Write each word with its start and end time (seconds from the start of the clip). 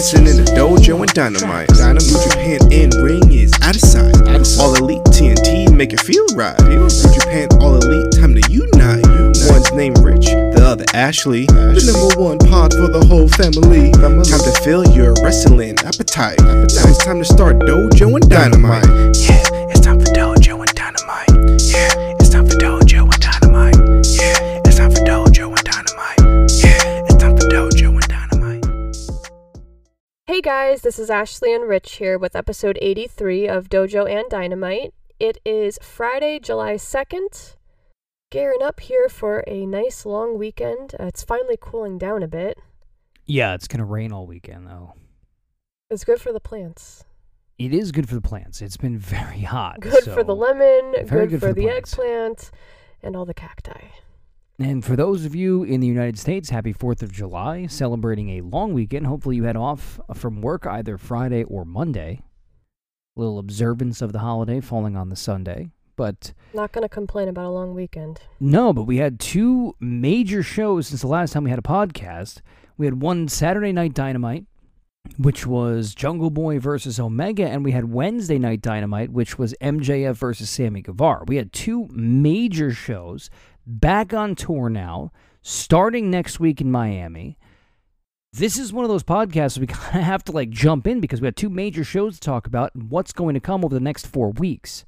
listening 0.00 0.42
to 0.42 0.52
Dojo 0.52 0.98
and 0.98 1.12
Dynamite. 1.12 1.68
Dynamite, 1.68 2.24
Japan 2.24 2.58
in 2.72 2.88
ring 3.04 3.30
is 3.30 3.52
out 3.60 3.76
of 3.76 3.82
sight. 3.82 4.16
All 4.58 4.74
elite 4.76 5.04
TNT 5.12 5.70
make 5.76 5.92
it 5.92 6.00
feel 6.00 6.24
right. 6.34 6.58
New 6.64 6.88
Japan 6.88 7.48
All 7.60 7.76
Elite, 7.76 8.10
time 8.12 8.34
to 8.34 8.40
unite. 8.50 9.04
One's 9.52 9.70
named 9.72 9.98
Rich, 9.98 10.32
the 10.56 10.62
other 10.64 10.86
Ashley. 10.94 11.44
The 11.44 11.84
number 11.84 12.18
one 12.18 12.38
pod 12.38 12.72
for 12.72 12.88
the 12.88 13.04
whole 13.04 13.28
family. 13.28 13.92
Time 13.92 14.40
to 14.40 14.60
fill 14.64 14.88
your 14.88 15.12
wrestling 15.22 15.76
appetite. 15.80 16.40
Now 16.40 16.64
it's 16.64 17.04
time 17.04 17.18
to 17.18 17.24
start 17.26 17.58
Dojo 17.58 18.16
and 18.16 18.24
Dynamite. 18.30 18.88
Yeah, 19.20 19.44
guys, 30.62 30.82
this 30.82 30.98
is 30.98 31.08
Ashley 31.08 31.54
and 31.54 31.66
Rich 31.66 31.92
here 31.92 32.18
with 32.18 32.36
episode 32.36 32.76
83 32.82 33.48
of 33.48 33.70
Dojo 33.70 34.06
and 34.06 34.28
Dynamite. 34.28 34.92
It 35.18 35.38
is 35.42 35.78
Friday, 35.80 36.38
July 36.38 36.74
2nd. 36.74 37.56
Gearing 38.30 38.60
up 38.62 38.80
here 38.80 39.08
for 39.08 39.42
a 39.46 39.64
nice 39.64 40.04
long 40.04 40.36
weekend. 40.36 40.94
Uh, 41.00 41.04
it's 41.04 41.24
finally 41.24 41.56
cooling 41.58 41.96
down 41.96 42.22
a 42.22 42.28
bit. 42.28 42.58
Yeah, 43.24 43.54
it's 43.54 43.66
gonna 43.68 43.86
rain 43.86 44.12
all 44.12 44.26
weekend 44.26 44.66
though. 44.66 44.92
It's 45.88 46.04
good 46.04 46.20
for 46.20 46.30
the 46.30 46.40
plants. 46.40 47.04
It 47.56 47.72
is 47.72 47.90
good 47.90 48.06
for 48.06 48.16
the 48.16 48.20
plants. 48.20 48.60
It's 48.60 48.76
been 48.76 48.98
very 49.16 49.40
hot. 49.40 49.80
Good 49.80 50.04
for 50.04 50.22
the 50.22 50.36
lemon, 50.36 51.06
very 51.06 51.26
good, 51.26 51.30
good 51.30 51.40
for, 51.40 51.48
for 51.48 51.54
the 51.54 51.68
the 51.68 51.72
eggplant, 51.72 52.50
and 53.02 53.16
all 53.16 53.24
the 53.24 53.32
cacti. 53.32 53.80
And 54.60 54.84
for 54.84 54.94
those 54.94 55.24
of 55.24 55.34
you 55.34 55.62
in 55.62 55.80
the 55.80 55.86
United 55.86 56.18
States, 56.18 56.50
happy 56.50 56.74
4th 56.74 57.02
of 57.02 57.10
July, 57.10 57.66
celebrating 57.66 58.30
a 58.30 58.40
long 58.42 58.74
weekend. 58.74 59.06
Hopefully 59.06 59.36
you 59.36 59.44
had 59.44 59.56
off 59.56 59.98
uh, 60.08 60.12
from 60.14 60.42
work 60.42 60.66
either 60.66 60.98
Friday 60.98 61.44
or 61.44 61.64
Monday. 61.64 62.20
little 63.16 63.38
observance 63.38 64.02
of 64.02 64.12
the 64.12 64.18
holiday 64.18 64.60
falling 64.60 64.96
on 64.96 65.08
the 65.08 65.16
Sunday. 65.16 65.70
But 65.96 66.32
Not 66.54 66.72
going 66.72 66.82
to 66.82 66.88
complain 66.90 67.28
about 67.28 67.46
a 67.46 67.50
long 67.50 67.74
weekend. 67.74 68.20
no, 68.38 68.72
but 68.72 68.82
we 68.84 68.98
had 68.98 69.18
two 69.18 69.76
major 69.80 70.42
shows 70.42 70.88
since 70.88 71.00
the 71.00 71.06
last 71.08 71.32
time 71.32 71.44
we 71.44 71.50
had 71.50 71.58
a 71.58 71.62
podcast. 71.62 72.40
We 72.78 72.86
had 72.86 73.00
one 73.02 73.28
Saturday 73.28 73.72
Night 73.72 73.92
Dynamite, 73.94 74.44
which 75.18 75.46
was 75.46 75.94
Jungle 75.94 76.30
Boy 76.30 76.58
versus 76.58 76.98
Omega, 77.00 77.46
and 77.46 77.64
we 77.64 77.72
had 77.72 77.86
Wednesday 77.92 78.38
Night 78.38 78.62
Dynamite, 78.62 79.10
which 79.10 79.38
was 79.38 79.54
MJF 79.60 80.14
versus 80.16 80.48
Sammy 80.48 80.80
Guevara. 80.80 81.24
We 81.26 81.36
had 81.36 81.52
two 81.52 81.88
major 81.92 82.72
shows 82.72 83.28
back 83.66 84.12
on 84.14 84.34
tour 84.34 84.68
now, 84.68 85.12
starting 85.42 86.10
next 86.10 86.40
week 86.40 86.60
in 86.60 86.70
Miami. 86.70 87.38
This 88.32 88.58
is 88.58 88.72
one 88.72 88.84
of 88.84 88.88
those 88.88 89.02
podcasts 89.02 89.58
we 89.58 89.66
kind 89.68 89.98
of 89.98 90.04
have 90.04 90.24
to 90.24 90.32
like 90.32 90.50
jump 90.50 90.86
in 90.86 91.00
because 91.00 91.20
we 91.20 91.26
have 91.26 91.34
two 91.34 91.50
major 91.50 91.84
shows 91.84 92.14
to 92.14 92.20
talk 92.20 92.46
about 92.46 92.74
and 92.74 92.90
what's 92.90 93.12
going 93.12 93.34
to 93.34 93.40
come 93.40 93.64
over 93.64 93.74
the 93.74 93.80
next 93.80 94.06
four 94.06 94.30
weeks. 94.30 94.84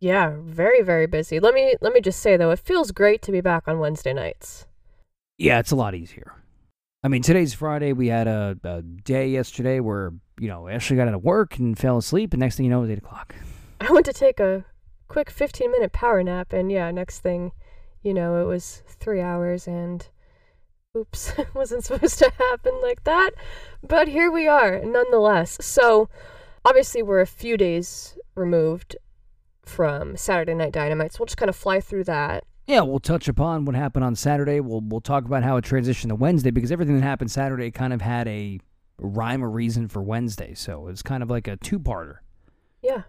Yeah, 0.00 0.36
very 0.40 0.82
very 0.82 1.06
busy. 1.06 1.40
Let 1.40 1.54
me 1.54 1.74
let 1.80 1.92
me 1.92 2.00
just 2.00 2.20
say 2.20 2.36
though, 2.36 2.50
it 2.50 2.60
feels 2.60 2.92
great 2.92 3.20
to 3.22 3.32
be 3.32 3.40
back 3.40 3.66
on 3.66 3.78
Wednesday 3.78 4.12
nights. 4.12 4.66
Yeah, 5.36 5.58
it's 5.58 5.70
a 5.70 5.76
lot 5.76 5.94
easier. 5.94 6.34
I 7.02 7.08
mean, 7.08 7.22
today's 7.22 7.54
Friday. 7.54 7.92
We 7.92 8.08
had 8.08 8.26
a, 8.26 8.58
a 8.64 8.82
day 8.82 9.28
yesterday 9.28 9.78
where, 9.78 10.12
you 10.40 10.48
know, 10.48 10.66
Ashley 10.66 10.96
got 10.96 11.06
out 11.06 11.14
of 11.14 11.22
work 11.22 11.56
and 11.58 11.78
fell 11.78 11.96
asleep, 11.96 12.32
and 12.32 12.40
next 12.40 12.56
thing 12.56 12.64
you 12.64 12.70
know, 12.70 12.78
it 12.78 12.82
was 12.82 12.90
8 12.90 12.98
o'clock. 12.98 13.34
I 13.80 13.92
went 13.92 14.06
to 14.06 14.12
take 14.12 14.40
a 14.40 14.64
quick 15.06 15.30
15 15.30 15.70
minute 15.70 15.92
power 15.92 16.22
nap, 16.24 16.52
and 16.52 16.72
yeah, 16.72 16.90
next 16.90 17.20
thing 17.20 17.52
you 18.02 18.14
know, 18.14 18.40
it 18.40 18.44
was 18.44 18.82
three 18.86 19.20
hours, 19.20 19.66
and 19.66 20.06
oops, 20.96 21.32
it 21.38 21.54
wasn't 21.54 21.84
supposed 21.84 22.18
to 22.18 22.30
happen 22.38 22.78
like 22.82 23.04
that. 23.04 23.30
But 23.86 24.08
here 24.08 24.30
we 24.30 24.46
are, 24.46 24.80
nonetheless. 24.84 25.58
So, 25.60 26.08
obviously, 26.64 27.02
we're 27.02 27.20
a 27.20 27.26
few 27.26 27.56
days 27.56 28.16
removed 28.34 28.96
from 29.64 30.16
Saturday 30.16 30.54
Night 30.54 30.72
Dynamite, 30.72 31.12
so 31.12 31.20
we'll 31.20 31.26
just 31.26 31.36
kind 31.36 31.50
of 31.50 31.56
fly 31.56 31.80
through 31.80 32.04
that. 32.04 32.44
Yeah, 32.66 32.82
we'll 32.82 33.00
touch 33.00 33.28
upon 33.28 33.64
what 33.64 33.74
happened 33.74 34.04
on 34.04 34.14
Saturday. 34.14 34.60
We'll 34.60 34.82
we'll 34.82 35.00
talk 35.00 35.24
about 35.24 35.42
how 35.42 35.56
it 35.56 35.64
transitioned 35.64 36.08
to 36.08 36.14
Wednesday 36.14 36.50
because 36.50 36.70
everything 36.70 36.96
that 36.96 37.02
happened 37.02 37.30
Saturday 37.30 37.70
kind 37.70 37.94
of 37.94 38.02
had 38.02 38.28
a 38.28 38.60
rhyme 38.98 39.42
or 39.42 39.48
reason 39.48 39.88
for 39.88 40.02
Wednesday. 40.02 40.52
So 40.54 40.88
it's 40.88 41.02
kind 41.02 41.22
of 41.22 41.30
like 41.30 41.48
a 41.48 41.56
two-parter. 41.56 42.16
Yeah. 42.82 43.02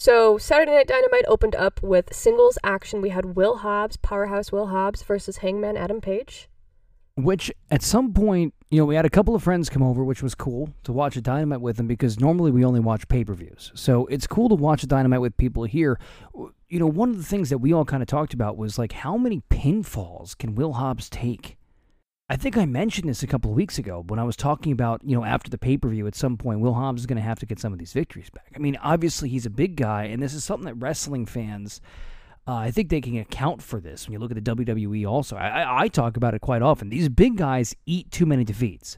So 0.00 0.38
Saturday 0.38 0.72
Night 0.72 0.88
Dynamite 0.88 1.26
opened 1.28 1.54
up 1.54 1.82
with 1.82 2.14
singles 2.14 2.56
action. 2.64 3.02
We 3.02 3.10
had 3.10 3.36
Will 3.36 3.58
Hobbs, 3.58 3.98
Powerhouse 3.98 4.50
Will 4.50 4.68
Hobbs 4.68 5.02
versus 5.02 5.36
Hangman 5.36 5.76
Adam 5.76 6.00
Page. 6.00 6.48
Which 7.16 7.52
at 7.70 7.82
some 7.82 8.14
point, 8.14 8.54
you 8.70 8.78
know, 8.78 8.86
we 8.86 8.94
had 8.94 9.04
a 9.04 9.10
couple 9.10 9.34
of 9.34 9.42
friends 9.42 9.68
come 9.68 9.82
over, 9.82 10.02
which 10.02 10.22
was 10.22 10.34
cool 10.34 10.72
to 10.84 10.92
watch 10.92 11.16
a 11.16 11.20
dynamite 11.20 11.60
with 11.60 11.76
them 11.76 11.86
because 11.86 12.18
normally 12.18 12.50
we 12.50 12.64
only 12.64 12.80
watch 12.80 13.08
pay 13.08 13.26
per 13.26 13.34
views. 13.34 13.72
So 13.74 14.06
it's 14.06 14.26
cool 14.26 14.48
to 14.48 14.54
watch 14.54 14.82
a 14.82 14.86
dynamite 14.86 15.20
with 15.20 15.36
people 15.36 15.64
here. 15.64 16.00
You 16.34 16.78
know, 16.78 16.86
one 16.86 17.10
of 17.10 17.18
the 17.18 17.22
things 17.22 17.50
that 17.50 17.58
we 17.58 17.74
all 17.74 17.84
kind 17.84 18.02
of 18.02 18.06
talked 18.06 18.32
about 18.32 18.56
was 18.56 18.78
like, 18.78 18.92
how 18.92 19.18
many 19.18 19.42
pinfalls 19.50 20.34
can 20.34 20.54
Will 20.54 20.72
Hobbs 20.72 21.10
take? 21.10 21.58
I 22.30 22.36
think 22.36 22.56
I 22.56 22.64
mentioned 22.64 23.08
this 23.08 23.24
a 23.24 23.26
couple 23.26 23.50
of 23.50 23.56
weeks 23.56 23.76
ago 23.76 24.04
when 24.06 24.20
I 24.20 24.22
was 24.22 24.36
talking 24.36 24.70
about, 24.70 25.00
you 25.04 25.16
know, 25.16 25.24
after 25.24 25.50
the 25.50 25.58
pay 25.58 25.76
per 25.76 25.88
view, 25.88 26.06
at 26.06 26.14
some 26.14 26.36
point, 26.36 26.60
Will 26.60 26.74
Hobbs 26.74 27.02
is 27.02 27.06
going 27.06 27.16
to 27.16 27.22
have 27.22 27.40
to 27.40 27.46
get 27.46 27.58
some 27.58 27.72
of 27.72 27.80
these 27.80 27.92
victories 27.92 28.30
back. 28.30 28.52
I 28.54 28.60
mean, 28.60 28.78
obviously, 28.80 29.28
he's 29.28 29.46
a 29.46 29.50
big 29.50 29.74
guy, 29.74 30.04
and 30.04 30.22
this 30.22 30.32
is 30.32 30.44
something 30.44 30.66
that 30.66 30.74
wrestling 30.74 31.26
fans. 31.26 31.80
Uh, 32.46 32.54
I 32.54 32.70
think 32.70 32.88
they 32.88 33.00
can 33.00 33.18
account 33.18 33.62
for 33.62 33.80
this 33.80 34.06
when 34.06 34.12
you 34.12 34.20
look 34.20 34.30
at 34.30 34.44
the 34.44 34.54
WWE. 34.56 35.08
Also, 35.08 35.36
I, 35.36 35.48
I, 35.48 35.82
I 35.82 35.88
talk 35.88 36.16
about 36.16 36.34
it 36.34 36.40
quite 36.40 36.62
often. 36.62 36.88
These 36.88 37.08
big 37.08 37.36
guys 37.36 37.74
eat 37.84 38.12
too 38.12 38.26
many 38.26 38.44
defeats. 38.44 38.96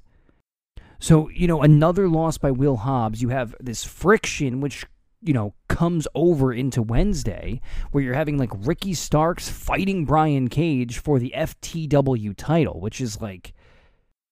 So 0.99 1.31
you 1.31 1.47
know, 1.47 1.63
another 1.63 2.11
loss 2.11 2.37
by 2.37 2.51
Will 2.51 2.77
Hobbs. 2.77 3.23
You 3.23 3.31
have 3.31 3.55
this 3.59 3.83
friction, 3.83 4.61
which 4.61 4.85
you 5.23 5.33
know 5.33 5.55
comes 5.69 6.07
over 6.15 6.53
into 6.53 6.83
Wednesday, 6.83 7.61
where 7.91 8.03
you're 8.03 8.15
having 8.15 8.39
like 8.39 8.51
Ricky 8.55 8.95
Starks 8.95 9.49
fighting 9.49 10.05
Brian 10.05 10.49
Cage 10.49 10.99
for 10.99 11.19
the 11.19 11.33
FTW 11.37 12.35
title, 12.37 12.81
which 12.81 13.01
is 13.01 13.21
like, 13.21 13.55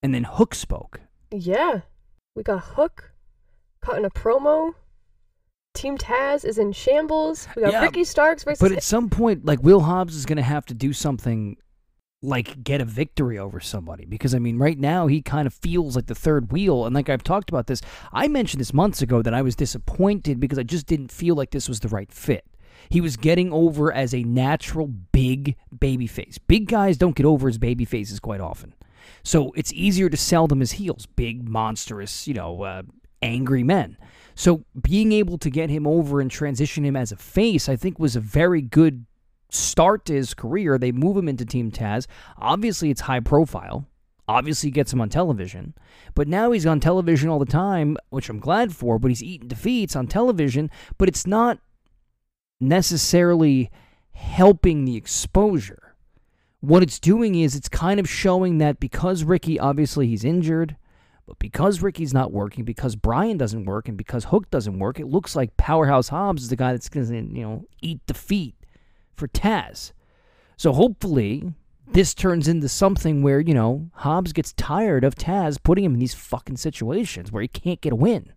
and 0.03 0.13
then 0.13 0.23
Hook 0.23 0.53
spoke. 0.55 1.01
Yeah. 1.31 1.81
We 2.35 2.43
got 2.43 2.63
Hook 2.63 3.13
cutting 3.81 4.05
a 4.05 4.09
promo. 4.09 4.73
Team 5.73 5.97
Taz 5.97 6.43
is 6.43 6.57
in 6.57 6.73
shambles. 6.73 7.47
We 7.55 7.63
got 7.63 7.71
Yeah, 7.71 7.81
Ricky 7.81 8.03
Starks 8.03 8.43
versus 8.43 8.59
But 8.59 8.71
at 8.71 8.83
some 8.83 9.09
point, 9.09 9.45
like 9.45 9.63
Will 9.63 9.79
Hobbs 9.79 10.15
is 10.15 10.25
going 10.25 10.37
to 10.37 10.43
have 10.43 10.65
to 10.67 10.73
do 10.73 10.91
something 10.93 11.57
like 12.21 12.63
get 12.63 12.81
a 12.81 12.85
victory 12.85 13.39
over 13.39 13.59
somebody 13.59 14.05
because 14.05 14.35
I 14.35 14.39
mean 14.39 14.59
right 14.59 14.77
now 14.77 15.07
he 15.07 15.21
kind 15.21 15.47
of 15.47 15.53
feels 15.53 15.95
like 15.95 16.05
the 16.05 16.15
third 16.15 16.51
wheel 16.51 16.85
and 16.85 16.93
like 16.93 17.09
I've 17.09 17.23
talked 17.23 17.49
about 17.49 17.65
this 17.65 17.81
I 18.13 18.27
mentioned 18.27 18.61
this 18.61 18.73
months 18.73 19.01
ago 19.01 19.23
that 19.23 19.33
I 19.33 19.41
was 19.41 19.55
disappointed 19.55 20.39
because 20.39 20.59
I 20.59 20.63
just 20.63 20.85
didn't 20.85 21.11
feel 21.11 21.35
like 21.35 21.49
this 21.49 21.67
was 21.67 21.79
the 21.79 21.87
right 21.87 22.11
fit. 22.11 22.45
He 22.89 23.01
was 23.01 23.17
getting 23.17 23.51
over 23.51 23.91
as 23.91 24.13
a 24.13 24.23
natural 24.23 24.87
big 24.87 25.55
baby 25.79 26.07
face. 26.07 26.37
Big 26.37 26.67
guys 26.67 26.97
don't 26.97 27.15
get 27.15 27.25
over 27.25 27.47
as 27.47 27.57
baby 27.57 27.85
faces 27.85 28.19
quite 28.19 28.41
often. 28.41 28.73
So 29.23 29.51
it's 29.55 29.73
easier 29.73 30.09
to 30.09 30.17
sell 30.17 30.47
them 30.47 30.61
as 30.61 30.73
heels, 30.73 31.05
big 31.05 31.47
monstrous, 31.47 32.27
you 32.27 32.33
know, 32.33 32.63
uh, 32.63 32.83
angry 33.21 33.63
men. 33.63 33.97
So 34.35 34.65
being 34.79 35.11
able 35.11 35.37
to 35.39 35.49
get 35.49 35.69
him 35.69 35.85
over 35.85 36.21
and 36.21 36.31
transition 36.31 36.85
him 36.85 36.95
as 36.95 37.11
a 37.11 37.15
face, 37.15 37.69
I 37.69 37.75
think 37.75 37.99
was 37.99 38.15
a 38.15 38.21
very 38.21 38.61
good 38.61 39.05
start 39.51 40.07
his 40.07 40.33
career. 40.33 40.77
They 40.77 40.91
move 40.91 41.17
him 41.17 41.29
into 41.29 41.45
Team 41.45 41.71
Taz. 41.71 42.07
Obviously, 42.37 42.89
it's 42.89 43.01
high 43.01 43.19
profile. 43.19 43.85
Obviously, 44.27 44.69
it 44.69 44.73
gets 44.73 44.93
him 44.93 45.01
on 45.01 45.09
television. 45.09 45.73
But 46.15 46.27
now 46.27 46.51
he's 46.51 46.65
on 46.65 46.79
television 46.79 47.29
all 47.29 47.39
the 47.39 47.45
time, 47.45 47.97
which 48.09 48.29
I'm 48.29 48.39
glad 48.39 48.73
for, 48.73 48.97
but 48.97 49.09
he's 49.09 49.23
eating 49.23 49.49
defeats 49.49 49.95
on 49.95 50.07
television, 50.07 50.71
but 50.97 51.09
it's 51.09 51.27
not 51.27 51.59
necessarily 52.59 53.69
helping 54.13 54.85
the 54.85 54.95
exposure. 54.95 55.95
What 56.61 56.83
it's 56.83 56.99
doing 56.99 57.35
is 57.35 57.55
it's 57.55 57.69
kind 57.69 57.99
of 57.99 58.07
showing 58.07 58.59
that 58.59 58.79
because 58.79 59.23
Ricky, 59.23 59.59
obviously, 59.59 60.07
he's 60.07 60.23
injured, 60.23 60.77
but 61.25 61.39
because 61.39 61.81
Ricky's 61.81 62.13
not 62.13 62.31
working, 62.31 62.63
because 62.63 62.95
Brian 62.95 63.37
doesn't 63.37 63.65
work, 63.65 63.89
and 63.89 63.97
because 63.97 64.25
Hook 64.25 64.49
doesn't 64.51 64.79
work, 64.79 64.99
it 64.99 65.07
looks 65.07 65.35
like 65.35 65.57
Powerhouse 65.57 66.09
Hobbs 66.09 66.43
is 66.43 66.49
the 66.49 66.55
guy 66.55 66.71
that's 66.71 66.87
going 66.87 67.07
to, 67.07 67.15
you 67.15 67.43
know, 67.43 67.65
eat 67.81 68.05
defeat 68.05 68.55
for 69.21 69.27
Taz. 69.27 69.91
So 70.57 70.73
hopefully 70.73 71.53
this 71.93 72.13
turns 72.13 72.47
into 72.47 72.67
something 72.67 73.21
where, 73.21 73.39
you 73.39 73.53
know, 73.53 73.89
Hobbs 73.93 74.33
gets 74.33 74.53
tired 74.53 75.03
of 75.03 75.13
Taz 75.15 75.61
putting 75.61 75.83
him 75.83 75.93
in 75.93 75.99
these 75.99 76.15
fucking 76.15 76.57
situations 76.57 77.31
where 77.31 77.41
he 77.43 77.47
can't 77.47 77.81
get 77.81 77.93
a 77.93 77.95
win. 77.95 78.33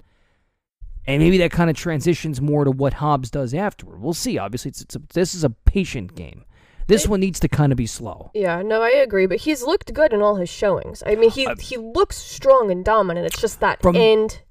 And 1.06 1.22
maybe 1.22 1.38
that 1.38 1.50
kind 1.50 1.70
of 1.70 1.76
transitions 1.76 2.40
more 2.40 2.64
to 2.64 2.70
what 2.70 2.94
Hobbs 2.94 3.30
does 3.30 3.54
afterward. 3.54 4.00
We'll 4.00 4.12
see. 4.14 4.38
Obviously, 4.38 4.70
it's, 4.70 4.82
it's 4.82 4.96
a, 4.96 5.02
this 5.12 5.34
is 5.34 5.44
a 5.44 5.50
patient 5.50 6.14
game. 6.14 6.44
This 6.86 7.08
one 7.08 7.20
needs 7.20 7.40
to 7.40 7.48
kind 7.48 7.72
of 7.72 7.76
be 7.76 7.86
slow. 7.86 8.30
Yeah, 8.34 8.60
no, 8.60 8.82
I 8.82 8.90
agree, 8.90 9.26
but 9.26 9.38
he's 9.38 9.62
looked 9.62 9.94
good 9.94 10.12
in 10.12 10.20
all 10.20 10.36
his 10.36 10.50
showings. 10.50 11.02
I 11.06 11.14
mean, 11.14 11.30
he 11.30 11.46
Uh, 11.46 11.56
he 11.56 11.78
looks 11.78 12.16
strong 12.18 12.70
and 12.70 12.84
dominant. 12.84 13.26
It's 13.26 13.40
just 13.40 13.60
that 13.60 13.80
From- 13.80 13.96
end 13.96 14.42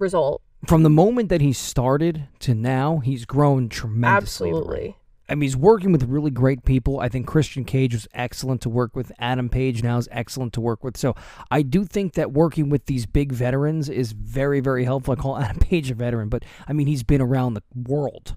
result. 0.00 0.42
From 0.66 0.82
the 0.82 0.90
moment 0.90 1.28
that 1.28 1.40
he 1.40 1.52
started 1.52 2.26
to 2.40 2.54
now, 2.54 2.98
he's 2.98 3.24
grown 3.24 3.68
tremendously. 3.68 4.48
in 4.48 4.54
the 4.54 4.60
ring. 4.62 4.68
Absolutely. 4.70 4.96
I 5.28 5.34
mean, 5.34 5.42
he's 5.42 5.56
working 5.56 5.92
with 5.92 6.02
really 6.04 6.30
great 6.30 6.64
people. 6.64 7.00
I 7.00 7.08
think 7.08 7.26
Christian 7.26 7.64
Cage 7.64 7.94
was 7.94 8.06
excellent 8.12 8.60
to 8.62 8.68
work 8.68 8.94
with. 8.94 9.10
Adam 9.18 9.48
Page 9.48 9.82
now 9.82 9.96
is 9.96 10.08
excellent 10.12 10.52
to 10.54 10.60
work 10.60 10.84
with. 10.84 10.96
So 10.96 11.14
I 11.50 11.62
do 11.62 11.84
think 11.84 12.14
that 12.14 12.32
working 12.32 12.68
with 12.68 12.86
these 12.86 13.06
big 13.06 13.32
veterans 13.32 13.88
is 13.88 14.12
very, 14.12 14.60
very 14.60 14.84
helpful. 14.84 15.12
I 15.12 15.16
call 15.16 15.38
Adam 15.38 15.58
Page 15.58 15.90
a 15.90 15.94
veteran, 15.94 16.28
but 16.28 16.44
I 16.68 16.72
mean, 16.72 16.86
he's 16.86 17.02
been 17.02 17.22
around 17.22 17.54
the 17.54 17.62
world 17.74 18.36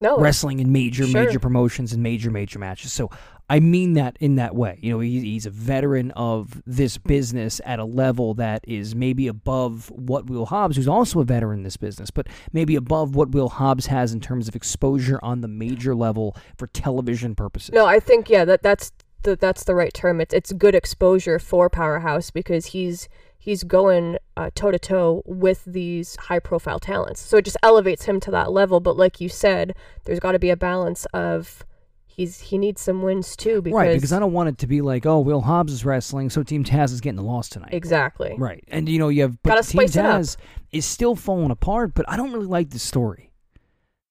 No, 0.00 0.18
wrestling 0.18 0.60
in 0.60 0.70
major, 0.70 1.06
Sure. 1.06 1.24
major 1.24 1.40
promotions 1.40 1.92
and 1.92 2.02
major, 2.02 2.30
major 2.30 2.58
matches. 2.58 2.92
So 2.92 3.10
I 3.50 3.58
mean 3.60 3.94
that 3.94 4.16
in 4.20 4.36
that 4.36 4.54
way. 4.54 4.78
You 4.80 4.92
know, 4.92 5.00
he, 5.00 5.20
he's 5.20 5.44
a 5.46 5.50
veteran 5.50 6.10
of 6.12 6.62
this 6.66 6.98
business 6.98 7.60
at 7.64 7.78
a 7.80 7.84
level 7.84 8.34
that 8.34 8.62
is 8.68 8.94
maybe 8.94 9.26
above 9.26 9.90
what 9.90 10.26
Will 10.30 10.46
Hobbs, 10.46 10.76
who's 10.76 10.86
also 10.86 11.20
a 11.20 11.24
veteran 11.24 11.60
in 11.60 11.62
this 11.64 11.76
business, 11.78 12.10
but 12.10 12.28
maybe 12.52 12.76
above 12.76 13.16
what 13.16 13.30
Will 13.30 13.48
Hobbs 13.48 13.86
has 13.86 14.12
in 14.12 14.20
terms 14.20 14.46
of 14.48 14.54
exposure 14.54 15.18
on 15.22 15.40
the 15.40 15.48
major 15.48 15.94
level 15.96 16.36
for 16.56 16.66
television 16.68 17.34
purposes. 17.34 17.70
No, 17.72 17.86
I 17.86 17.98
think 17.98 18.28
yeah, 18.30 18.44
that 18.44 18.62
that's 18.62 18.92
the 19.22 19.36
that's 19.36 19.64
the 19.64 19.74
right 19.74 19.92
term. 19.92 20.20
It's 20.20 20.34
it's 20.34 20.52
good 20.52 20.74
exposure 20.74 21.38
for 21.38 21.68
Powerhouse 21.68 22.30
because 22.30 22.66
he's 22.66 23.08
he's 23.38 23.64
going 23.64 24.18
toe 24.54 24.70
to 24.70 24.78
toe 24.78 25.22
with 25.24 25.64
these 25.64 26.16
high 26.16 26.38
profile 26.38 26.78
talents. 26.78 27.20
So 27.20 27.38
it 27.38 27.44
just 27.44 27.56
elevates 27.62 28.04
him 28.04 28.20
to 28.20 28.30
that 28.32 28.52
level. 28.52 28.80
But 28.80 28.96
like 28.96 29.20
you 29.20 29.28
said, 29.28 29.74
there's 30.04 30.20
got 30.20 30.32
to 30.32 30.38
be 30.38 30.50
a 30.50 30.56
balance 30.56 31.06
of 31.06 31.64
he's 32.06 32.40
he 32.40 32.58
needs 32.58 32.80
some 32.80 33.02
wins 33.02 33.36
too 33.36 33.62
because, 33.62 33.76
right, 33.76 33.94
because 33.94 34.12
I 34.12 34.18
don't 34.18 34.32
want 34.32 34.50
it 34.50 34.58
to 34.58 34.66
be 34.66 34.82
like, 34.82 35.06
oh, 35.06 35.20
Will 35.20 35.40
Hobbs 35.40 35.72
is 35.72 35.84
wrestling, 35.84 36.30
so 36.30 36.42
Team 36.42 36.64
Taz 36.64 36.92
is 36.92 37.00
getting 37.00 37.18
a 37.18 37.22
loss 37.22 37.48
tonight. 37.48 37.72
exactly. 37.72 38.34
Right. 38.36 38.62
And 38.68 38.88
you 38.88 38.98
know, 38.98 39.08
you 39.08 39.22
have 39.22 39.42
but 39.42 39.54
Team 39.54 39.62
spice 39.62 39.96
it 39.96 40.04
up. 40.04 40.20
Taz 40.20 40.36
is 40.72 40.84
still 40.84 41.14
falling 41.16 41.50
apart, 41.50 41.94
but 41.94 42.04
I 42.08 42.16
don't 42.16 42.32
really 42.32 42.46
like 42.46 42.70
the 42.70 42.78
story. 42.78 43.32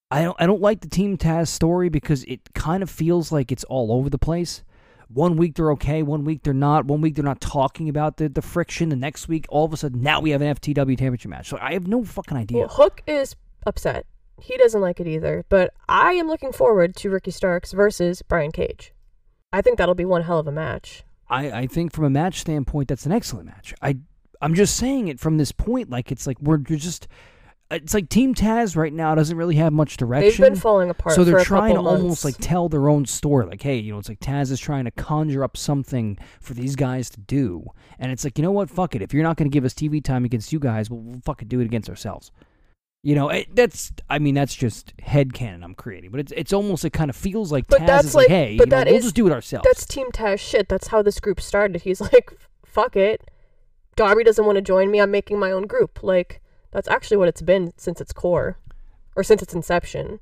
I 0.09 0.23
don't 0.23 0.37
I 0.39 0.47
don't 0.47 0.61
like 0.61 0.81
the 0.81 0.89
Team 0.89 1.17
Taz 1.17 1.49
story 1.49 1.89
because 1.89 2.23
it 2.23 2.39
kind 2.53 2.81
of 2.81 2.89
feels 2.89 3.31
like 3.31 3.51
it's 3.51 3.65
all 3.65 3.91
over 3.91 4.09
the 4.09 4.17
place. 4.17 4.63
One 5.09 5.37
week 5.37 5.55
they're 5.55 5.71
okay, 5.71 6.03
one 6.03 6.25
week 6.25 6.43
they're 6.43 6.53
not. 6.53 6.85
One 6.85 7.01
week 7.01 7.15
they're 7.15 7.23
not 7.23 7.41
talking 7.41 7.89
about 7.89 8.17
the, 8.17 8.27
the 8.29 8.41
friction. 8.41 8.89
The 8.89 8.95
next 8.95 9.27
week, 9.27 9.45
all 9.49 9.65
of 9.65 9.73
a 9.73 9.77
sudden, 9.77 10.01
now 10.01 10.19
we 10.19 10.31
have 10.31 10.41
an 10.41 10.55
FTW 10.55 10.97
championship 10.97 11.29
match. 11.29 11.49
So 11.49 11.57
I 11.61 11.73
have 11.73 11.87
no 11.87 12.03
fucking 12.03 12.37
idea. 12.37 12.59
Well, 12.59 12.67
Hook 12.67 13.01
is 13.07 13.35
upset. 13.65 14.05
He 14.39 14.57
doesn't 14.57 14.81
like 14.81 14.99
it 14.99 15.07
either. 15.07 15.45
But 15.49 15.73
I 15.87 16.13
am 16.13 16.27
looking 16.27 16.51
forward 16.51 16.95
to 16.97 17.09
Ricky 17.09 17.31
Starks 17.31 17.71
versus 17.71 18.21
Brian 18.21 18.51
Cage. 18.51 18.93
I 19.53 19.61
think 19.61 19.77
that'll 19.77 19.95
be 19.95 20.05
one 20.05 20.23
hell 20.23 20.39
of 20.39 20.47
a 20.47 20.51
match. 20.51 21.03
I, 21.29 21.51
I 21.51 21.67
think 21.67 21.93
from 21.93 22.05
a 22.05 22.09
match 22.09 22.39
standpoint, 22.41 22.89
that's 22.89 23.05
an 23.05 23.11
excellent 23.11 23.47
match. 23.47 23.73
I 23.81 23.97
I'm 24.41 24.53
just 24.53 24.75
saying 24.75 25.07
it 25.07 25.19
from 25.19 25.37
this 25.37 25.51
point, 25.51 25.89
like 25.89 26.11
it's 26.11 26.27
like 26.27 26.39
we're 26.41 26.57
just 26.57 27.07
it's 27.69 27.93
like 27.93 28.07
Team 28.09 28.33
Taz 28.33 28.75
right 28.75 28.93
now 28.93 29.13
doesn't 29.15 29.35
really 29.35 29.55
have 29.55 29.73
much 29.73 29.97
direction. 29.97 30.29
They've 30.41 30.51
been 30.53 30.59
falling 30.59 30.89
apart. 30.89 31.15
so 31.15 31.23
they're 31.23 31.43
trying 31.43 31.71
to 31.73 31.77
couple 31.79 31.89
almost 31.91 32.23
like 32.23 32.35
tell 32.39 32.69
their 32.69 32.87
own 32.89 33.05
story 33.05 33.45
like 33.45 33.61
hey 33.61 33.77
you 33.77 33.91
know 33.91 33.99
it's 33.99 34.07
like 34.09 34.19
taz 34.19 34.51
is 34.51 34.59
trying 34.59 34.85
to 34.85 34.91
conjure 34.91 35.43
up 35.43 35.57
something 35.57 36.17
for 36.39 36.53
these 36.53 36.75
guys 36.75 37.09
to 37.09 37.19
do 37.21 37.65
and 37.99 38.11
it's 38.11 38.23
like 38.23 38.37
you 38.37 38.41
know 38.41 38.51
what 38.51 38.69
fuck 38.69 38.95
it 38.95 39.01
if 39.01 39.13
you're 39.13 39.23
not 39.23 39.35
going 39.37 39.49
to 39.49 39.53
give 39.53 39.65
us 39.65 39.73
tv 39.73 40.01
time 40.03 40.23
against 40.25 40.53
you 40.53 40.59
guys 40.59 40.89
we'll, 40.89 41.01
we'll 41.01 41.21
fucking 41.25 41.47
do 41.47 41.59
it 41.59 41.65
against 41.65 41.89
ourselves 41.89 42.31
you 43.03 43.15
know 43.15 43.29
it, 43.29 43.53
that's 43.55 43.91
i 44.09 44.17
mean 44.19 44.33
that's 44.33 44.55
just 44.55 44.93
head 45.01 45.33
canon 45.33 45.63
i'm 45.63 45.75
creating 45.75 46.09
but 46.09 46.19
it's 46.19 46.31
it's 46.35 46.53
almost 46.53 46.85
it 46.85 46.91
kind 46.91 47.09
of 47.09 47.15
feels 47.15 47.51
like 47.51 47.67
But 47.67 47.81
taz 47.81 47.87
that's 47.87 48.07
is 48.07 48.15
like, 48.15 48.29
like- 48.29 48.29
hey 48.29 48.57
but 48.57 48.67
you 48.67 48.71
know, 48.71 48.83
we'll 48.85 48.95
is- 48.95 49.03
just 49.03 49.15
do 49.15 49.27
it 49.27 49.33
ourselves 49.33 49.65
That's 49.67 49.85
Team 49.85 50.07
Taz 50.11 50.39
shit. 50.39 50.69
That's 50.69 50.87
how 50.87 51.01
this 51.01 51.19
group 51.19 51.41
started. 51.41 51.81
He's 51.81 51.99
like, 52.13 52.33
fuck 52.65 52.95
it. 52.95 53.29
Darby 53.95 54.23
doesn't 54.23 54.45
want 54.45 54.55
to 54.57 54.61
join 54.61 54.89
me. 54.91 54.99
I'm 55.01 55.11
making 55.11 55.39
my 55.39 55.51
own 55.51 55.67
group. 55.67 56.01
Like, 56.03 56.41
that's 56.71 56.87
actually 56.87 57.17
what 57.17 57.27
it's 57.27 57.41
been 57.41 57.73
since 57.77 57.99
its 58.01 58.13
core, 58.13 58.57
or 59.15 59.23
since 59.23 59.41
its 59.41 59.53
inception. 59.53 60.19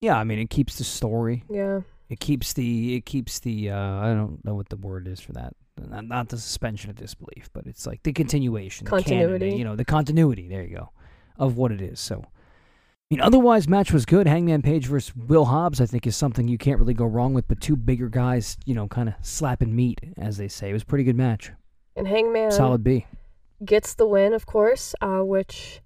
yeah 0.00 0.16
i 0.18 0.24
mean 0.24 0.38
it 0.38 0.50
keeps 0.50 0.76
the 0.78 0.84
story 0.84 1.44
Yeah. 1.50 1.80
it 2.08 2.20
keeps 2.20 2.52
the 2.52 2.96
it 2.96 3.04
keeps 3.06 3.38
the 3.40 3.70
uh 3.70 3.76
i 3.76 4.14
don't 4.14 4.44
know 4.44 4.54
what 4.54 4.68
the 4.68 4.76
word 4.76 5.06
is 5.08 5.20
for 5.20 5.32
that 5.32 5.54
not, 5.88 6.04
not 6.06 6.28
the 6.28 6.36
suspension 6.38 6.90
of 6.90 6.96
disbelief 6.96 7.48
but 7.52 7.66
it's 7.66 7.86
like 7.86 8.02
the 8.02 8.12
continuation 8.12 8.84
the 8.84 8.90
canon, 8.90 9.04
Continuity. 9.30 9.56
you 9.56 9.64
know 9.64 9.76
the 9.76 9.84
continuity 9.84 10.48
there 10.48 10.62
you 10.62 10.76
go 10.76 10.90
of 11.38 11.56
what 11.56 11.72
it 11.72 11.80
is 11.80 12.00
so 12.00 12.24
I 13.12 13.16
mean, 13.16 13.22
otherwise, 13.22 13.66
match 13.66 13.92
was 13.92 14.06
good. 14.06 14.28
Hangman 14.28 14.62
Page 14.62 14.86
versus 14.86 15.12
Will 15.16 15.46
Hobbs, 15.46 15.80
I 15.80 15.86
think, 15.86 16.06
is 16.06 16.14
something 16.14 16.46
you 16.46 16.56
can't 16.58 16.78
really 16.78 16.94
go 16.94 17.06
wrong 17.06 17.34
with. 17.34 17.48
But 17.48 17.60
two 17.60 17.74
bigger 17.74 18.08
guys, 18.08 18.56
you 18.66 18.72
know, 18.72 18.86
kind 18.86 19.08
of 19.08 19.16
slapping 19.20 19.74
meat, 19.74 19.98
as 20.16 20.36
they 20.36 20.46
say. 20.46 20.70
It 20.70 20.74
was 20.74 20.82
a 20.82 20.86
pretty 20.86 21.02
good 21.02 21.16
match. 21.16 21.50
And 21.96 22.06
Hangman 22.06 22.52
Solid 22.52 22.84
B. 22.84 23.06
gets 23.64 23.94
the 23.94 24.06
win, 24.06 24.32
of 24.32 24.46
course, 24.46 24.94
uh, 25.00 25.20
which 25.20 25.80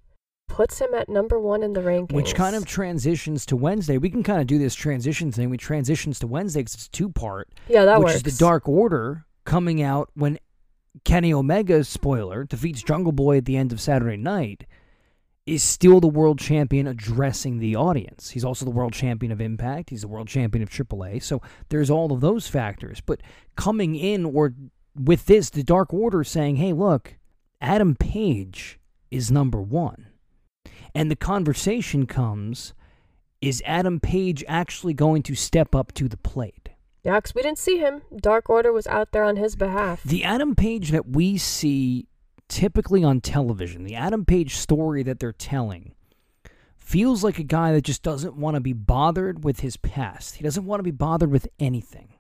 puts 0.49 0.81
him 0.81 0.95
at 0.95 1.09
number 1.09 1.39
one 1.41 1.63
in 1.63 1.73
the 1.73 1.81
rankings. 1.81 2.13
Which 2.13 2.35
kind 2.35 2.55
of 2.55 2.65
transitions 2.65 3.45
to 3.47 3.57
Wednesday. 3.57 3.99
We 3.99 4.11
can 4.11 4.23
kind 4.23 4.41
of 4.41 4.47
do 4.47 4.59
this 4.59 4.75
transition 4.75 5.33
thing. 5.33 5.51
We 5.51 5.57
transitions 5.57 6.19
to 6.21 6.27
Wednesday 6.27 6.61
because 6.61 6.75
it's 6.75 6.89
two 6.89 7.09
part. 7.09 7.49
yeah, 7.69 7.85
that 7.85 7.99
which 7.99 8.07
works. 8.07 8.17
is 8.17 8.23
the 8.23 8.45
Dark 8.45 8.69
Order 8.69 9.27
coming 9.45 9.83
out 9.83 10.11
when 10.15 10.39
Kenny 11.05 11.33
Omega, 11.33 11.83
spoiler, 11.83 12.45
defeats 12.45 12.83
Jungle 12.83 13.13
Boy 13.13 13.39
at 13.39 13.47
the 13.47 13.57
end 13.57 13.73
of 13.73 13.81
Saturday 13.81 14.17
night, 14.17 14.67
is 15.47 15.63
still 15.63 16.01
the 16.01 16.07
world 16.07 16.39
champion 16.39 16.87
addressing 16.87 17.59
the 17.59 17.77
audience. 17.77 18.31
He's 18.31 18.45
also 18.45 18.65
the 18.65 18.71
world 18.71 18.93
champion 18.93 19.33
of 19.33 19.41
Impact. 19.41 19.91
He's 19.91 20.03
the 20.03 20.09
world 20.09 20.29
champion 20.29 20.63
of 20.63 20.71
AAA. 20.71 21.23
So 21.23 21.43
there's 21.69 21.91
all 21.91 22.13
of 22.13 22.21
those 22.21 22.47
factors. 22.47 23.03
But 23.05 23.21
coming 23.57 23.95
in 23.95 24.25
or 24.25 24.55
with 24.95 25.27
this, 25.27 25.51
the 25.51 25.63
Dark 25.63 25.93
Order 25.93 26.25
saying, 26.25 26.57
hey, 26.57 26.73
look, 26.73 27.17
Adam 27.61 27.95
Page 27.95 28.79
is 29.11 29.31
number 29.31 29.61
one. 29.61 30.07
And 30.95 31.11
the 31.11 31.17
conversation 31.17 32.07
comes 32.07 32.75
is 33.41 33.63
Adam 33.67 34.01
Page 34.01 34.43
actually 34.49 34.95
going 34.95 35.23
to 35.23 35.35
step 35.35 35.75
up 35.75 35.93
to 35.93 36.09
the 36.09 36.17
plate? 36.17 36.71
Yeah, 37.03 37.21
'cause 37.21 37.35
we 37.35 37.43
didn't 37.43 37.59
see 37.59 37.79
him. 37.79 38.03
Dark 38.17 38.49
Order 38.49 38.73
was 38.73 38.87
out 38.87 39.13
there 39.13 39.25
on 39.25 39.37
his 39.37 39.57
behalf. 39.57 40.03
The 40.03 40.25
Adam 40.25 40.55
Page 40.55 40.91
that 40.91 41.11
we 41.11 41.37
see 41.37 42.07
typically 42.49 43.05
on 43.05 43.21
television, 43.21 43.85
the 43.85 43.95
Adam 43.95 44.25
Page 44.25 44.55
story 44.55 45.03
that 45.03 45.19
they're 45.21 45.33
telling, 45.33 45.93
feels 46.79 47.23
like 47.25 47.39
a 47.39 47.45
guy 47.45 47.73
that 47.73 47.83
just 47.83 48.03
doesn't 48.03 48.37
want 48.37 48.55
to 48.55 48.61
be 48.61 48.73
bothered 48.73 49.45
with 49.45 49.61
his 49.61 49.77
past. 49.77 50.37
He 50.37 50.45
doesn't 50.45 50.65
want 50.65 50.79
to 50.79 50.85
be 50.85 50.91
bothered 50.91 51.31
with 51.31 51.49
anything. 51.59 52.15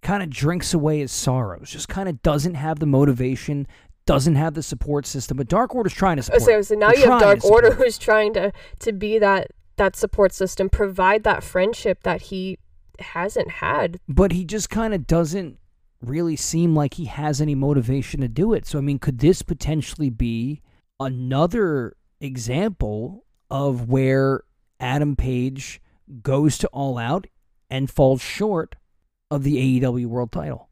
Kind 0.00 0.22
of 0.22 0.30
drinks 0.30 0.72
away 0.72 1.00
his 1.00 1.12
sorrows, 1.12 1.70
just 1.70 1.88
kind 1.88 2.08
of 2.08 2.22
doesn't 2.22 2.54
have 2.54 2.78
the 2.78 2.86
motivation, 2.86 3.66
doesn't 4.06 4.34
have 4.34 4.54
the 4.54 4.62
support 4.62 5.06
system. 5.06 5.36
But 5.36 5.48
Dark 5.48 5.74
Order's 5.74 5.92
trying 5.94 6.16
to 6.16 6.22
Oh, 6.22 6.38
support. 6.38 6.42
so, 6.42 6.62
so 6.62 6.74
now 6.74 6.90
They're 6.90 6.98
you 7.04 7.10
have 7.10 7.20
Dark 7.20 7.44
Order 7.44 7.72
who's 7.74 7.98
trying 7.98 8.34
to 8.34 8.52
to 8.80 8.92
be 8.92 9.18
that 9.18 9.48
that 9.76 9.96
support 9.96 10.32
system, 10.32 10.68
provide 10.68 11.24
that 11.24 11.42
friendship 11.42 12.02
that 12.02 12.22
he 12.22 12.58
hasn't 12.98 13.50
had. 13.50 13.98
but 14.08 14.32
he 14.32 14.44
just 14.44 14.68
kind 14.70 14.92
of 14.92 15.06
doesn't 15.06 15.58
really 16.02 16.36
seem 16.36 16.74
like 16.74 16.94
he 16.94 17.06
has 17.06 17.40
any 17.40 17.54
motivation 17.54 18.20
to 18.20 18.28
do 18.28 18.52
it. 18.52 18.66
So, 18.66 18.78
I 18.78 18.82
mean, 18.82 18.98
could 18.98 19.18
this 19.18 19.40
potentially 19.42 20.10
be 20.10 20.60
another 21.00 21.96
example 22.20 23.24
of 23.50 23.88
where 23.88 24.42
Adam 24.80 25.16
Page 25.16 25.80
goes 26.22 26.58
to 26.58 26.68
all 26.68 26.98
out 26.98 27.26
and 27.70 27.88
falls 27.90 28.20
short 28.20 28.74
of 29.30 29.42
the 29.42 29.56
AEW 29.80 30.06
world 30.06 30.32
title? 30.32 30.68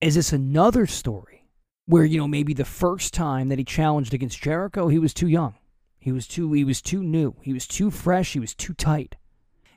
Is 0.00 0.16
this 0.16 0.32
another 0.32 0.86
story 0.86 1.43
where, 1.86 2.04
you 2.04 2.18
know, 2.18 2.28
maybe 2.28 2.54
the 2.54 2.64
first 2.64 3.12
time 3.14 3.48
that 3.48 3.58
he 3.58 3.64
challenged 3.64 4.14
against 4.14 4.40
Jericho, 4.40 4.88
he 4.88 4.98
was 4.98 5.14
too 5.14 5.28
young. 5.28 5.54
He 5.98 6.12
was 6.12 6.26
too 6.26 6.52
he 6.52 6.64
was 6.64 6.82
too 6.82 7.02
new. 7.02 7.34
He 7.42 7.52
was 7.52 7.66
too 7.66 7.90
fresh, 7.90 8.34
he 8.34 8.40
was 8.40 8.54
too 8.54 8.74
tight. 8.74 9.16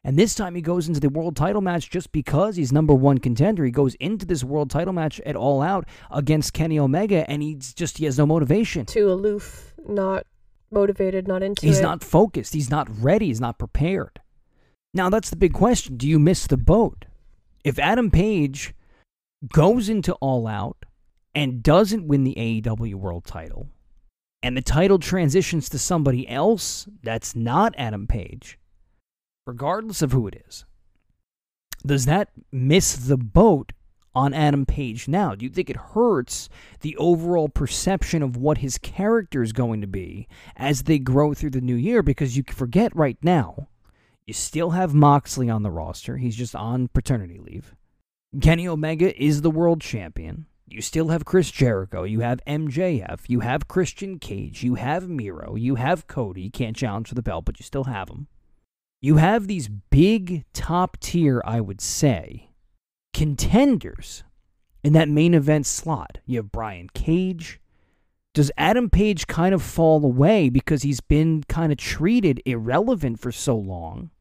And 0.03 0.17
this 0.17 0.35
time 0.35 0.55
he 0.55 0.61
goes 0.61 0.87
into 0.87 0.99
the 0.99 1.09
world 1.09 1.35
title 1.35 1.61
match 1.61 1.89
just 1.89 2.11
because 2.11 2.55
he's 2.55 2.71
number 2.71 2.93
one 2.93 3.17
contender. 3.17 3.65
He 3.65 3.71
goes 3.71 3.95
into 3.95 4.25
this 4.25 4.43
world 4.43 4.69
title 4.69 4.93
match 4.93 5.19
at 5.25 5.35
All 5.35 5.61
Out 5.61 5.85
against 6.11 6.53
Kenny 6.53 6.79
Omega, 6.79 7.29
and 7.29 7.41
he's 7.41 7.73
just 7.73 7.97
he 7.97 8.05
has 8.05 8.17
no 8.17 8.25
motivation. 8.25 8.85
Too 8.85 9.11
aloof, 9.11 9.73
not 9.87 10.25
motivated, 10.71 11.27
not 11.27 11.43
into 11.43 11.65
He's 11.65 11.79
it. 11.79 11.83
not 11.83 12.03
focused. 12.03 12.53
He's 12.53 12.69
not 12.69 12.87
ready. 13.01 13.27
He's 13.27 13.41
not 13.41 13.57
prepared. 13.57 14.21
Now 14.93 15.09
that's 15.09 15.29
the 15.29 15.35
big 15.35 15.53
question. 15.53 15.97
Do 15.97 16.07
you 16.07 16.19
miss 16.19 16.47
the 16.47 16.57
boat? 16.57 17.05
If 17.63 17.79
Adam 17.79 18.11
Page 18.11 18.73
goes 19.53 19.89
into 19.89 20.13
All 20.15 20.47
Out 20.47 20.77
and 21.37 21.61
doesn't 21.61 22.07
win 22.07 22.23
the 22.23 22.33
AEW 22.35 22.95
World 22.95 23.23
Title, 23.23 23.67
and 24.41 24.57
the 24.57 24.61
title 24.61 24.97
transitions 24.97 25.69
to 25.69 25.77
somebody 25.77 26.27
else 26.27 26.89
that's 27.03 27.35
not 27.35 27.75
Adam 27.77 28.07
Page, 28.07 28.57
regardless 29.45 30.01
of 30.01 30.13
who 30.13 30.27
it 30.27 30.41
is, 30.47 30.65
does 31.85 32.05
that 32.05 32.29
miss 32.51 32.95
the 32.95 33.17
boat 33.17 33.71
on 34.15 34.33
Adam 34.33 34.65
Page 34.65 35.07
now? 35.07 35.35
Do 35.35 35.45
you 35.45 35.51
think 35.51 35.69
it 35.69 35.77
hurts 35.77 36.49
the 36.81 36.97
overall 36.97 37.49
perception 37.49 38.23
of 38.23 38.35
what 38.35 38.57
his 38.57 38.79
character 38.79 39.43
is 39.43 39.53
going 39.53 39.81
to 39.81 39.87
be 39.87 40.27
as 40.55 40.83
they 40.83 40.97
grow 40.97 41.35
through 41.35 41.51
the 41.51 41.61
new 41.61 41.75
year? 41.75 42.01
Because 42.01 42.35
you 42.35 42.43
forget 42.49 42.95
right 42.95 43.17
now, 43.21 43.67
you 44.25 44.33
still 44.33 44.71
have 44.71 44.95
Moxley 44.95 45.51
on 45.51 45.61
the 45.61 45.69
roster. 45.69 46.17
He's 46.17 46.35
just 46.35 46.55
on 46.55 46.87
paternity 46.87 47.37
leave. 47.37 47.75
Kenny 48.41 48.67
Omega 48.67 49.15
is 49.23 49.43
the 49.43 49.51
world 49.51 49.81
champion. 49.81 50.47
You 50.69 50.81
still 50.81 51.07
have 51.07 51.23
Chris 51.23 51.49
Jericho. 51.49 52.03
You 52.03 52.19
have 52.19 52.41
MJF. 52.45 53.21
You 53.27 53.39
have 53.39 53.69
Christian 53.69 54.19
Cage. 54.19 54.63
You 54.63 54.75
have 54.75 55.07
Miro. 55.07 55.55
You 55.55 55.75
have 55.75 56.07
Cody. 56.07 56.41
You 56.41 56.51
can't 56.51 56.75
challenge 56.75 57.07
for 57.07 57.15
the 57.15 57.21
belt, 57.21 57.45
but 57.45 57.57
you 57.59 57.63
still 57.63 57.85
have 57.85 58.09
him. 58.09 58.27
you 59.01 59.15
have 59.17 59.47
these 59.47 59.69
big 59.69 60.43
top 60.53 60.97
tier, 60.99 61.41
I 61.45 61.61
would 61.61 61.79
say, 61.79 62.49
contenders 63.13 64.23
in 64.83 64.93
that 64.93 65.07
main 65.07 65.33
event 65.33 65.65
slot. 65.65 66.17
You 66.25 66.37
have 66.37 66.51
Brian 66.51 66.89
Cage. 66.93 67.61
Does 68.33 68.51
Adam 68.57 68.89
Page 68.89 69.25
kind 69.27 69.55
of 69.55 69.61
fall 69.63 70.03
away 70.03 70.49
because 70.49 70.83
he's 70.83 70.99
been 70.99 71.43
kind 71.47 71.71
of 71.71 71.77
treated 71.77 72.41
irrelevant 72.45 73.19
for 73.19 73.31
so 73.31 73.55
long? 73.55 74.11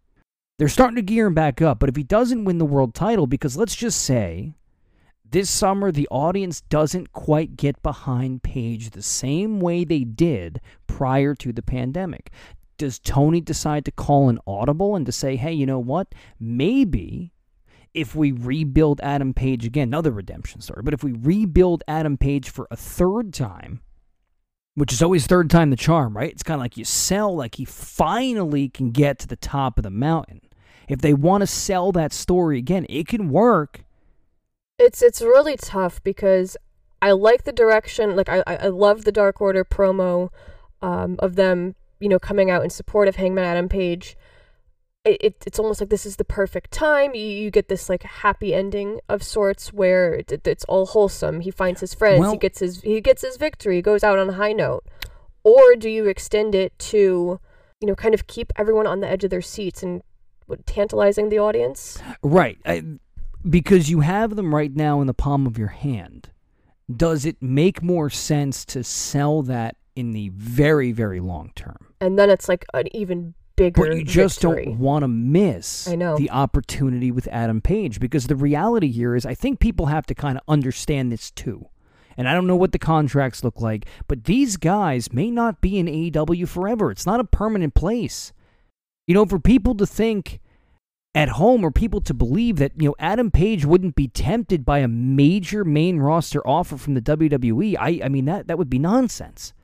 They're 0.58 0.68
starting 0.68 0.96
to 0.96 1.02
gear 1.02 1.26
him 1.26 1.34
back 1.34 1.60
up, 1.60 1.78
but 1.80 1.88
if 1.88 1.96
he 1.96 2.02
doesn't 2.02 2.44
win 2.44 2.58
the 2.58 2.64
world 2.64 2.94
title, 2.94 3.26
because 3.26 3.56
let's 3.56 3.76
just 3.76 4.00
say 4.00 4.54
this 5.30 5.50
summer 5.50 5.90
the 5.90 6.09
audience 6.11 6.61
doesn't 6.62 7.12
quite 7.12 7.56
get 7.56 7.83
behind 7.83 8.42
Page 8.42 8.90
the 8.90 9.02
same 9.02 9.61
way 9.61 9.85
they 9.85 10.04
did 10.04 10.61
prior 10.87 11.35
to 11.37 11.52
the 11.52 11.62
pandemic. 11.62 12.30
Does 12.78 12.99
Tony 12.99 13.40
decide 13.40 13.85
to 13.87 13.90
call 13.90 14.28
an 14.28 14.38
audible 14.47 14.97
and 14.97 15.06
to 15.06 15.12
say, 15.12 15.37
hey, 15.37 15.52
you 15.52 15.66
know 15.66 15.78
what? 15.78 16.14
Maybe 16.38 17.33
if 17.95 18.14
we 18.14 18.30
rebuild 18.30 19.00
Adam 19.00 19.33
Page 19.33 19.64
again, 19.64 19.88
another 19.88 20.11
redemption 20.11 20.61
story, 20.61 20.83
but 20.85 20.92
if 20.92 21.02
we 21.02 21.12
rebuild 21.12 21.83
Adam 21.88 22.18
Page 22.18 22.50
for 22.50 22.68
a 22.71 22.76
third 22.76 23.33
time, 23.33 23.80
which 24.75 24.92
is 24.92 25.02
always 25.02 25.26
third 25.26 25.49
time 25.49 25.71
the 25.71 25.76
charm, 25.76 26.14
right? 26.14 26.30
It's 26.30 26.42
kind 26.42 26.61
of 26.61 26.62
like 26.62 26.76
you 26.76 26.85
sell 26.85 27.35
like 27.35 27.54
he 27.54 27.64
finally 27.64 28.68
can 28.68 28.90
get 28.90 29.18
to 29.21 29.26
the 29.26 29.37
top 29.37 29.78
of 29.78 29.85
the 29.85 29.90
mountain. 29.90 30.42
If 30.87 31.00
they 31.00 31.14
want 31.14 31.40
to 31.40 31.47
sell 31.47 31.90
that 31.92 32.12
story 32.12 32.59
again, 32.59 32.85
it 32.90 33.09
can 33.09 33.30
work. 33.30 33.86
It's 34.78 35.02
it's 35.02 35.23
really 35.23 35.56
tough 35.56 36.02
because 36.02 36.56
I 37.00 37.12
like 37.12 37.45
the 37.45 37.52
direction. 37.52 38.16
Like 38.16 38.28
I 38.28 38.42
I 38.47 38.68
love 38.68 39.04
the 39.04 39.12
Dark 39.12 39.40
Order 39.40 39.64
promo 39.64 40.30
um, 40.83 41.16
of 41.18 41.37
them, 41.37 41.75
you 42.00 42.09
know, 42.09 42.18
coming 42.18 42.50
out 42.50 42.62
in 42.62 42.71
support 42.71 43.09
of 43.09 43.16
Hangman 43.16 43.45
Adam 43.45 43.68
Page. 43.68 44.16
It, 45.04 45.18
it 45.23 45.42
it's 45.47 45.59
almost 45.59 45.80
like 45.80 45.88
this 45.88 46.04
is 46.04 46.16
the 46.16 46.25
perfect 46.25 46.73
time. 46.73 47.14
You, 47.14 47.25
you 47.25 47.50
get 47.50 47.68
this 47.68 47.88
like 47.88 48.02
happy 48.02 48.52
ending 48.52 49.00
of 49.09 49.23
sorts 49.23 49.73
where 49.73 50.14
it, 50.14 50.47
it's 50.47 50.64
all 50.64 50.87
wholesome. 50.87 51.40
He 51.40 51.50
finds 51.50 51.80
his 51.80 51.95
friends. 51.95 52.21
Well- 52.21 52.33
he 52.33 52.38
gets 52.38 52.59
his 52.59 52.83
he 52.83 53.00
gets 53.00 53.23
his 53.23 53.37
victory. 53.37 53.76
He 53.76 53.83
goes 53.83 54.04
out 54.04 54.18
on 54.18 54.28
a 54.28 54.35
high 54.35 54.52
note. 54.52 54.85
Or 55.45 55.76
do 55.76 55.88
you 55.88 56.06
extend 56.06 56.56
it 56.56 56.76
to, 56.90 57.38
you 57.80 57.87
know, 57.87 57.95
kind 57.95 58.14
of 58.14 58.26
keep 58.26 58.52
everyone 58.56 58.88
on 58.88 58.99
the 58.99 59.09
edge 59.09 59.23
of 59.23 59.30
their 59.30 59.40
seats 59.40 59.80
and 59.80 60.02
what, 60.47 60.66
tantalizing 60.66 61.28
the 61.28 61.38
audience? 61.38 61.99
Right. 62.21 62.59
I, 62.66 62.83
because 63.48 63.90
you 63.90 64.00
have 64.00 64.36
them 64.36 64.54
right 64.54 64.74
now 64.74 65.00
in 65.00 65.06
the 65.06 65.14
palm 65.14 65.46
of 65.46 65.58
your 65.58 65.68
hand. 65.68 66.30
Does 66.94 67.24
it 67.24 67.42
make 67.42 67.82
more 67.82 68.10
sense 68.10 68.64
to 68.66 68.84
sell 68.84 69.42
that 69.42 69.76
in 69.94 70.12
the 70.12 70.30
very, 70.30 70.92
very 70.92 71.20
long 71.20 71.50
term? 71.54 71.94
And 72.00 72.18
then 72.18 72.30
it's 72.30 72.48
like 72.48 72.64
an 72.74 72.94
even 72.94 73.34
bigger. 73.56 73.88
But 73.88 73.96
you 73.96 74.04
just 74.04 74.40
victory. 74.40 74.66
don't 74.66 74.78
want 74.78 75.02
to 75.02 75.08
miss 75.08 75.88
I 75.88 75.96
know. 75.96 76.16
the 76.16 76.30
opportunity 76.30 77.10
with 77.10 77.26
Adam 77.28 77.60
Page 77.60 77.98
because 77.98 78.26
the 78.26 78.36
reality 78.36 78.92
here 78.92 79.16
is 79.16 79.26
I 79.26 79.34
think 79.34 79.58
people 79.58 79.86
have 79.86 80.06
to 80.06 80.14
kind 80.14 80.38
of 80.38 80.44
understand 80.46 81.10
this 81.10 81.30
too. 81.30 81.66
And 82.16 82.28
I 82.28 82.34
don't 82.34 82.46
know 82.46 82.56
what 82.56 82.72
the 82.72 82.78
contracts 82.78 83.44
look 83.44 83.60
like, 83.60 83.86
but 84.08 84.24
these 84.24 84.56
guys 84.56 85.12
may 85.12 85.30
not 85.30 85.60
be 85.60 85.78
in 85.78 85.86
AEW 85.86 86.48
forever. 86.48 86.90
It's 86.90 87.04
not 87.04 87.20
a 87.20 87.24
permanent 87.24 87.74
place. 87.74 88.32
You 89.06 89.14
know, 89.14 89.26
for 89.26 89.38
people 89.38 89.74
to 89.74 89.86
think 89.86 90.40
at 91.16 91.30
home 91.30 91.64
or 91.64 91.70
people 91.70 92.02
to 92.02 92.12
believe 92.12 92.56
that, 92.56 92.73
you 92.76 92.88
know, 92.88 92.94
Adam 92.99 93.30
Page 93.30 93.64
wouldn't 93.64 93.96
be 93.96 94.06
tempted 94.06 94.64
by 94.66 94.80
a 94.80 94.88
major 94.88 95.64
main 95.64 95.99
roster 95.99 96.46
offer 96.46 96.76
from 96.76 96.92
the 96.94 97.00
WWE, 97.00 97.75
I 97.80 98.00
I 98.04 98.08
mean 98.08 98.26
that 98.26 98.46
that 98.49 98.58
would 98.58 98.70
be 98.70 98.78
nonsense. 98.78 99.54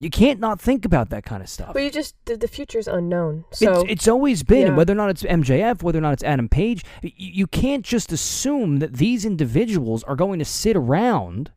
You 0.00 0.08
can't 0.08 0.40
not 0.40 0.60
think 0.60 0.86
about 0.86 1.10
that 1.10 1.24
kind 1.24 1.42
of 1.42 1.48
stuff. 1.48 1.74
But 1.74 1.82
you 1.82 1.90
just 1.90 2.14
the, 2.26 2.36
the 2.36 2.48
future's 2.48 2.88
unknown. 2.88 3.44
So 3.52 3.80
it's, 3.82 3.92
it's 3.92 4.08
always 4.08 4.42
been 4.42 4.68
yeah. 4.68 4.76
whether 4.76 4.92
or 4.92 4.96
not 4.96 5.10
it's 5.10 5.22
MJF, 5.22 5.82
whether 5.82 5.98
or 5.98 6.02
not 6.02 6.12
it's 6.12 6.22
Adam 6.22 6.48
Page. 6.48 6.84
y- 7.02 7.12
You 7.16 7.46
can't 7.46 7.84
just 7.84 8.12
assume 8.12 8.78
that 8.78 8.94
these 8.94 9.24
individuals 9.24 10.02
are 10.04 10.16
going 10.16 10.38
to 10.38 10.44
sit 10.44 10.76
around. 10.76 11.50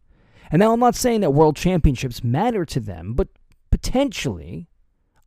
And 0.52 0.60
now 0.60 0.74
I'm 0.74 0.80
not 0.80 0.96
saying 0.96 1.22
that 1.22 1.32
world 1.32 1.56
championships 1.56 2.24
matter 2.24 2.66
to 2.66 2.80
them, 2.80 3.14
but 3.14 3.28
potentially 3.72 4.68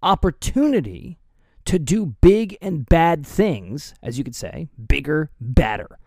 opportunity 0.03 1.19
to 1.67 1.79
do 1.79 2.15
big 2.21 2.57
and 2.61 2.87
bad 2.87 3.27
things, 3.27 3.95
as 4.03 4.19
you 4.19 4.25
could 4.25 4.35
say, 4.35 4.69
bigger, 4.89 5.31
better. 5.41 5.99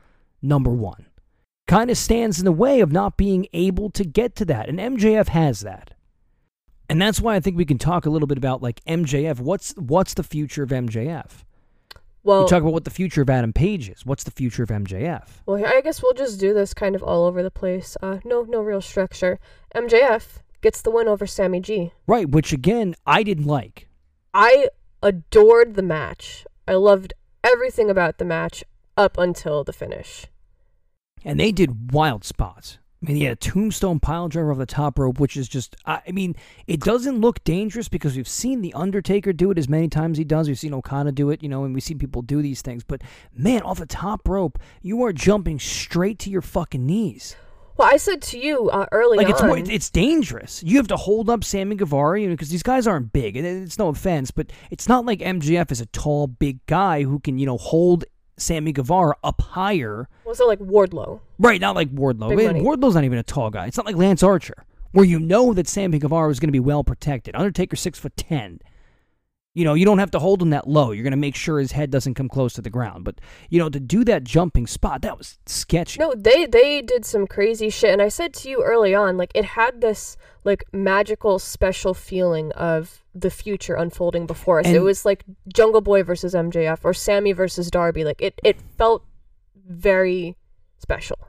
Number 0.42 0.72
one, 0.72 1.06
kind 1.68 1.92
of 1.92 1.98
stands 1.98 2.40
in 2.40 2.46
the 2.46 2.52
way 2.52 2.80
of 2.80 2.92
not 2.92 3.18
being 3.18 3.48
able 3.54 3.90
to 3.92 4.04
get 4.04 4.36
to 4.38 4.46
that, 4.46 4.70
and 4.70 4.80
MJF 4.80 5.28
has 5.30 5.62
that. 5.62 5.94
And 6.90 7.00
that's 7.00 7.22
why 7.22 7.36
I 7.36 7.40
think 7.40 7.56
we 7.56 7.66
can 7.66 7.78
talk 7.78 8.06
a 8.06 8.10
little 8.10 8.28
bit 8.28 8.38
about 8.38 8.64
like 8.64 8.84
MJF. 8.86 9.40
What's 9.40 9.74
what's 9.74 10.16
the 10.16 10.24
future 10.24 10.64
of 10.64 10.70
MJF? 10.70 11.44
well, 12.24 12.44
we 12.44 12.50
talk 12.50 12.62
about 12.62 12.74
what 12.74 12.84
the 12.84 12.90
future 12.90 13.22
of 13.22 13.30
Adam 13.30 13.54
Page 13.54 13.90
is. 13.90 14.06
What's 14.06 14.24
the 14.24 14.32
future 14.32 14.64
of 14.64 14.70
MJF? 14.70 15.28
well, 15.46 15.64
I 15.66 15.82
guess 15.82 16.02
we'll 16.02 16.14
just 16.14 16.40
do 16.40 16.54
this 16.54 16.74
kind 16.74 16.96
of 16.96 17.04
all 17.04 17.26
over 17.26 17.44
the 17.44 17.52
place. 17.52 17.96
Uh, 18.02 18.20
no, 18.24 18.44
no 18.44 18.62
real 18.62 18.82
structure. 18.82 19.40
MJF 19.76 20.40
gets 20.62 20.82
the 20.82 20.92
win 20.92 21.08
over 21.08 21.28
Sammy 21.28 21.60
G. 21.60 21.92
Right, 22.08 22.30
which 22.30 22.54
again 22.54 22.96
I 23.06 23.24
didn't 23.24 23.46
like. 23.46 23.88
I 24.34 24.70
adored 25.02 25.76
the 25.76 25.82
match. 25.82 26.46
I 26.68 26.74
loved 26.74 27.14
everything 27.44 27.90
about 27.90 28.18
the 28.18 28.26
match 28.26 28.64
up 28.98 29.18
until 29.18 29.64
the 29.64 29.74
finish. 29.74 30.26
And 31.24 31.40
they 31.40 31.52
did 31.52 31.92
wild 31.92 32.24
spots. 32.24 32.78
I 33.02 33.06
mean, 33.08 33.16
he 33.16 33.24
had 33.24 33.34
a 33.34 33.36
tombstone 33.38 34.02
pile 34.02 34.28
driver 34.28 34.52
off 34.52 34.58
the 34.58 34.66
top 34.66 35.00
rope, 35.00 35.22
which 35.22 35.38
is 35.38 35.48
just, 35.48 35.78
I 35.86 36.02
I 36.08 36.12
mean, 36.12 36.36
it 36.68 36.82
doesn't 36.82 37.22
look 37.22 37.42
dangerous 37.46 37.88
because 37.88 38.18
we've 38.18 38.28
seen 38.28 38.62
The 38.62 38.74
Undertaker 38.74 39.32
do 39.32 39.52
it 39.52 39.58
as 39.58 39.70
many 39.70 39.88
times 39.88 40.18
he 40.18 40.26
does. 40.26 40.50
We've 40.50 40.60
seen 40.60 40.74
Okada 40.74 41.14
do 41.14 41.30
it, 41.30 41.42
you 41.42 41.48
know, 41.48 41.64
and 41.64 41.74
we've 41.74 41.84
seen 41.84 41.98
people 41.98 42.22
do 42.22 42.42
these 42.42 42.62
things. 42.62 42.84
But 42.84 43.02
man, 43.34 43.62
off 43.62 43.80
the 43.80 43.86
top 43.86 44.28
rope, 44.28 44.60
you 44.82 45.02
are 45.04 45.14
jumping 45.14 45.60
straight 45.60 46.20
to 46.20 46.30
your 46.30 46.42
fucking 46.42 46.86
knees. 46.86 47.38
Well, 47.80 47.90
I 47.90 47.96
said 47.96 48.22
to 48.24 48.38
you 48.38 48.70
uh, 48.70 48.88
early 48.92 49.16
Like 49.16 49.30
it's 49.30 49.40
on. 49.40 49.48
more, 49.48 49.58
it's 49.58 49.90
dangerous. 49.90 50.62
You 50.66 50.76
have 50.78 50.90
to 50.90 50.98
hold 50.98 51.30
up 51.30 51.46
Sammy 51.46 51.78
Guevara, 51.78 52.20
you 52.20 52.28
know, 52.28 52.34
because 52.34 52.50
these 52.50 52.62
guys 52.62 52.86
aren't 52.86 53.14
big. 53.14 53.38
And 53.38 53.48
it's 53.48 53.80
no 53.80 53.88
offense, 53.88 54.32
but 54.32 54.52
it's 54.70 54.90
not 54.90 55.06
like 55.06 55.20
MJF 55.20 55.72
is 55.72 55.80
a 55.80 55.86
tall, 55.86 56.28
big 56.28 56.60
guy 56.66 57.04
who 57.04 57.20
can, 57.20 57.40
you 57.40 57.46
know, 57.46 57.58
hold 57.58 58.04
Sammy 58.36 58.74
Guevara 58.74 59.16
up 59.24 59.40
higher. 59.40 60.10
was 60.26 60.42
it 60.42 60.44
like 60.44 60.60
Wardlow? 60.60 61.22
Right, 61.38 61.62
not 61.62 61.74
like 61.74 61.90
Wardlow. 61.90 62.36
Big 62.36 62.62
Wardlow's 62.62 62.96
not 62.96 63.06
even 63.06 63.18
a 63.18 63.24
tall 63.24 63.50
guy. 63.50 63.68
It's 63.68 63.78
not 63.78 63.86
like 63.86 63.96
Lance 63.96 64.24
Archer, 64.24 64.66
where 64.92 65.06
you 65.06 65.18
know 65.18 65.54
that 65.54 65.70
Sammy 65.70 66.00
Guevara 66.00 66.30
is 66.32 66.42
going 66.42 66.50
to 66.50 66.52
be 66.52 66.60
well 66.60 66.84
protected. 66.84 67.34
Undertaker 67.34 67.78
six 67.78 67.98
foot 67.98 68.18
ten. 68.18 68.60
You 69.60 69.66
know, 69.66 69.74
you 69.74 69.84
don't 69.84 70.00
have 70.00 70.12
to 70.12 70.20
hold 70.20 70.42
him 70.42 70.52
that 70.52 70.70
low. 70.70 70.92
You're 70.92 71.04
going 71.04 71.12
to 71.12 71.18
make 71.18 71.36
sure 71.36 71.60
his 71.60 71.74
head 71.74 71.92
doesn't 71.92 72.14
come 72.14 72.30
close 72.30 72.54
to 72.54 72.62
the 72.62 72.70
ground. 72.70 73.04
But 73.04 73.20
you 73.50 73.60
know, 73.60 73.68
to 73.68 73.80
do 73.80 74.06
that 74.06 74.24
jumping 74.24 74.68
spot, 74.68 75.02
that 75.02 75.18
was 75.18 75.38
sketchy. 75.46 76.00
No, 76.00 76.14
they 76.16 76.46
they 76.46 76.82
did 76.82 77.04
some 77.04 77.28
crazy 77.28 77.70
shit, 77.70 77.92
and 77.92 78.02
I 78.02 78.08
said 78.08 78.34
to 78.36 78.50
you 78.50 78.64
early 78.64 78.96
on, 78.96 79.18
like 79.18 79.32
it 79.36 79.44
had 79.44 79.82
this 79.82 80.16
like 80.46 80.64
magical, 80.72 81.40
special 81.40 81.94
feeling 81.94 82.54
of 82.54 83.04
the 83.14 83.30
future 83.30 83.76
unfolding 83.76 84.26
before 84.26 84.62
us. 84.62 84.68
it 84.68 84.80
was 84.80 85.04
like 85.04 85.26
Jungle 85.54 85.82
Boy 85.82 86.04
versus 86.04 86.34
MJF 86.34 86.80
or 86.84 86.94
Sammy 86.94 87.34
versus 87.34 87.70
Darby. 87.70 88.06
Like 88.06 88.22
it 88.22 88.40
it 88.46 88.62
felt 88.78 89.04
very 89.68 90.38
special. 90.78 91.29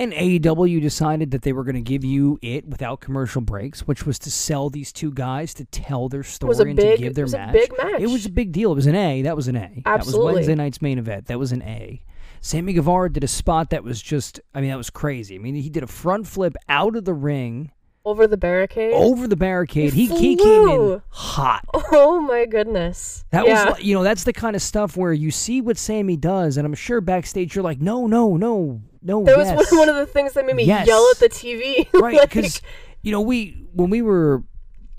And 0.00 0.14
AEW 0.14 0.80
decided 0.80 1.30
that 1.32 1.42
they 1.42 1.52
were 1.52 1.62
going 1.62 1.74
to 1.74 1.82
give 1.82 2.04
you 2.04 2.38
it 2.40 2.66
without 2.66 3.00
commercial 3.00 3.42
breaks, 3.42 3.86
which 3.86 4.06
was 4.06 4.18
to 4.20 4.30
sell 4.30 4.70
these 4.70 4.92
two 4.92 5.12
guys 5.12 5.52
to 5.54 5.66
tell 5.66 6.08
their 6.08 6.22
story 6.22 6.70
and 6.70 6.76
big- 6.76 6.96
to 6.96 7.02
give 7.02 7.14
their 7.14 7.24
it 7.24 7.26
was 7.26 7.34
a 7.34 7.38
match. 7.38 7.52
big 7.52 7.72
match. 7.76 8.00
It 8.00 8.06
was 8.08 8.24
a 8.24 8.30
big 8.30 8.50
deal. 8.50 8.72
It 8.72 8.76
was 8.76 8.86
an 8.86 8.94
A. 8.94 9.20
That 9.20 9.36
was 9.36 9.46
an 9.46 9.56
A. 9.56 9.82
That 9.84 10.06
was 10.06 10.16
Wednesday 10.16 10.54
night's 10.54 10.80
main 10.80 10.98
event. 10.98 11.26
That 11.26 11.38
was 11.38 11.52
an 11.52 11.60
A. 11.62 12.02
Sammy 12.40 12.72
Guevara 12.72 13.12
did 13.12 13.22
a 13.24 13.28
spot 13.28 13.68
that 13.70 13.84
was 13.84 14.00
just, 14.00 14.40
I 14.54 14.62
mean, 14.62 14.70
that 14.70 14.78
was 14.78 14.88
crazy. 14.88 15.34
I 15.34 15.38
mean, 15.38 15.54
he 15.54 15.68
did 15.68 15.82
a 15.82 15.86
front 15.86 16.26
flip 16.26 16.56
out 16.70 16.96
of 16.96 17.04
the 17.04 17.12
ring 17.12 17.70
Over 18.02 18.26
the 18.26 18.38
barricade. 18.38 18.94
over 18.94 19.28
the 19.28 19.36
barricade. 19.36 19.92
He, 19.92 20.06
he 20.06 20.16
he 20.18 20.36
came 20.36 20.68
in 20.68 21.02
hot. 21.10 21.64
Oh 21.92 22.20
my 22.20 22.46
goodness. 22.46 23.24
That 23.30 23.46
yeah. 23.46 23.64
was, 23.64 23.74
like, 23.74 23.84
you 23.84 23.94
know, 23.94 24.02
that's 24.02 24.24
the 24.24 24.32
kind 24.32 24.56
of 24.56 24.62
stuff 24.62 24.96
where 24.96 25.12
you 25.12 25.30
see 25.30 25.60
what 25.60 25.76
Sammy 25.76 26.16
does, 26.16 26.56
and 26.56 26.64
I'm 26.64 26.74
sure 26.74 27.00
backstage 27.00 27.54
you're 27.54 27.64
like, 27.64 27.80
no, 27.80 28.06
no, 28.06 28.36
no, 28.36 28.80
no. 29.02 29.24
that 29.24 29.36
was 29.36 29.48
yes. 29.48 29.70
one, 29.70 29.80
one 29.80 29.88
of 29.88 29.96
the 29.96 30.06
things 30.06 30.32
that 30.34 30.46
made 30.46 30.56
me 30.56 30.64
Yes. 30.64 30.86
yell 30.86 31.06
at 31.12 31.18
the 31.18 31.28
TV. 31.28 31.92
right 32.00 32.16
Like, 32.16 32.30
because 32.30 32.62
you 33.02 33.12
know 33.12 33.20
we 33.20 33.66
when 33.72 33.90
we 33.90 34.02
were 34.02 34.44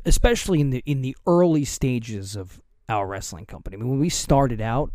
especially 0.05 0.59
in 0.59 0.69
the 0.71 0.83
in 0.85 1.01
the 1.01 1.15
early 1.27 1.65
stages 1.65 2.35
of 2.35 2.61
our 2.89 3.07
wrestling 3.07 3.45
company 3.45 3.77
I 3.77 3.79
mean, 3.79 3.89
when 3.89 3.99
we 3.99 4.09
started 4.09 4.61
out 4.61 4.91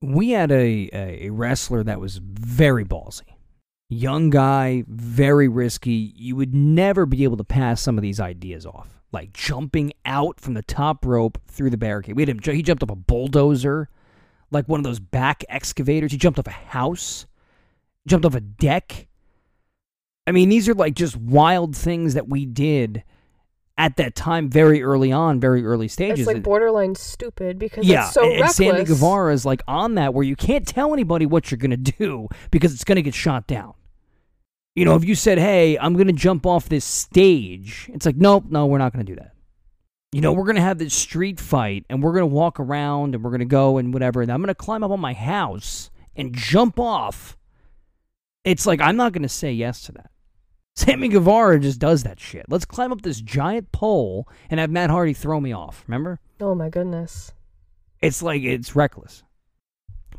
we 0.00 0.30
had 0.30 0.50
a, 0.50 0.90
a 0.92 1.30
wrestler 1.30 1.84
that 1.84 2.00
was 2.00 2.18
very 2.18 2.84
ballsy 2.84 3.31
young 3.92 4.30
guy 4.30 4.84
very 4.88 5.48
risky 5.48 6.12
you 6.16 6.36
would 6.36 6.54
never 6.54 7.06
be 7.06 7.24
able 7.24 7.36
to 7.36 7.44
pass 7.44 7.80
some 7.80 7.98
of 7.98 8.02
these 8.02 8.20
ideas 8.20 8.66
off 8.66 9.00
like 9.12 9.32
jumping 9.32 9.92
out 10.04 10.40
from 10.40 10.54
the 10.54 10.62
top 10.62 11.04
rope 11.04 11.38
through 11.46 11.70
the 11.70 11.76
barricade 11.76 12.16
we 12.16 12.22
had 12.22 12.28
him 12.28 12.38
he 12.54 12.62
jumped 12.62 12.82
off 12.82 12.90
a 12.90 12.96
bulldozer 12.96 13.88
like 14.50 14.68
one 14.68 14.80
of 14.80 14.84
those 14.84 15.00
back 15.00 15.44
excavators 15.48 16.12
he 16.12 16.18
jumped 16.18 16.38
off 16.38 16.46
a 16.46 16.50
house 16.50 17.26
jumped 18.06 18.26
off 18.26 18.34
a 18.34 18.40
deck 18.40 19.06
I 20.26 20.32
mean, 20.32 20.48
these 20.48 20.68
are 20.68 20.74
like 20.74 20.94
just 20.94 21.16
wild 21.16 21.76
things 21.76 22.14
that 22.14 22.28
we 22.28 22.46
did 22.46 23.02
at 23.76 23.96
that 23.96 24.14
time, 24.14 24.48
very 24.48 24.82
early 24.82 25.10
on, 25.10 25.40
very 25.40 25.64
early 25.64 25.88
stages. 25.88 26.20
It's 26.20 26.26
like 26.26 26.42
borderline 26.42 26.94
stupid 26.94 27.58
because 27.58 27.84
yeah, 27.84 28.04
it's 28.04 28.14
so 28.14 28.22
and, 28.22 28.32
and 28.32 28.40
reckless. 28.40 28.56
Sammy 28.56 28.84
Guevara 28.84 29.32
is 29.32 29.44
like 29.44 29.62
on 29.66 29.96
that 29.96 30.14
where 30.14 30.24
you 30.24 30.36
can't 30.36 30.66
tell 30.66 30.92
anybody 30.92 31.26
what 31.26 31.50
you're 31.50 31.58
gonna 31.58 31.76
do 31.76 32.28
because 32.50 32.72
it's 32.72 32.84
gonna 32.84 33.02
get 33.02 33.14
shot 33.14 33.46
down. 33.46 33.74
You 34.74 34.84
know, 34.84 34.96
if 34.96 35.04
you 35.04 35.14
said, 35.14 35.38
"Hey, 35.38 35.78
I'm 35.78 35.94
gonna 35.94 36.12
jump 36.12 36.46
off 36.46 36.68
this 36.68 36.84
stage," 36.84 37.90
it's 37.92 38.06
like, 38.06 38.16
"Nope, 38.16 38.44
no, 38.48 38.66
we're 38.66 38.78
not 38.78 38.92
gonna 38.92 39.04
do 39.04 39.16
that." 39.16 39.34
You 40.12 40.20
know, 40.20 40.32
we're 40.32 40.46
gonna 40.46 40.60
have 40.60 40.78
this 40.78 40.94
street 40.94 41.38
fight, 41.38 41.84
and 41.90 42.02
we're 42.02 42.12
gonna 42.12 42.26
walk 42.26 42.58
around, 42.58 43.14
and 43.14 43.22
we're 43.22 43.30
gonna 43.30 43.44
go 43.44 43.78
and 43.78 43.92
whatever, 43.92 44.22
and 44.22 44.32
I'm 44.32 44.40
gonna 44.40 44.54
climb 44.54 44.82
up 44.82 44.90
on 44.90 45.00
my 45.00 45.12
house 45.12 45.90
and 46.16 46.34
jump 46.34 46.78
off. 46.78 47.36
It's 48.44 48.66
like 48.66 48.80
I'm 48.80 48.96
not 48.96 49.12
gonna 49.12 49.28
say 49.28 49.52
yes 49.52 49.82
to 49.82 49.92
that. 49.92 50.10
Sammy 50.74 51.08
Guevara 51.08 51.60
just 51.60 51.78
does 51.78 52.02
that 52.04 52.18
shit. 52.18 52.46
Let's 52.48 52.64
climb 52.64 52.92
up 52.92 53.02
this 53.02 53.20
giant 53.20 53.72
pole 53.72 54.26
and 54.48 54.58
have 54.58 54.70
Matt 54.70 54.88
Hardy 54.88 55.12
throw 55.12 55.38
me 55.38 55.52
off. 55.52 55.84
Remember? 55.86 56.18
Oh 56.40 56.54
my 56.54 56.70
goodness. 56.70 57.32
It's 58.00 58.22
like 58.22 58.42
it's 58.42 58.74
reckless. 58.74 59.22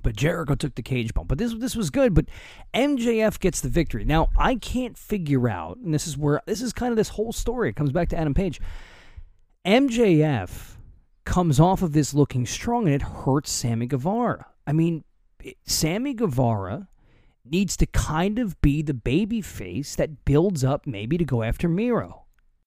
But 0.03 0.15
Jericho 0.15 0.55
took 0.55 0.75
the 0.75 0.81
cage 0.81 1.13
bump. 1.13 1.29
But 1.29 1.37
this 1.37 1.53
this 1.55 1.75
was 1.75 1.89
good. 1.89 2.13
But 2.13 2.25
MJF 2.73 3.39
gets 3.39 3.61
the 3.61 3.69
victory. 3.69 4.05
Now 4.05 4.29
I 4.37 4.55
can't 4.55 4.97
figure 4.97 5.49
out, 5.49 5.77
and 5.77 5.93
this 5.93 6.07
is 6.07 6.17
where 6.17 6.41
this 6.45 6.61
is 6.61 6.73
kind 6.73 6.91
of 6.91 6.97
this 6.97 7.09
whole 7.09 7.33
story. 7.33 7.69
It 7.69 7.75
comes 7.75 7.91
back 7.91 8.09
to 8.09 8.17
Adam 8.17 8.33
Page. 8.33 8.61
MJF 9.65 10.75
comes 11.25 11.59
off 11.59 11.81
of 11.81 11.93
this 11.93 12.13
looking 12.13 12.45
strong, 12.45 12.85
and 12.85 12.93
it 12.93 13.01
hurts 13.01 13.51
Sammy 13.51 13.87
Guevara. 13.87 14.45
I 14.67 14.73
mean, 14.73 15.03
Sammy 15.65 16.13
Guevara 16.13 16.87
needs 17.45 17.75
to 17.77 17.85
kind 17.85 18.39
of 18.39 18.59
be 18.61 18.81
the 18.81 18.93
baby 18.93 19.41
face 19.41 19.95
that 19.95 20.25
builds 20.25 20.63
up 20.63 20.87
maybe 20.87 21.17
to 21.17 21.25
go 21.25 21.43
after 21.43 21.67
Miro. 21.67 22.23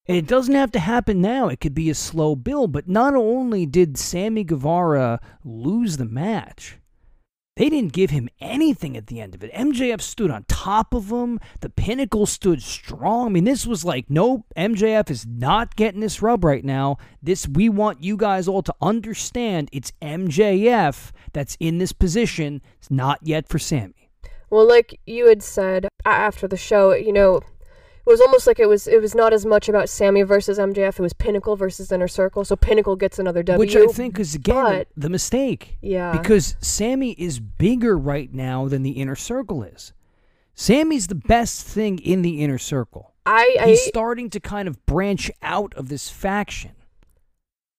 And 0.08 0.16
it 0.16 0.26
doesn't 0.26 0.54
have 0.54 0.70
to 0.72 0.78
happen 0.78 1.20
now. 1.20 1.48
It 1.48 1.60
could 1.60 1.74
be 1.74 1.90
a 1.90 1.94
slow 1.94 2.36
build. 2.36 2.72
But 2.72 2.88
not 2.88 3.14
only 3.14 3.66
did 3.66 3.98
Sammy 3.98 4.44
Guevara 4.44 5.20
lose 5.44 5.96
the 5.96 6.04
match, 6.04 6.78
they 7.56 7.70
didn't 7.70 7.92
give 7.92 8.10
him 8.10 8.28
anything 8.40 8.96
at 8.96 9.06
the 9.06 9.20
end 9.20 9.34
of 9.34 9.42
it. 9.42 9.52
MJF 9.52 10.00
stood 10.00 10.30
on 10.30 10.44
top 10.44 10.92
of 10.92 11.10
him. 11.10 11.40
The 11.60 11.70
pinnacle 11.70 12.26
stood 12.26 12.62
strong. 12.62 13.28
I 13.28 13.30
mean, 13.30 13.44
this 13.44 13.66
was 13.66 13.84
like, 13.84 14.06
nope, 14.10 14.44
MJF 14.56 15.10
is 15.10 15.26
not 15.26 15.74
getting 15.74 16.00
this 16.00 16.20
rub 16.20 16.44
right 16.44 16.64
now. 16.64 16.98
This 17.22 17.48
we 17.48 17.68
want 17.68 18.02
you 18.02 18.16
guys 18.16 18.46
all 18.46 18.62
to 18.62 18.74
understand 18.82 19.70
it's 19.72 19.92
MJF 20.02 21.12
that's 21.32 21.56
in 21.58 21.78
this 21.78 21.92
position. 21.92 22.60
It's 22.78 22.90
not 22.90 23.20
yet 23.22 23.48
for 23.48 23.58
Sammy. 23.58 24.10
Well, 24.50 24.68
like 24.68 25.00
you 25.06 25.26
had 25.28 25.42
said 25.42 25.88
after 26.04 26.46
the 26.46 26.56
show, 26.56 26.92
you 26.92 27.12
know, 27.12 27.40
it 28.06 28.10
was 28.10 28.20
almost 28.20 28.46
like 28.46 28.60
it 28.60 28.68
was 28.68 28.86
it 28.86 29.02
was 29.02 29.14
not 29.14 29.32
as 29.32 29.44
much 29.44 29.68
about 29.68 29.88
Sammy 29.88 30.22
versus 30.22 30.58
MJF. 30.58 30.98
It 30.98 31.02
was 31.02 31.12
Pinnacle 31.12 31.56
versus 31.56 31.90
Inner 31.90 32.06
Circle. 32.06 32.44
So 32.44 32.54
Pinnacle 32.54 32.94
gets 32.94 33.18
another 33.18 33.42
W. 33.42 33.58
Which 33.58 33.74
I 33.74 33.92
think 33.92 34.20
is 34.20 34.34
again 34.36 34.54
but- 34.64 34.88
the 34.96 35.10
mistake. 35.10 35.76
yeah, 35.82 36.12
Because 36.16 36.54
Sammy 36.60 37.12
is 37.12 37.40
bigger 37.40 37.98
right 37.98 38.32
now 38.32 38.68
than 38.68 38.84
the 38.84 38.92
inner 38.92 39.16
circle 39.16 39.64
is. 39.64 39.92
Sammy's 40.54 41.08
the 41.08 41.16
best 41.16 41.66
thing 41.66 41.98
in 41.98 42.22
the 42.22 42.42
inner 42.42 42.58
circle. 42.58 43.12
I, 43.26 43.56
I 43.60 43.66
He's 43.70 43.84
starting 43.84 44.30
to 44.30 44.40
kind 44.40 44.68
of 44.68 44.84
branch 44.86 45.30
out 45.42 45.74
of 45.74 45.88
this 45.88 46.08
faction. 46.08 46.72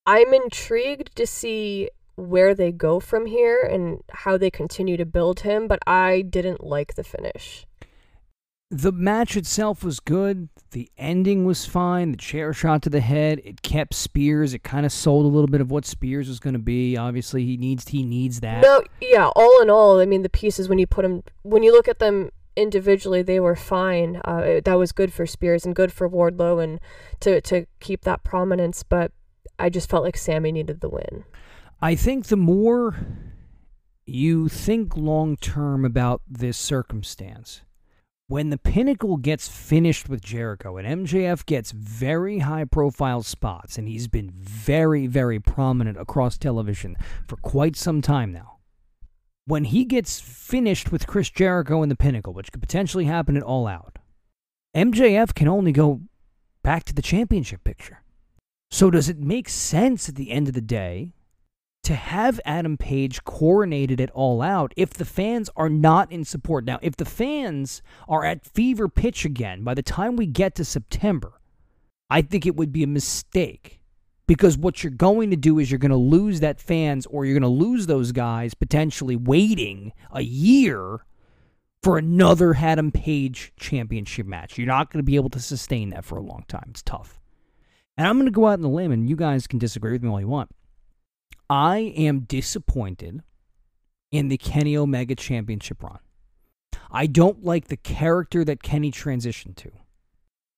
I'm 0.05 0.33
intrigued 0.33 1.15
to 1.15 1.25
see 1.25 1.89
where 2.15 2.53
they 2.53 2.71
go 2.71 2.99
from 2.99 3.27
here 3.27 3.61
and 3.61 4.03
how 4.09 4.37
they 4.37 4.49
continue 4.49 4.97
to 4.97 5.05
build 5.05 5.41
him. 5.41 5.67
But 5.67 5.79
I 5.87 6.21
didn't 6.21 6.63
like 6.63 6.95
the 6.95 7.03
finish. 7.03 7.66
The 8.69 8.91
match 8.91 9.37
itself 9.37 9.81
was 9.81 10.01
good. 10.01 10.49
The 10.71 10.89
ending 10.97 11.45
was 11.45 11.65
fine. 11.65 12.11
The 12.11 12.17
chair 12.17 12.51
shot 12.51 12.81
to 12.81 12.89
the 12.89 12.99
head. 12.99 13.39
It 13.45 13.61
kept 13.61 13.93
Spears. 13.93 14.53
It 14.53 14.63
kind 14.63 14.85
of 14.85 14.91
sold 14.91 15.25
a 15.25 15.29
little 15.29 15.47
bit 15.47 15.61
of 15.61 15.71
what 15.71 15.85
Spears 15.85 16.27
was 16.27 16.39
going 16.41 16.53
to 16.53 16.59
be. 16.59 16.97
Obviously, 16.97 17.45
he 17.45 17.55
needs 17.55 17.87
he 17.87 18.03
needs 18.03 18.41
that. 18.41 18.61
No, 18.61 18.83
yeah. 19.01 19.27
All 19.35 19.61
in 19.61 19.69
all, 19.69 20.01
I 20.01 20.05
mean, 20.05 20.21
the 20.21 20.29
pieces 20.29 20.67
when 20.67 20.79
you 20.79 20.87
put 20.87 21.03
them, 21.03 21.23
when 21.43 21.63
you 21.63 21.71
look 21.71 21.87
at 21.87 21.99
them 21.99 22.29
individually, 22.57 23.21
they 23.21 23.39
were 23.39 23.55
fine. 23.55 24.17
Uh, 24.25 24.41
it- 24.45 24.65
that 24.65 24.77
was 24.77 24.91
good 24.91 25.13
for 25.13 25.25
Spears 25.25 25.65
and 25.65 25.73
good 25.73 25.93
for 25.93 26.09
Wardlow 26.09 26.61
and 26.61 26.81
to 27.21 27.39
to 27.41 27.67
keep 27.79 28.01
that 28.01 28.25
prominence. 28.25 28.83
But 28.83 29.13
I 29.57 29.69
just 29.69 29.89
felt 29.89 30.03
like 30.03 30.17
Sammy 30.17 30.51
needed 30.51 30.81
the 30.81 30.89
win. 30.89 31.23
I 31.81 31.95
think 31.95 32.25
the 32.25 32.35
more 32.35 32.95
you 34.05 34.49
think 34.49 34.97
long 34.97 35.37
term 35.37 35.85
about 35.85 36.21
this 36.27 36.57
circumstance, 36.57 37.61
when 38.29 38.49
the 38.49 38.57
pinnacle 38.57 39.15
gets 39.15 39.47
finished 39.47 40.09
with 40.09 40.21
Jericho 40.21 40.75
and 40.75 41.07
MJF 41.07 41.45
gets 41.45 41.71
very 41.71 42.39
high 42.39 42.65
profile 42.65 43.23
spots, 43.23 43.77
and 43.77 43.87
he's 43.87 44.09
been 44.09 44.31
very, 44.31 45.07
very 45.07 45.39
prominent 45.39 45.97
across 45.97 46.37
television 46.37 46.97
for 47.27 47.37
quite 47.37 47.77
some 47.77 48.01
time 48.01 48.33
now. 48.33 48.57
When 49.45 49.63
he 49.63 49.85
gets 49.85 50.19
finished 50.19 50.91
with 50.91 51.07
Chris 51.07 51.29
Jericho 51.29 51.81
and 51.81 51.89
the 51.89 51.95
pinnacle, 51.95 52.33
which 52.33 52.51
could 52.51 52.61
potentially 52.61 53.05
happen 53.05 53.37
at 53.37 53.43
All 53.43 53.65
Out, 53.65 53.97
MJF 54.75 55.33
can 55.33 55.47
only 55.47 55.71
go 55.71 56.01
back 56.63 56.83
to 56.83 56.93
the 56.93 57.01
championship 57.01 57.63
picture. 57.63 58.03
So, 58.69 58.91
does 58.91 59.07
it 59.07 59.19
make 59.19 59.47
sense 59.47 60.09
at 60.09 60.15
the 60.15 60.31
end 60.31 60.49
of 60.49 60.53
the 60.53 60.59
day 60.59 61.13
to 61.87 61.95
have 61.95 62.41
Adam 62.43 62.75
Page 62.75 63.23
coronated 63.23 64.01
it 64.01 64.11
All 64.11 64.41
Out 64.41 64.73
if 64.75 64.89
the 64.89 65.05
fans 65.05 65.49
are 65.55 65.69
not 65.69 66.11
in 66.11 66.25
support? 66.25 66.65
Now, 66.65 66.79
if 66.81 66.97
the 66.97 67.05
fans 67.05 67.81
are 68.09 68.25
at 68.25 68.45
fever 68.45 68.89
pitch 68.89 69.23
again 69.23 69.63
by 69.63 69.73
the 69.73 69.81
time 69.81 70.17
we 70.17 70.25
get 70.25 70.53
to 70.55 70.65
September, 70.65 71.39
I 72.09 72.23
think 72.23 72.45
it 72.45 72.57
would 72.57 72.73
be 72.73 72.83
a 72.83 72.87
mistake 72.87 73.79
because 74.27 74.57
what 74.57 74.83
you're 74.83 74.91
going 74.91 75.29
to 75.29 75.37
do 75.37 75.59
is 75.59 75.71
you're 75.71 75.77
going 75.77 75.91
to 75.91 75.95
lose 75.95 76.41
that 76.41 76.59
fans 76.59 77.05
or 77.05 77.23
you're 77.23 77.39
going 77.39 77.41
to 77.41 77.65
lose 77.65 77.87
those 77.87 78.11
guys 78.11 78.53
potentially 78.53 79.15
waiting 79.15 79.93
a 80.11 80.21
year 80.21 81.05
for 81.83 81.97
another 81.97 82.53
Adam 82.53 82.91
Page 82.91 83.53
championship 83.57 84.25
match. 84.27 84.57
You're 84.57 84.67
not 84.67 84.91
going 84.91 84.99
to 84.99 85.09
be 85.09 85.15
able 85.15 85.29
to 85.29 85.39
sustain 85.39 85.91
that 85.91 86.03
for 86.03 86.17
a 86.17 86.21
long 86.21 86.43
time. 86.49 86.67
It's 86.71 86.81
tough. 86.81 87.21
And 87.97 88.05
I'm 88.05 88.17
going 88.17 88.25
to 88.25 88.31
go 88.31 88.47
out 88.47 88.53
on 88.53 88.61
the 88.61 88.67
limb, 88.67 88.91
and 88.91 89.09
you 89.09 89.15
guys 89.15 89.47
can 89.47 89.57
disagree 89.57 89.93
with 89.93 90.03
me 90.03 90.09
all 90.09 90.19
you 90.19 90.27
want. 90.27 90.51
I 91.49 91.93
am 91.95 92.21
disappointed 92.21 93.23
in 94.11 94.27
the 94.27 94.37
Kenny 94.37 94.75
Omega 94.75 95.15
championship 95.15 95.81
run. 95.81 95.99
I 96.91 97.07
don't 97.07 97.43
like 97.43 97.67
the 97.67 97.77
character 97.77 98.43
that 98.45 98.63
Kenny 98.63 98.91
transitioned 98.91 99.55
to. 99.57 99.71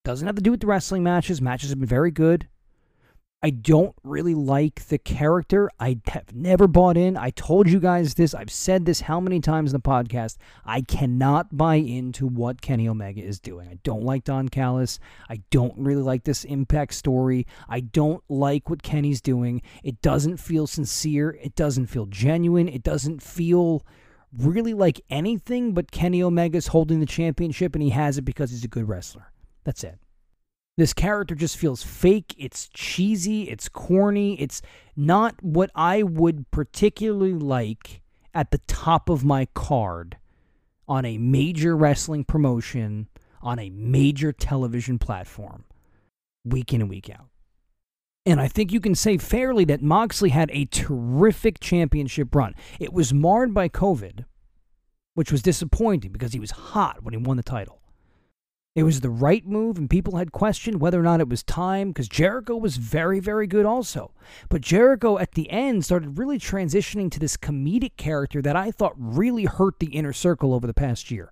Doesn't 0.04 0.28
have 0.28 0.36
to 0.36 0.42
do 0.42 0.52
with 0.52 0.62
the 0.62 0.68
wrestling 0.68 1.04
matches. 1.04 1.42
Matches 1.42 1.70
have 1.70 1.80
been 1.80 1.88
very 1.88 2.12
good. 2.12 2.48
I 3.42 3.52
don't 3.52 3.96
really 4.04 4.36
like 4.36 4.88
the 4.88 4.98
character. 4.98 5.70
I 5.80 6.00
have 6.08 6.36
never 6.36 6.68
bought 6.68 6.98
in. 6.98 7.16
I 7.16 7.30
told 7.30 7.70
you 7.70 7.80
guys 7.80 8.16
this. 8.16 8.34
I've 8.34 8.52
said 8.52 8.86
this 8.86 9.00
how 9.02 9.22
many 9.22 9.40
times 9.40 9.72
in 9.72 9.80
the 9.80 9.90
podcast. 9.90 10.36
I 10.66 10.82
cannot 10.82 11.56
buy 11.56 11.76
into 11.76 12.28
what 12.28 12.62
Kenny 12.62 12.90
Omega 12.90 13.22
is 13.22 13.40
doing. 13.40 13.70
I 13.70 13.80
don't 13.84 14.04
like 14.04 14.26
Don 14.26 14.50
Callis. 14.50 15.00
I 15.30 15.42
don't 15.52 15.74
really 15.78 16.04
like 16.04 16.26
this 16.26 16.44
Impact 16.44 16.94
story. 16.94 17.48
I 17.70 17.80
don't 17.80 18.22
like 18.28 18.70
what 18.70 18.84
Kenny's 18.84 19.22
doing. 19.22 19.62
It 19.84 20.02
doesn't 20.02 20.38
feel 20.38 20.68
sincere. 20.68 21.38
It 21.42 21.56
doesn't 21.56 21.86
feel 21.86 22.08
genuine. 22.08 22.68
It 22.68 22.84
doesn't 22.84 23.24
feel 23.24 23.86
really 24.38 24.74
like 24.74 25.00
anything 25.10 25.74
but 25.74 25.92
Kenny 25.92 26.22
Omega's 26.22 26.68
holding 26.68 27.00
the 27.00 27.06
championship 27.06 27.74
and 27.74 27.82
he 27.82 27.92
has 27.92 28.18
it 28.18 28.24
because 28.24 28.52
he's 28.52 28.66
a 28.66 28.68
good 28.68 28.90
wrestler. 28.90 29.32
That's 29.64 29.86
it. 29.86 29.98
This 30.80 30.94
character 30.94 31.36
just 31.36 31.58
feels 31.58 31.84
fake. 31.84 32.34
It's 32.38 32.70
cheesy. 32.70 33.50
It's 33.50 33.68
corny. 33.68 34.40
It's 34.40 34.62
not 34.96 35.36
what 35.44 35.72
I 35.76 36.04
would 36.04 36.50
particularly 36.52 37.34
like 37.34 38.02
at 38.34 38.52
the 38.52 38.60
top 38.60 39.10
of 39.10 39.26
my 39.26 39.50
card 39.54 40.16
on 40.88 41.04
a 41.04 41.18
major 41.18 41.76
wrestling 41.76 42.24
promotion 42.24 43.10
on 43.42 43.60
a 43.60 43.70
major 43.72 44.32
television 44.32 45.00
platform 45.00 45.66
week 46.46 46.74
in 46.74 46.80
and 46.80 46.90
week 46.90 47.10
out. 47.10 47.28
And 48.26 48.40
I 48.40 48.48
think 48.48 48.72
you 48.72 48.80
can 48.80 48.96
say 48.96 49.18
fairly 49.18 49.66
that 49.66 49.82
Moxley 49.82 50.30
had 50.30 50.50
a 50.54 50.64
terrific 50.64 51.60
championship 51.60 52.34
run. 52.34 52.56
It 52.80 52.94
was 52.94 53.14
marred 53.14 53.54
by 53.54 53.68
COVID, 53.68 54.24
which 55.14 55.30
was 55.30 55.42
disappointing 55.42 56.14
because 56.14 56.32
he 56.32 56.40
was 56.40 56.52
hot 56.52 57.04
when 57.04 57.14
he 57.14 57.18
won 57.18 57.36
the 57.36 57.44
title. 57.44 57.79
It 58.80 58.84
was 58.84 59.02
the 59.02 59.10
right 59.10 59.46
move, 59.46 59.78
and 59.78 59.90
people 59.90 60.16
had 60.16 60.32
questioned 60.32 60.80
whether 60.80 61.02
or 61.02 61.04
not 61.04 61.20
it 61.20 61.28
was 61.28 61.44
time 61.44 61.90
because 61.90 62.08
Jericho 62.08 62.56
was 62.56 62.78
very, 62.78 63.20
very 63.20 63.46
good 63.46 63.66
also. 63.66 64.14
But 64.48 64.62
Jericho 64.62 65.18
at 65.18 65.34
the 65.34 65.52
end 65.52 65.84
started 65.84 66.18
really 66.18 66.40
transitioning 66.40 67.12
to 67.12 67.20
this 67.20 67.36
comedic 67.36 67.98
character 67.98 68.42
that 68.42 68.56
I 68.56 68.72
thought 68.72 68.94
really 68.96 69.44
hurt 69.44 69.80
the 69.80 69.88
inner 69.88 70.14
circle 70.14 70.54
over 70.54 70.66
the 70.66 70.74
past 70.74 71.12
year. 71.12 71.30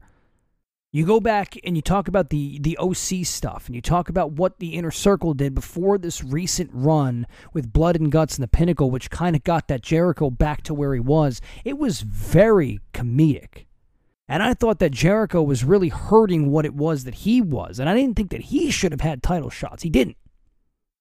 You 0.91 1.05
go 1.05 1.21
back 1.21 1.55
and 1.63 1.77
you 1.77 1.81
talk 1.81 2.10
about 2.10 2.31
the 2.31 2.60
the 2.60 2.77
OC 2.79 3.25
stuff, 3.25 3.67
and 3.67 3.75
you 3.75 3.81
talk 3.81 4.10
about 4.10 4.33
what 4.33 4.60
the 4.60 4.73
inner 4.73 4.91
circle 4.91 5.33
did 5.33 5.55
before 5.55 5.97
this 5.97 6.21
recent 6.25 6.69
run 6.73 7.25
with 7.53 7.71
Blood 7.71 7.95
and 7.95 8.12
Guts 8.12 8.36
and 8.36 8.43
the 8.43 8.49
Pinnacle, 8.49 8.91
which 8.91 9.10
kind 9.10 9.38
of 9.38 9.45
got 9.45 9.69
that 9.69 9.83
Jericho 9.83 10.29
back 10.29 10.63
to 10.63 10.73
where 10.73 10.93
he 10.93 10.99
was. 10.99 11.39
It 11.63 11.77
was 11.77 12.01
very 12.01 12.81
comedic. 12.93 13.66
And 14.29 14.43
I 14.43 14.53
thought 14.53 14.79
that 14.79 14.91
Jericho 14.91 15.41
was 15.41 15.63
really 15.63 15.89
hurting 15.89 16.51
what 16.51 16.65
it 16.65 16.73
was 16.73 17.05
that 17.05 17.15
he 17.15 17.41
was. 17.41 17.79
And 17.79 17.89
I 17.89 17.95
didn't 17.95 18.15
think 18.15 18.31
that 18.31 18.41
he 18.41 18.71
should 18.71 18.91
have 18.91 19.01
had 19.01 19.23
title 19.23 19.49
shots. 19.49 19.83
He 19.83 19.89
didn't. 19.89 20.17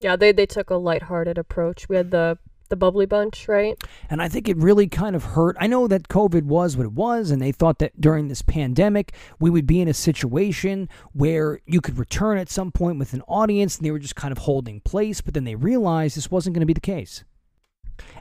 Yeah, 0.00 0.14
they 0.16 0.32
they 0.32 0.46
took 0.46 0.70
a 0.70 0.76
lighthearted 0.76 1.38
approach. 1.38 1.88
We 1.88 1.96
had 1.96 2.10
the 2.10 2.38
the 2.68 2.76
bubbly 2.76 3.06
bunch, 3.06 3.48
right? 3.48 3.76
And 4.10 4.20
I 4.20 4.28
think 4.28 4.48
it 4.48 4.56
really 4.56 4.88
kind 4.88 5.14
of 5.14 5.22
hurt. 5.22 5.56
I 5.60 5.66
know 5.66 5.86
that 5.86 6.08
COVID 6.08 6.44
was 6.44 6.76
what 6.76 6.84
it 6.84 6.92
was, 6.92 7.30
and 7.30 7.40
they 7.40 7.52
thought 7.52 7.78
that 7.78 8.00
during 8.00 8.28
this 8.28 8.42
pandemic, 8.42 9.14
we 9.38 9.50
would 9.50 9.66
be 9.66 9.80
in 9.80 9.88
a 9.88 9.94
situation 9.94 10.88
where 11.12 11.60
you 11.66 11.80
could 11.80 11.98
return 11.98 12.38
at 12.38 12.50
some 12.50 12.72
point 12.72 12.98
with 12.98 13.12
an 13.12 13.22
audience, 13.22 13.76
and 13.76 13.86
they 13.86 13.90
were 13.90 13.98
just 13.98 14.16
kind 14.16 14.32
of 14.32 14.38
holding 14.38 14.80
place. 14.80 15.20
But 15.20 15.34
then 15.34 15.44
they 15.44 15.54
realized 15.54 16.16
this 16.16 16.30
wasn't 16.30 16.54
going 16.54 16.60
to 16.60 16.66
be 16.66 16.72
the 16.72 16.80
case. 16.80 17.24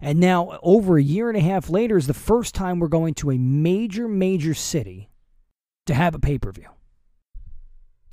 And 0.01 0.19
now, 0.19 0.59
over 0.61 0.97
a 0.97 1.03
year 1.03 1.29
and 1.29 1.37
a 1.37 1.41
half 1.41 1.69
later, 1.69 1.97
is 1.97 2.07
the 2.07 2.13
first 2.13 2.55
time 2.55 2.79
we're 2.79 2.87
going 2.87 3.13
to 3.15 3.31
a 3.31 3.37
major, 3.37 4.07
major 4.07 4.53
city 4.53 5.09
to 5.85 5.93
have 5.93 6.15
a 6.15 6.19
pay 6.19 6.37
per 6.37 6.51
view. 6.51 6.67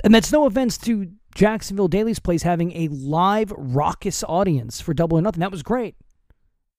And 0.04 0.14
that's 0.14 0.32
no 0.32 0.46
offense 0.46 0.78
to 0.78 1.12
Jacksonville 1.34 1.88
Daily's 1.88 2.18
Place 2.18 2.42
having 2.42 2.72
a 2.72 2.88
live, 2.88 3.52
raucous 3.56 4.24
audience 4.24 4.80
for 4.80 4.94
Double 4.94 5.18
or 5.18 5.22
Nothing. 5.22 5.40
That 5.40 5.50
was 5.50 5.62
great. 5.62 5.94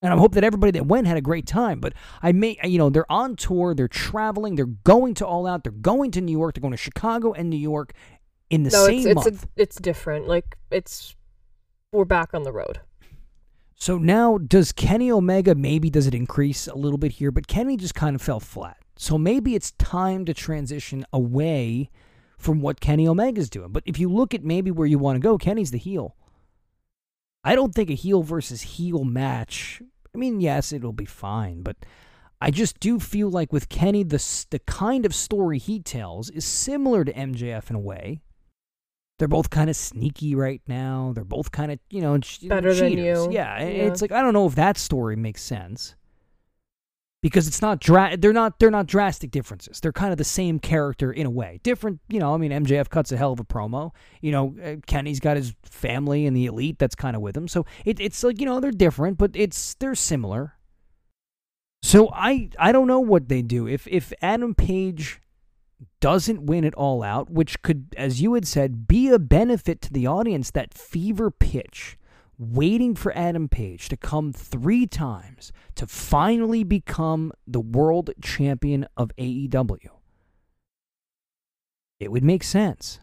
And 0.01 0.13
I 0.13 0.17
hope 0.17 0.33
that 0.33 0.43
everybody 0.43 0.71
that 0.71 0.85
went 0.85 1.07
had 1.07 1.15
a 1.15 1.21
great 1.21 1.47
time. 1.47 1.79
But 1.79 1.93
I 2.21 2.33
may, 2.33 2.57
you 2.63 2.77
know, 2.77 2.89
they're 2.89 3.09
on 3.09 3.37
tour, 3.37 3.73
they're 3.73 3.87
traveling, 3.87 4.55
they're 4.55 4.65
going 4.65 5.13
to 5.15 5.25
All 5.25 5.47
Out, 5.47 5.63
they're 5.63 5.71
going 5.71 6.11
to 6.11 6.21
New 6.21 6.33
York, 6.33 6.55
they're 6.55 6.61
going 6.61 6.71
to 6.71 6.77
Chicago 6.77 7.31
and 7.31 7.49
New 7.49 7.57
York 7.57 7.93
in 8.49 8.63
the 8.63 8.69
no, 8.69 8.85
same 8.85 9.07
it's 9.07 9.07
it's 9.07 9.15
month. 9.15 9.43
a, 9.45 9.47
it's 9.55 9.75
different. 9.77 10.27
Like 10.27 10.57
it's 10.69 11.15
we're 11.93 12.05
back 12.05 12.33
on 12.33 12.43
the 12.43 12.51
road. 12.51 12.81
So 13.75 13.97
now, 13.97 14.37
does 14.37 14.71
Kenny 14.71 15.11
Omega 15.11 15.55
maybe 15.55 15.89
does 15.89 16.07
it 16.07 16.13
increase 16.13 16.67
a 16.67 16.75
little 16.75 16.97
bit 16.97 17.13
here? 17.13 17.31
But 17.31 17.47
Kenny 17.47 17.75
just 17.75 17.95
kind 17.95 18.15
of 18.15 18.21
fell 18.21 18.39
flat. 18.39 18.77
So 18.95 19.17
maybe 19.17 19.55
it's 19.55 19.71
time 19.71 20.25
to 20.25 20.33
transition 20.33 21.05
away 21.11 21.89
from 22.37 22.61
what 22.61 22.79
Kenny 22.79 23.07
Omega's 23.07 23.49
doing. 23.49 23.71
But 23.71 23.83
if 23.85 23.99
you 23.99 24.09
look 24.09 24.33
at 24.33 24.43
maybe 24.43 24.71
where 24.71 24.87
you 24.87 24.99
want 24.99 25.15
to 25.15 25.19
go, 25.19 25.37
Kenny's 25.37 25.71
the 25.71 25.77
heel. 25.77 26.15
I 27.43 27.55
don't 27.55 27.73
think 27.73 27.89
a 27.89 27.95
heel 27.95 28.23
versus 28.23 28.61
heel 28.61 29.03
match. 29.03 29.81
I 30.13 30.17
mean, 30.17 30.39
yes, 30.39 30.71
it'll 30.71 30.93
be 30.93 31.05
fine, 31.05 31.61
but 31.61 31.75
I 32.39 32.51
just 32.51 32.79
do 32.79 32.99
feel 32.99 33.29
like 33.29 33.51
with 33.51 33.69
Kenny, 33.69 34.03
the 34.03 34.23
the 34.49 34.59
kind 34.59 35.05
of 35.05 35.15
story 35.15 35.57
he 35.57 35.79
tells 35.79 36.29
is 36.29 36.45
similar 36.45 37.03
to 37.03 37.13
MJF 37.13 37.69
in 37.69 37.75
a 37.75 37.79
way. 37.79 38.21
They're 39.23 39.29
both 39.29 39.49
kind 39.49 39.69
of 39.69 39.77
sneaky 39.77 40.35
right 40.35 40.61
now. 40.67 41.13
They're 41.15 41.23
both 41.23 41.49
kind 41.53 41.71
of 41.71 41.79
you 41.89 42.01
know 42.01 42.19
Better 42.43 42.73
than 42.73 42.89
cheaters. 42.89 43.25
you. 43.25 43.31
Yeah, 43.31 43.57
Yeah. 43.59 43.65
it's 43.87 44.01
like 44.01 44.11
I 44.11 44.21
don't 44.21 44.33
know 44.33 44.45
if 44.47 44.55
that 44.55 44.77
story 44.77 45.15
makes 45.15 45.41
sense 45.41 45.95
because 47.21 47.47
it's 47.47 47.61
not 47.61 47.79
dra- 47.79 48.17
they're 48.17 48.33
not 48.33 48.59
they're 48.59 48.69
not 48.69 48.85
drastic 48.85 49.31
differences. 49.31 49.79
They're 49.79 49.93
kind 49.93 50.11
of 50.11 50.17
the 50.17 50.25
same 50.25 50.59
character 50.59 51.09
in 51.09 51.25
a 51.25 51.29
way. 51.29 51.61
Different, 51.63 52.01
you 52.09 52.19
know. 52.19 52.33
I 52.33 52.37
mean, 52.37 52.51
MJF 52.51 52.89
cuts 52.89 53.13
a 53.13 53.17
hell 53.17 53.31
of 53.31 53.39
a 53.39 53.45
promo. 53.45 53.91
You 54.19 54.33
know, 54.33 54.55
uh, 54.61 54.75
Kenny's 54.87 55.21
got 55.21 55.37
his 55.37 55.53
family 55.63 56.25
and 56.25 56.35
the 56.35 56.45
elite 56.47 56.79
that's 56.79 56.95
kind 56.95 57.15
of 57.15 57.21
with 57.21 57.37
him. 57.37 57.47
So 57.47 57.65
it, 57.85 58.01
it's 58.01 58.21
like 58.25 58.41
you 58.41 58.45
know 58.45 58.59
they're 58.59 58.71
different, 58.71 59.17
but 59.17 59.31
it's 59.35 59.75
they're 59.75 59.95
similar. 59.95 60.55
So 61.81 62.09
I 62.13 62.49
I 62.59 62.73
don't 62.73 62.87
know 62.87 62.99
what 62.99 63.29
they 63.29 63.41
do 63.41 63.69
if 63.69 63.87
if 63.87 64.11
Adam 64.21 64.53
Page 64.53 65.21
doesn't 65.99 66.45
win 66.45 66.63
it 66.63 66.73
all 66.75 67.03
out, 67.03 67.29
which 67.29 67.61
could, 67.61 67.93
as 67.97 68.21
you 68.21 68.33
had 68.33 68.47
said, 68.47 68.87
be 68.87 69.09
a 69.09 69.19
benefit 69.19 69.81
to 69.81 69.93
the 69.93 70.07
audience. 70.07 70.51
That 70.51 70.73
fever 70.73 71.31
pitch 71.31 71.97
waiting 72.37 72.95
for 72.95 73.15
Adam 73.17 73.47
Page 73.47 73.89
to 73.89 73.97
come 73.97 74.33
three 74.33 74.85
times 74.87 75.51
to 75.75 75.87
finally 75.87 76.63
become 76.63 77.31
the 77.47 77.61
world 77.61 78.11
champion 78.21 78.85
of 78.97 79.11
AEW. 79.17 79.89
It 81.99 82.11
would 82.11 82.23
make 82.23 82.43
sense. 82.43 82.99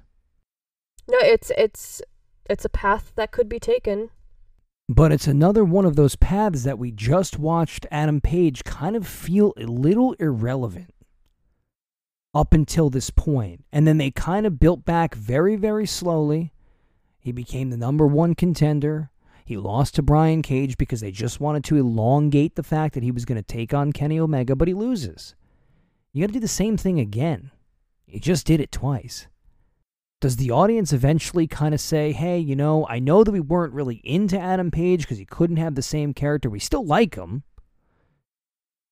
No, 1.08 1.18
it's 1.20 1.50
it's 1.56 2.02
it's 2.48 2.64
a 2.64 2.68
path 2.68 3.12
that 3.16 3.32
could 3.32 3.48
be 3.48 3.58
taken. 3.58 4.10
But 4.88 5.12
it's 5.12 5.28
another 5.28 5.64
one 5.64 5.84
of 5.84 5.96
those 5.96 6.16
paths 6.16 6.64
that 6.64 6.78
we 6.78 6.90
just 6.90 7.38
watched 7.38 7.86
Adam 7.90 8.20
Page 8.20 8.64
kind 8.64 8.96
of 8.96 9.06
feel 9.06 9.54
a 9.56 9.64
little 9.64 10.14
irrelevant 10.14 10.92
up 12.34 12.52
until 12.52 12.90
this 12.90 13.10
point. 13.10 13.64
And 13.72 13.86
then 13.86 13.98
they 13.98 14.10
kind 14.10 14.46
of 14.46 14.60
built 14.60 14.84
back 14.84 15.14
very, 15.14 15.56
very 15.56 15.86
slowly. 15.86 16.52
He 17.18 17.32
became 17.32 17.70
the 17.70 17.76
number 17.76 18.06
one 18.06 18.34
contender. 18.34 19.10
He 19.44 19.56
lost 19.56 19.96
to 19.96 20.02
Brian 20.02 20.42
Cage 20.42 20.78
because 20.78 21.00
they 21.00 21.10
just 21.10 21.40
wanted 21.40 21.64
to 21.64 21.76
elongate 21.76 22.54
the 22.54 22.62
fact 22.62 22.94
that 22.94 23.02
he 23.02 23.10
was 23.10 23.24
going 23.24 23.36
to 23.36 23.42
take 23.42 23.74
on 23.74 23.92
Kenny 23.92 24.18
Omega, 24.18 24.54
but 24.54 24.68
he 24.68 24.74
loses. 24.74 25.34
You 26.12 26.22
got 26.22 26.28
to 26.28 26.34
do 26.34 26.40
the 26.40 26.48
same 26.48 26.76
thing 26.76 27.00
again. 27.00 27.50
You 28.06 28.20
just 28.20 28.46
did 28.46 28.60
it 28.60 28.72
twice. 28.72 29.26
Does 30.20 30.36
the 30.36 30.50
audience 30.50 30.92
eventually 30.92 31.46
kind 31.46 31.72
of 31.72 31.80
say, 31.80 32.12
hey, 32.12 32.38
you 32.38 32.54
know, 32.54 32.86
I 32.88 32.98
know 32.98 33.24
that 33.24 33.32
we 33.32 33.40
weren't 33.40 33.72
really 33.72 34.02
into 34.04 34.38
Adam 34.38 34.70
Page 34.70 35.02
because 35.02 35.18
he 35.18 35.24
couldn't 35.24 35.56
have 35.56 35.74
the 35.74 35.82
same 35.82 36.12
character. 36.12 36.50
We 36.50 36.58
still 36.58 36.84
like 36.84 37.14
him. 37.14 37.42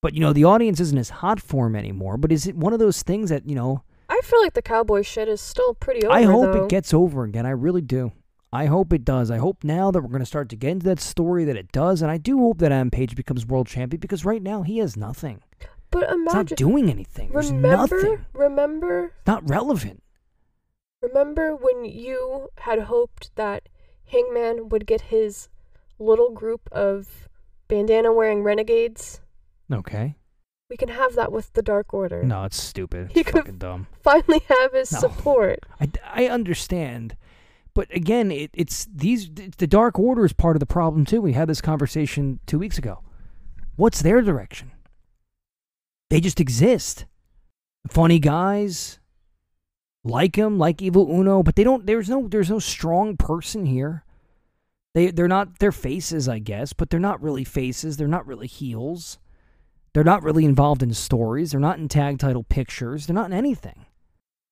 But, 0.00 0.14
you 0.14 0.20
know, 0.20 0.32
the 0.32 0.44
audience 0.44 0.78
isn't 0.80 0.98
as 0.98 1.10
hot 1.10 1.40
for 1.40 1.66
him 1.66 1.74
anymore. 1.76 2.16
But 2.16 2.30
is 2.32 2.46
it 2.46 2.56
one 2.56 2.72
of 2.72 2.78
those 2.78 3.02
things 3.02 3.30
that, 3.30 3.48
you 3.48 3.54
know, 3.54 3.82
I 4.08 4.20
feel 4.22 4.40
like 4.40 4.54
the 4.54 4.62
cowboy 4.62 5.02
shit 5.02 5.28
is 5.28 5.40
still 5.40 5.74
pretty 5.74 6.04
over. 6.06 6.14
I 6.14 6.22
hope 6.22 6.52
though. 6.52 6.64
it 6.64 6.68
gets 6.70 6.94
over 6.94 7.24
again. 7.24 7.44
I 7.46 7.50
really 7.50 7.82
do. 7.82 8.12
I 8.52 8.64
hope 8.66 8.92
it 8.94 9.04
does. 9.04 9.30
I 9.30 9.36
hope 9.36 9.62
now 9.62 9.90
that 9.90 10.00
we're 10.00 10.08
going 10.08 10.20
to 10.20 10.26
start 10.26 10.48
to 10.50 10.56
get 10.56 10.70
into 10.70 10.86
that 10.86 11.00
story 11.00 11.44
that 11.44 11.56
it 11.56 11.70
does. 11.72 12.00
And 12.00 12.10
I 12.10 12.16
do 12.16 12.38
hope 12.38 12.58
that 12.58 12.72
Adam 12.72 12.90
Page 12.90 13.14
becomes 13.16 13.44
world 13.44 13.66
champion 13.66 14.00
because 14.00 14.24
right 14.24 14.42
now 14.42 14.62
he 14.62 14.78
has 14.78 14.96
nothing. 14.96 15.42
But 15.90 16.08
He's 16.08 16.24
not 16.34 16.46
doing 16.46 16.88
anything. 16.90 17.30
There's 17.32 17.50
nothing. 17.52 18.24
remember, 18.32 19.12
Not 19.26 19.48
relevant. 19.48 20.02
remember 21.02 21.54
when 21.56 21.84
you 21.84 22.48
had 22.60 22.80
hoped 22.82 23.34
that 23.36 23.68
Hangman 24.06 24.68
would 24.70 24.86
get 24.86 25.02
his 25.02 25.48
little 25.98 26.30
group 26.30 26.68
of 26.72 27.28
bandana 27.68 28.12
wearing 28.12 28.42
renegades? 28.42 29.20
Okay. 29.72 30.16
We 30.70 30.76
can 30.76 30.88
have 30.88 31.14
that 31.14 31.32
with 31.32 31.52
the 31.54 31.62
Dark 31.62 31.94
Order. 31.94 32.22
No, 32.22 32.44
it's 32.44 32.60
stupid. 32.62 33.12
He 33.12 33.20
It's 33.20 33.30
could- 33.30 33.40
fucking 33.42 33.58
dumb. 33.58 33.86
Finally 34.02 34.42
have 34.48 34.72
his 34.72 34.92
No. 34.92 34.98
support. 35.00 35.60
I, 35.80 35.88
I 36.04 36.26
understand, 36.28 37.16
but 37.74 37.94
again, 37.94 38.30
it, 38.30 38.50
it's 38.52 38.86
these 38.94 39.30
the 39.30 39.66
Dark 39.66 39.98
Order 39.98 40.24
is 40.26 40.32
part 40.34 40.56
of 40.56 40.60
the 40.60 40.66
problem 40.66 41.04
too. 41.06 41.20
We 41.22 41.32
had 41.32 41.48
this 41.48 41.60
conversation 41.62 42.40
two 42.46 42.58
weeks 42.58 42.76
ago. 42.76 43.02
What's 43.76 44.02
their 44.02 44.20
direction? 44.20 44.72
They 46.10 46.20
just 46.20 46.40
exist. 46.40 47.06
Funny 47.90 48.18
guys, 48.18 48.98
like 50.04 50.36
him, 50.36 50.58
like 50.58 50.82
Evil 50.82 51.10
Uno, 51.10 51.42
but 51.42 51.54
they 51.56 51.64
don't. 51.64 51.86
There's 51.86 52.08
no. 52.10 52.28
There's 52.28 52.50
no 52.50 52.58
strong 52.58 53.16
person 53.16 53.64
here. 53.66 54.04
They 54.94 55.10
they're 55.10 55.28
not. 55.28 55.58
They're 55.60 55.72
faces, 55.72 56.28
I 56.28 56.40
guess, 56.40 56.72
but 56.74 56.90
they're 56.90 57.00
not 57.00 57.22
really 57.22 57.44
faces. 57.44 57.96
They're 57.96 58.08
not 58.08 58.26
really 58.26 58.46
heels. 58.48 59.18
They're 59.92 60.04
not 60.04 60.22
really 60.22 60.44
involved 60.44 60.82
in 60.82 60.92
stories. 60.94 61.50
They're 61.50 61.60
not 61.60 61.78
in 61.78 61.88
tag 61.88 62.18
title 62.18 62.44
pictures. 62.44 63.06
They're 63.06 63.14
not 63.14 63.26
in 63.26 63.36
anything. 63.36 63.86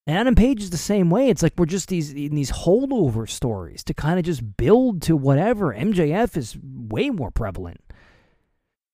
And 0.07 0.17
Adam 0.17 0.35
Page 0.35 0.63
is 0.63 0.71
the 0.71 0.77
same 0.77 1.11
way. 1.11 1.29
It's 1.29 1.43
like 1.43 1.55
we're 1.57 1.67
just 1.67 1.89
these 1.89 2.13
in 2.13 2.35
these 2.35 2.53
holdover 2.53 3.29
stories 3.29 3.83
to 3.85 3.95
kind 3.95 4.19
of 4.19 4.25
just 4.25 4.57
build 4.57 5.03
to 5.03 5.17
whatever. 5.17 5.75
MJF 5.75 6.37
is 6.37 6.57
way 6.63 7.11
more 7.11 7.31
prevalent. 7.31 7.81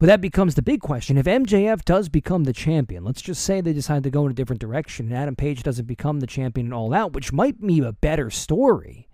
But 0.01 0.07
that 0.07 0.21
becomes 0.21 0.57
the 0.57 0.63
big 0.63 0.81
question. 0.81 1.17
If 1.17 1.27
MJF 1.27 1.85
does 1.85 2.09
become 2.09 2.43
the 2.43 2.53
champion, 2.53 3.05
let's 3.05 3.23
just 3.23 3.45
say 3.45 3.61
they 3.61 3.73
decide 3.73 4.03
to 4.03 4.11
go 4.11 4.25
in 4.25 4.33
a 4.33 4.35
different 4.35 4.61
direction 4.61 5.07
and 5.07 5.15
Adam 5.15 5.37
Page 5.37 5.63
doesn't 5.63 5.87
become 5.87 6.19
the 6.19 6.27
champion 6.27 6.67
and 6.67 6.75
all 6.75 6.93
out, 6.93 7.13
which 7.13 7.33
might 7.33 7.65
be 7.65 7.81
a 7.81 7.93
better 7.93 8.29
story. 8.29 9.07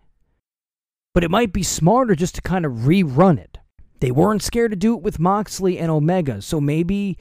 But 1.12 1.24
it 1.24 1.30
might 1.30 1.52
be 1.52 1.62
smarter 1.62 2.14
just 2.14 2.36
to 2.36 2.40
kind 2.40 2.64
of 2.64 2.72
rerun 2.72 3.38
it. 3.38 3.58
They 4.00 4.10
weren't 4.10 4.42
scared 4.42 4.70
to 4.70 4.76
do 4.76 4.94
it 4.94 5.02
with 5.02 5.18
Moxley 5.18 5.78
and 5.78 5.90
Omega, 5.90 6.40
so 6.40 6.60
maybe 6.60 7.18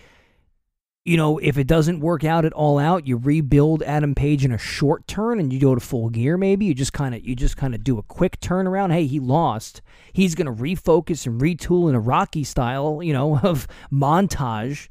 you 1.08 1.16
know, 1.16 1.38
if 1.38 1.58
it 1.58 1.68
doesn't 1.68 2.02
work 2.02 2.26
out 2.26 2.44
at 2.44 2.52
all 2.52 2.78
out, 2.78 3.08
you 3.08 3.16
rebuild 3.16 3.82
Adam 3.84 4.13
Page 4.13 4.44
in 4.44 4.52
a 4.52 4.58
short 4.58 5.08
turn 5.08 5.40
and 5.40 5.54
you 5.54 5.58
go 5.58 5.74
to 5.74 5.80
full 5.80 6.10
gear 6.10 6.36
maybe. 6.38 6.66
You 6.66 6.74
just 6.74 6.92
kind 6.92 7.16
of 7.16 7.26
you 7.26 7.34
just 7.34 7.56
kind 7.56 7.74
of 7.74 7.82
do 7.82 7.98
a 7.98 8.04
quick 8.04 8.42
turnaround. 8.42 8.92
Hey, 8.92 9.06
he 9.06 9.22
lost. 9.22 9.82
He's 10.12 10.36
going 10.36 10.54
to 10.54 10.62
refocus 10.62 11.26
and 11.26 11.40
retool 11.40 11.88
in 11.88 11.96
a 11.96 12.00
Rocky 12.02 12.44
style, 12.44 13.02
you 13.02 13.13
know, 13.13 13.40
of 13.44 13.70
montage 13.90 14.90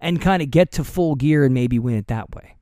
and 0.00 0.20
kind 0.20 0.40
of 0.40 0.52
get 0.52 0.70
to 0.70 0.84
full 0.84 1.16
gear 1.16 1.44
and 1.44 1.52
maybe 1.52 1.80
win 1.80 1.96
it 1.96 2.06
that 2.06 2.32
way. 2.32 2.58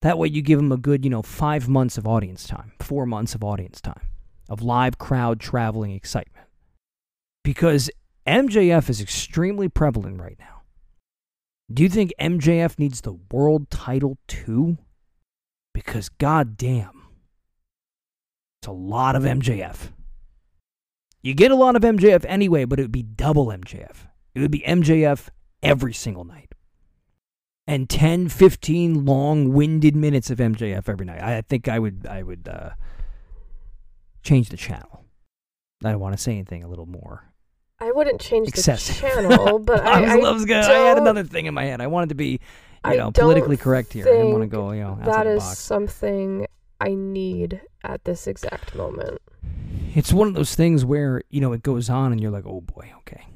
That 0.00 0.18
way 0.18 0.26
you 0.26 0.42
give 0.42 0.58
him 0.58 0.72
a 0.72 0.76
good, 0.76 1.04
you 1.04 1.10
know, 1.10 1.22
5 1.22 1.68
months 1.68 1.98
of 1.98 2.08
audience 2.08 2.48
time, 2.48 2.72
4 2.80 3.06
months 3.06 3.36
of 3.36 3.44
audience 3.44 3.80
time 3.80 4.08
of 4.48 4.60
live 4.60 4.98
crowd 4.98 5.38
traveling 5.38 5.92
excitement. 5.92 6.41
Because 7.44 7.90
MJF 8.26 8.88
is 8.88 9.00
extremely 9.00 9.68
prevalent 9.68 10.20
right 10.20 10.36
now. 10.38 10.62
Do 11.72 11.82
you 11.82 11.88
think 11.88 12.12
MJF 12.20 12.78
needs 12.78 13.00
the 13.00 13.18
world 13.30 13.70
title 13.70 14.18
too? 14.28 14.78
Because 15.72 16.08
goddamn, 16.08 17.02
it's 18.60 18.68
a 18.68 18.72
lot 18.72 19.16
of 19.16 19.22
MJF. 19.22 19.92
You 21.22 21.34
get 21.34 21.50
a 21.50 21.56
lot 21.56 21.76
of 21.76 21.82
MJF 21.82 22.24
anyway, 22.28 22.64
but 22.64 22.78
it 22.78 22.82
would 22.82 22.92
be 22.92 23.02
double 23.02 23.46
MJF. 23.46 24.08
It 24.34 24.40
would 24.40 24.50
be 24.50 24.60
MJF 24.60 25.28
every 25.62 25.94
single 25.94 26.24
night. 26.24 26.54
And 27.66 27.88
10, 27.88 28.28
15 28.28 29.04
long-winded 29.04 29.96
minutes 29.96 30.30
of 30.30 30.38
MJF 30.38 30.88
every 30.88 31.06
night. 31.06 31.22
I 31.22 31.40
think 31.42 31.68
I 31.68 31.78
would 31.78 32.06
I 32.08 32.22
would 32.22 32.48
uh, 32.48 32.70
change 34.22 34.48
the 34.48 34.56
channel. 34.56 35.04
I 35.84 35.92
don't 35.92 36.00
want 36.00 36.16
to 36.16 36.22
say 36.22 36.32
anything 36.32 36.64
a 36.64 36.68
little 36.68 36.86
more 36.86 37.31
I 37.82 37.90
wouldn't 37.90 38.20
change 38.20 38.48
excessive. 38.48 38.94
the 38.96 39.00
channel, 39.00 39.58
but 39.70 39.80
I, 39.84 40.14
I, 40.14 40.16
was 40.32 40.44
gonna- 40.44 40.66
I 40.66 40.78
had 40.88 40.98
another 40.98 41.24
thing 41.24 41.46
in 41.46 41.54
my 41.54 41.64
head. 41.64 41.80
I 41.80 41.88
wanted 41.88 42.10
to 42.10 42.14
be, 42.14 42.40
you 42.88 42.96
know, 42.96 43.10
politically 43.10 43.56
correct 43.56 43.92
here. 43.92 44.06
I 44.06 44.12
didn't 44.12 44.30
want 44.32 44.42
to 44.42 44.46
go, 44.48 44.70
you 44.72 44.82
know, 44.82 44.98
outside 45.00 45.06
that 45.12 45.24
the 45.24 45.36
is 45.36 45.42
box. 45.44 45.58
something 45.58 46.46
I 46.80 46.94
need 46.94 47.60
at 47.84 48.04
this 48.04 48.26
exact 48.26 48.74
moment. 48.74 49.20
It's 49.94 50.12
one 50.12 50.28
of 50.28 50.34
those 50.34 50.54
things 50.54 50.84
where 50.84 51.22
you 51.28 51.40
know 51.40 51.52
it 51.52 51.62
goes 51.62 51.90
on, 51.90 52.12
and 52.12 52.20
you're 52.20 52.30
like, 52.30 52.46
oh 52.46 52.60
boy, 52.60 52.92
okay. 53.00 53.26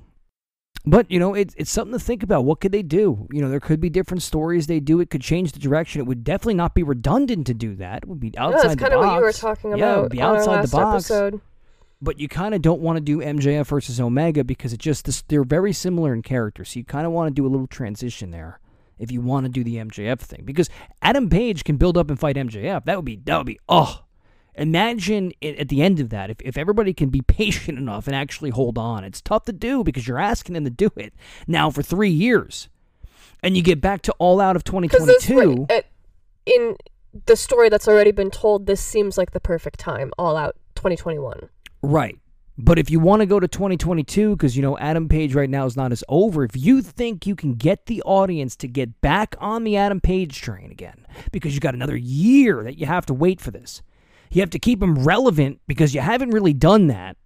But 0.88 1.11
you 1.11 1.18
know, 1.18 1.35
it's 1.35 1.54
it's 1.59 1.70
something 1.70 1.98
to 1.98 2.04
think 2.04 2.22
about. 2.22 2.44
What 2.44 2.61
could 2.61 2.70
they 2.72 2.82
do? 2.82 3.26
You 3.32 3.42
know, 3.42 3.48
there 3.50 3.59
could 3.61 3.80
be 3.80 3.90
different 3.90 4.22
stories 4.22 4.68
they 4.68 4.78
do. 4.80 5.00
It 5.00 5.11
could 5.11 5.20
change 5.20 5.50
the 5.52 5.59
direction. 5.59 6.00
It 6.00 6.04
would 6.06 6.22
definitely 6.22 6.54
not 6.54 6.74
be 6.74 6.85
redundant 6.85 7.46
to 7.48 7.54
do 7.54 7.74
that. 7.76 8.04
It 8.04 8.09
would 8.09 8.20
be 8.20 8.32
No, 8.37 8.42
outside 8.42 8.62
that's 8.62 8.74
the 8.76 8.80
kind 8.80 8.92
of 8.94 9.00
what 9.00 9.14
you 9.16 9.20
were 9.20 9.32
talking 9.32 9.70
Yeah, 9.70 9.76
it 9.76 9.80
about 9.92 10.02
would 10.02 10.12
be 10.12 10.20
on 10.22 10.37
outside 10.37 10.64
the 10.64 10.68
box. 10.68 11.11
episode. 11.11 11.40
But 12.00 12.20
you 12.20 12.28
kind 12.28 12.54
of 12.54 12.62
don't 12.62 12.80
want 12.80 12.96
to 12.96 13.00
do 13.00 13.18
MJF 13.18 13.66
versus 13.66 14.00
Omega 14.00 14.44
because 14.44 14.72
it 14.72 14.78
just 14.80 15.06
this, 15.06 15.22
they're 15.28 15.44
very 15.44 15.72
similar 15.72 16.12
in 16.12 16.22
character. 16.22 16.64
So 16.64 16.78
you 16.78 16.85
kind 16.85 17.06
of 17.06 17.12
want 17.12 17.28
to 17.28 17.35
do 17.35 17.46
a 17.46 17.48
little 17.48 17.66
transition 17.66 18.30
there 18.30 18.61
if 18.98 19.11
you 19.11 19.20
want 19.20 19.44
to 19.44 19.50
do 19.50 19.64
the 19.64 19.76
MJF 19.76 20.20
thing 20.20 20.42
because 20.44 20.68
Adam 21.02 21.28
Page 21.28 21.64
can 21.64 21.76
build 21.76 21.96
up 21.96 22.11
and 22.11 22.18
fight 22.18 22.37
MJF. 22.37 22.85
That 22.85 22.96
would 22.96 23.04
be 23.04 23.16
that 23.24 23.37
would 23.38 23.46
be 23.46 23.61
oh. 23.68 24.02
Imagine 24.59 25.32
it, 25.42 25.59
at 25.59 25.68
the 25.68 25.82
end 25.82 26.00
of 26.00 26.09
that 26.09 26.30
if, 26.30 26.40
if 26.40 26.56
everybody 26.56 26.94
can 26.94 27.11
be 27.11 27.20
patient 27.26 27.76
enough 27.78 28.06
and 28.06 28.16
actually 28.16 28.48
hold 28.48 28.78
on. 28.78 29.04
It's 29.04 29.20
tough 29.20 29.44
to 29.44 29.52
do 29.52 29.85
because 29.85 30.09
you're 30.09 30.18
asking 30.18 30.54
them 30.54 30.64
to 30.64 30.70
do 30.70 30.90
it 30.96 31.12
now 31.46 31.68
for 31.70 31.82
3 31.82 32.09
years. 32.09 32.70
And 33.42 33.54
you 33.54 33.62
get 33.62 33.82
back 33.82 34.00
to 34.02 34.12
all 34.18 34.40
out 34.40 34.56
of 34.56 34.64
Because 34.64 35.04
this 35.06 35.26
2022. 35.26 35.66
in 36.46 36.76
the 37.26 37.37
story 37.37 37.68
that's 37.68 37.87
already 37.87 38.12
been 38.12 38.30
told, 38.30 38.64
this 38.64 38.80
seems 38.80 39.18
like 39.18 39.32
the 39.32 39.40
perfect 39.40 39.78
time. 39.78 40.11
All 40.18 40.38
out 40.38 40.56
2021. 40.74 41.50
Right. 41.87 42.18
But 42.59 42.81
if 42.81 42.90
you 42.90 42.99
want 42.99 43.20
to 43.20 43.27
go 43.27 43.38
to 43.38 43.46
2022, 43.46 44.35
because 44.35 44.57
you 44.57 44.62
know 44.62 44.77
Adam 44.79 45.09
Page 45.09 45.37
right 45.37 45.49
now 45.49 45.66
is 45.66 45.77
not 45.77 45.92
as 45.92 46.03
over, 46.09 46.42
if 46.42 46.57
you 46.57 46.83
think 46.83 47.27
you 47.27 47.37
can 47.37 47.55
get 47.55 47.87
the 47.87 48.03
audience 48.03 48.57
to 48.57 48.66
get 48.66 49.01
back 49.01 49.37
on 49.38 49.62
the 49.62 49.77
Adam 49.77 50.01
Page 50.01 50.40
train 50.40 50.72
again, 50.72 51.07
because 51.31 51.55
you 51.55 51.61
got 51.61 51.75
another 51.75 51.96
year 51.96 52.64
that 52.64 52.77
you 52.77 52.87
have 52.87 53.07
to 53.07 53.14
wait 53.14 53.40
for 53.40 53.53
this, 53.53 53.83
you 54.33 54.40
have 54.40 54.51
to 54.51 54.59
keep 54.59 54.83
him 54.83 55.05
relevant 55.05 55.61
because 55.68 55.94
you 55.94 56.01
haven't 56.01 56.31
really 56.31 56.55
done 56.55 56.88
that 56.88 57.16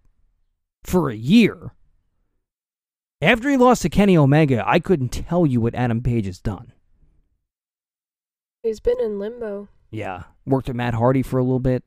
for 0.85 1.09
a 1.09 1.17
year. 1.17 1.73
After 3.23 3.49
he 3.49 3.57
lost 3.57 3.81
to 3.83 3.89
Kenny 3.89 4.19
Omega, 4.19 4.63
I 4.67 4.79
couldn't 4.79 5.11
tell 5.11 5.47
you 5.47 5.63
what 5.63 5.75
Adam 5.75 6.03
Page 6.03 6.27
has 6.27 6.39
done. 6.39 6.73
He's 8.63 8.81
been 8.81 9.01
in 9.01 9.19
limbo. 9.19 9.69
Yeah, 9.91 10.25
worked 10.45 10.69
with 10.69 10.77
Matt 10.77 10.95
Hardy 10.95 11.23
for 11.23 11.39
a 11.39 11.43
little 11.43 11.61
bit. 11.61 11.83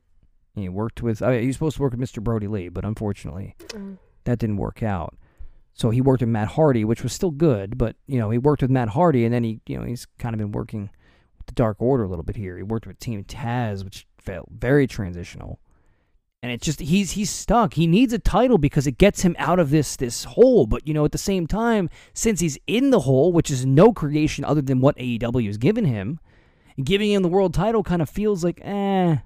He 0.54 0.68
worked 0.68 1.02
with. 1.02 1.20
I 1.22 1.30
mean, 1.32 1.40
he 1.40 1.46
was 1.48 1.56
supposed 1.56 1.76
to 1.76 1.82
work 1.82 1.92
with 1.92 2.00
Mr. 2.00 2.22
Brodie 2.22 2.46
Lee, 2.48 2.68
but 2.68 2.84
unfortunately, 2.84 3.56
Mm. 3.68 3.98
that 4.24 4.38
didn't 4.38 4.56
work 4.58 4.82
out. 4.82 5.16
So 5.72 5.90
he 5.90 6.00
worked 6.00 6.20
with 6.22 6.30
Matt 6.30 6.48
Hardy, 6.48 6.84
which 6.84 7.02
was 7.02 7.12
still 7.12 7.32
good, 7.32 7.76
but 7.76 7.96
you 8.06 8.18
know 8.18 8.30
he 8.30 8.38
worked 8.38 8.62
with 8.62 8.70
Matt 8.70 8.90
Hardy, 8.90 9.24
and 9.24 9.34
then 9.34 9.42
he, 9.42 9.60
you 9.66 9.76
know, 9.78 9.84
he's 9.84 10.06
kind 10.18 10.32
of 10.34 10.38
been 10.38 10.52
working 10.52 10.90
with 11.38 11.46
the 11.46 11.52
Dark 11.52 11.78
Order 11.82 12.04
a 12.04 12.08
little 12.08 12.22
bit 12.24 12.36
here. 12.36 12.56
He 12.56 12.62
worked 12.62 12.86
with 12.86 12.98
Team 13.00 13.24
Taz, 13.24 13.82
which 13.84 14.06
felt 14.16 14.48
very 14.56 14.86
transitional, 14.86 15.58
and 16.44 16.52
it's 16.52 16.64
just 16.64 16.78
he's 16.78 17.10
he's 17.12 17.30
stuck. 17.30 17.74
He 17.74 17.88
needs 17.88 18.12
a 18.12 18.20
title 18.20 18.56
because 18.58 18.86
it 18.86 18.98
gets 18.98 19.22
him 19.22 19.34
out 19.36 19.58
of 19.58 19.70
this 19.70 19.96
this 19.96 20.22
hole. 20.22 20.66
But 20.66 20.86
you 20.86 20.94
know, 20.94 21.04
at 21.04 21.10
the 21.10 21.18
same 21.18 21.48
time, 21.48 21.90
since 22.12 22.38
he's 22.38 22.56
in 22.68 22.90
the 22.90 23.00
hole, 23.00 23.32
which 23.32 23.50
is 23.50 23.66
no 23.66 23.92
creation 23.92 24.44
other 24.44 24.62
than 24.62 24.80
what 24.80 24.96
AEW 24.96 25.46
has 25.48 25.58
given 25.58 25.84
him, 25.86 26.20
giving 26.84 27.10
him 27.10 27.22
the 27.24 27.28
world 27.28 27.52
title 27.52 27.82
kind 27.82 28.00
of 28.00 28.08
feels 28.08 28.44
like, 28.44 28.60
eh, 28.62 29.16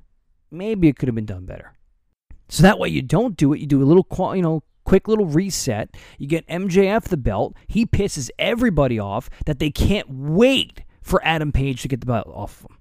maybe 0.50 0.88
it 0.88 0.98
could 0.98 1.08
have 1.08 1.14
been 1.14 1.26
done 1.26 1.46
better. 1.46 1.74
So 2.48 2.62
that 2.62 2.78
way 2.78 2.88
you 2.88 3.02
don't 3.02 3.36
do 3.36 3.52
it. 3.52 3.60
You 3.60 3.66
do 3.66 3.82
a 3.82 3.84
little, 3.84 4.06
you 4.34 4.42
know, 4.42 4.62
quick 4.84 5.06
little 5.06 5.26
reset. 5.26 5.94
You 6.18 6.26
get 6.26 6.46
MJF 6.48 7.04
the 7.04 7.16
belt. 7.16 7.54
He 7.66 7.84
pisses 7.84 8.30
everybody 8.38 8.98
off 8.98 9.28
that 9.44 9.58
they 9.58 9.70
can't 9.70 10.08
wait 10.08 10.82
for 11.02 11.24
Adam 11.24 11.52
Page 11.52 11.82
to 11.82 11.88
get 11.88 12.00
the 12.00 12.06
belt 12.06 12.26
off 12.28 12.64
of 12.64 12.70
him. 12.70 12.78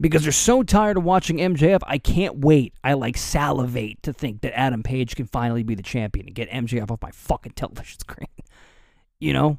Because 0.00 0.22
they're 0.22 0.30
so 0.30 0.62
tired 0.62 0.96
of 0.96 1.02
watching 1.02 1.38
MJF, 1.38 1.80
I 1.84 1.98
can't 1.98 2.38
wait. 2.38 2.72
I 2.84 2.92
like 2.92 3.16
salivate 3.16 4.00
to 4.04 4.12
think 4.12 4.42
that 4.42 4.56
Adam 4.56 4.84
Page 4.84 5.16
can 5.16 5.26
finally 5.26 5.64
be 5.64 5.74
the 5.74 5.82
champion 5.82 6.26
and 6.26 6.36
get 6.36 6.48
MJF 6.50 6.88
off 6.88 7.02
my 7.02 7.10
fucking 7.10 7.52
television 7.52 7.98
screen. 8.00 8.28
You 9.18 9.32
know? 9.32 9.58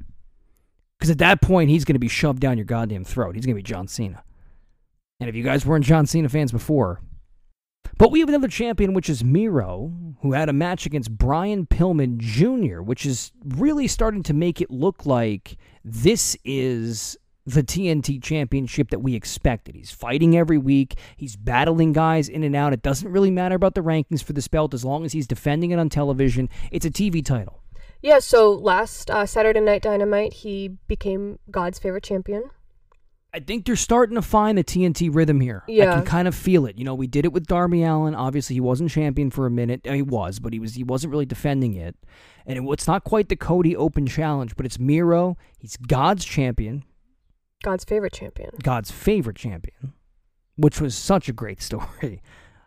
Because 0.97 1.09
at 1.09 1.17
that 1.17 1.41
point, 1.41 1.69
he's 1.69 1.83
going 1.83 1.95
to 1.95 1.99
be 1.99 2.07
shoved 2.07 2.39
down 2.39 2.57
your 2.57 2.65
goddamn 2.65 3.03
throat. 3.03 3.35
He's 3.35 3.45
going 3.45 3.55
to 3.55 3.59
be 3.59 3.63
John 3.63 3.87
Cena. 3.89 4.23
And 5.19 5.29
if 5.29 5.35
you 5.35 5.43
guys 5.43 5.65
weren't 5.65 5.83
John 5.83 6.05
Cena 6.05 6.29
fans 6.29 6.53
before, 6.53 7.01
but 7.99 8.11
we 8.11 8.21
have 8.21 8.29
another 8.29 8.47
champion, 8.47 8.93
which 8.93 9.09
is 9.09 9.25
Miro, 9.25 9.91
who 10.21 10.31
had 10.31 10.47
a 10.47 10.53
match 10.53 10.85
against 10.85 11.11
Brian 11.11 11.67
Pillman 11.67 12.17
Jr., 12.17 12.81
which 12.81 13.05
is 13.05 13.33
really 13.43 13.87
starting 13.87 14.23
to 14.23 14.33
make 14.33 14.61
it 14.61 14.71
look 14.71 15.05
like 15.05 15.57
this 15.83 16.37
is 16.45 17.17
the 17.45 17.61
TNT 17.61 18.23
championship 18.23 18.91
that 18.91 18.99
we 18.99 19.15
expected. 19.15 19.75
He's 19.75 19.91
fighting 19.91 20.37
every 20.37 20.57
week, 20.57 20.95
he's 21.17 21.35
battling 21.35 21.91
guys 21.91 22.29
in 22.29 22.45
and 22.45 22.55
out. 22.55 22.71
It 22.71 22.81
doesn't 22.81 23.11
really 23.11 23.31
matter 23.31 23.55
about 23.55 23.75
the 23.75 23.81
rankings 23.81 24.23
for 24.23 24.31
this 24.31 24.47
belt 24.47 24.73
as 24.73 24.85
long 24.85 25.03
as 25.03 25.11
he's 25.11 25.27
defending 25.27 25.71
it 25.71 25.79
on 25.79 25.89
television. 25.89 26.47
It's 26.71 26.85
a 26.85 26.91
TV 26.91 27.23
title. 27.23 27.61
Yeah, 28.01 28.19
so 28.19 28.53
last 28.53 29.11
uh, 29.11 29.25
Saturday 29.25 29.59
Night 29.59 29.81
Dynamite, 29.81 30.31
he 30.31 30.69
became 30.87 31.37
God's 31.51 31.79
favorite 31.79 32.05
champion. 32.05 32.49
I 33.33 33.39
think 33.39 33.65
they're 33.65 33.75
starting 33.75 34.15
to 34.15 34.21
find 34.23 34.57
the 34.57 34.63
TNT 34.63 35.13
rhythm 35.13 35.39
here. 35.39 35.63
Yeah. 35.67 35.91
I 35.91 35.95
can 35.97 36.05
kind 36.05 36.27
of 36.27 36.33
feel 36.33 36.65
it. 36.65 36.79
You 36.79 36.83
know, 36.85 36.95
we 36.95 37.05
did 37.05 37.25
it 37.25 37.31
with 37.33 37.45
Darby 37.45 37.83
Allin. 37.83 38.15
Obviously, 38.15 38.55
he 38.55 38.59
wasn't 38.59 38.89
champion 38.89 39.29
for 39.29 39.45
a 39.45 39.51
minute. 39.51 39.81
Uh, 39.87 39.93
He 39.93 40.01
was, 40.01 40.39
but 40.39 40.51
he 40.51 40.59
was 40.59 40.73
he 40.73 40.83
wasn't 40.83 41.11
really 41.11 41.27
defending 41.27 41.75
it. 41.75 41.95
And 42.47 42.57
it, 42.57 42.71
it's 42.71 42.87
not 42.87 43.03
quite 43.03 43.29
the 43.29 43.35
Cody 43.35 43.75
Open 43.75 44.07
Challenge, 44.07 44.55
but 44.55 44.65
it's 44.65 44.79
Miro. 44.79 45.37
He's 45.59 45.77
God's 45.77 46.25
champion, 46.25 46.83
God's 47.63 47.83
favorite 47.83 48.13
champion. 48.13 48.51
God's 48.63 48.89
favorite 48.89 49.35
champion, 49.35 49.93
which 50.55 50.81
was 50.81 50.95
such 50.95 51.29
a 51.29 51.33
great 51.33 51.61
story. 51.69 52.21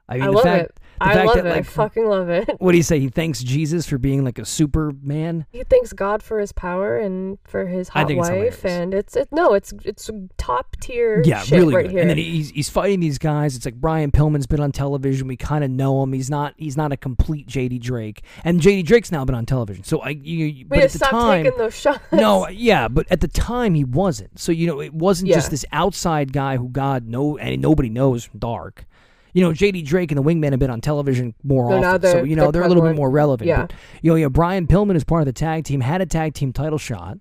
I 0.08 0.14
mean, 0.14 0.22
I 0.22 0.26
the 0.26 0.32
love 0.32 0.44
fact, 0.44 0.64
it. 0.64 0.80
I 1.04 1.24
love 1.24 1.36
that, 1.36 1.46
it. 1.46 1.52
I 1.52 1.62
fucking 1.62 2.06
love 2.06 2.28
it. 2.28 2.48
what 2.58 2.72
do 2.72 2.76
you 2.76 2.82
say? 2.82 3.00
He 3.00 3.08
thanks 3.08 3.42
Jesus 3.42 3.86
for 3.88 3.98
being 3.98 4.24
like 4.24 4.38
a 4.38 4.44
Superman. 4.44 5.46
He 5.50 5.62
thanks 5.64 5.92
God 5.92 6.22
for 6.22 6.38
his 6.40 6.52
power 6.52 6.98
and 6.98 7.38
for 7.44 7.66
his 7.66 7.88
hot 7.88 8.10
it's 8.10 8.18
wife, 8.18 8.28
hilarious. 8.28 8.64
and 8.64 8.94
it's 8.94 9.16
it. 9.16 9.28
No, 9.32 9.54
it's 9.54 9.72
it's 9.84 10.10
top 10.38 10.76
tier. 10.80 11.22
Yeah, 11.24 11.42
shit 11.42 11.58
really 11.58 11.74
right. 11.74 11.86
And 11.86 12.10
then 12.10 12.16
he's 12.18 12.50
he's 12.50 12.68
fighting 12.68 13.00
these 13.00 13.18
guys. 13.18 13.56
It's 13.56 13.64
like 13.64 13.74
Brian 13.74 14.10
Pillman's 14.10 14.46
been 14.46 14.60
on 14.60 14.72
television. 14.72 15.26
We 15.28 15.36
kind 15.36 15.64
of 15.64 15.70
know 15.70 16.02
him. 16.02 16.12
He's 16.12 16.30
not 16.30 16.54
he's 16.56 16.76
not 16.76 16.92
a 16.92 16.96
complete 16.96 17.46
JD 17.48 17.80
Drake. 17.80 18.22
And 18.44 18.60
JD 18.60 18.84
Drake's 18.86 19.12
now 19.12 19.24
been 19.24 19.34
on 19.34 19.46
television. 19.46 19.84
So 19.84 20.00
I 20.00 20.10
you, 20.10 20.46
you- 20.46 20.66
we 20.66 20.78
but 20.78 20.78
at 20.84 20.90
the 20.92 20.98
stop 20.98 21.10
time 21.10 21.44
taking 21.44 21.58
those 21.58 21.74
shots. 21.78 22.00
no, 22.12 22.44
uh, 22.46 22.48
yeah, 22.48 22.88
but 22.88 23.06
at 23.10 23.20
the 23.20 23.28
time 23.28 23.74
he 23.74 23.84
wasn't. 23.84 24.38
So 24.38 24.52
you 24.52 24.66
know, 24.66 24.80
it 24.80 24.94
wasn't 24.94 25.28
Yeah. 25.30 25.36
just 25.36 25.50
this 25.50 25.64
outside 25.72 26.32
guy 26.32 26.56
who 26.56 26.68
God 26.68 27.06
know 27.06 27.36
and 27.38 27.60
nobody 27.60 27.88
knows 27.88 28.24
from 28.24 28.38
Dark. 28.40 28.86
You 29.32 29.42
know, 29.42 29.50
JD 29.50 29.86
Drake 29.86 30.10
and 30.10 30.18
the 30.18 30.22
Wingman 30.22 30.50
have 30.50 30.60
been 30.60 30.70
on 30.70 30.80
television 30.80 31.34
more 31.42 31.70
now 31.80 31.94
often, 31.94 32.10
so 32.10 32.22
you 32.22 32.36
know 32.36 32.50
they're 32.50 32.52
they're 32.52 32.62
a 32.62 32.68
little 32.68 32.82
bit 32.82 32.94
more 32.94 33.10
relevant. 33.10 33.48
Yeah. 33.48 33.62
But, 33.62 33.72
you 34.02 34.10
know, 34.10 34.16
yeah, 34.16 34.28
Brian 34.28 34.66
Pillman 34.66 34.94
is 34.94 35.04
part 35.04 35.22
of 35.22 35.26
the 35.26 35.32
tag 35.32 35.64
team. 35.64 35.80
Had 35.80 36.02
a 36.02 36.06
tag 36.06 36.34
team 36.34 36.52
title 36.52 36.78
shot. 36.78 37.18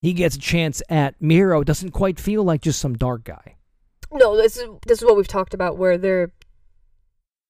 He 0.00 0.12
gets 0.12 0.36
a 0.36 0.38
chance 0.38 0.80
at 0.88 1.20
Miro. 1.20 1.62
Doesn't 1.64 1.90
quite 1.90 2.18
feel 2.20 2.44
like 2.44 2.62
just 2.62 2.78
some 2.78 2.94
dark 2.94 3.24
guy. 3.24 3.56
No, 4.12 4.36
this 4.36 4.56
is 4.56 4.68
this 4.86 4.98
is 4.98 5.04
what 5.04 5.16
we've 5.16 5.28
talked 5.28 5.54
about, 5.54 5.76
where 5.76 5.98
they're 5.98 6.32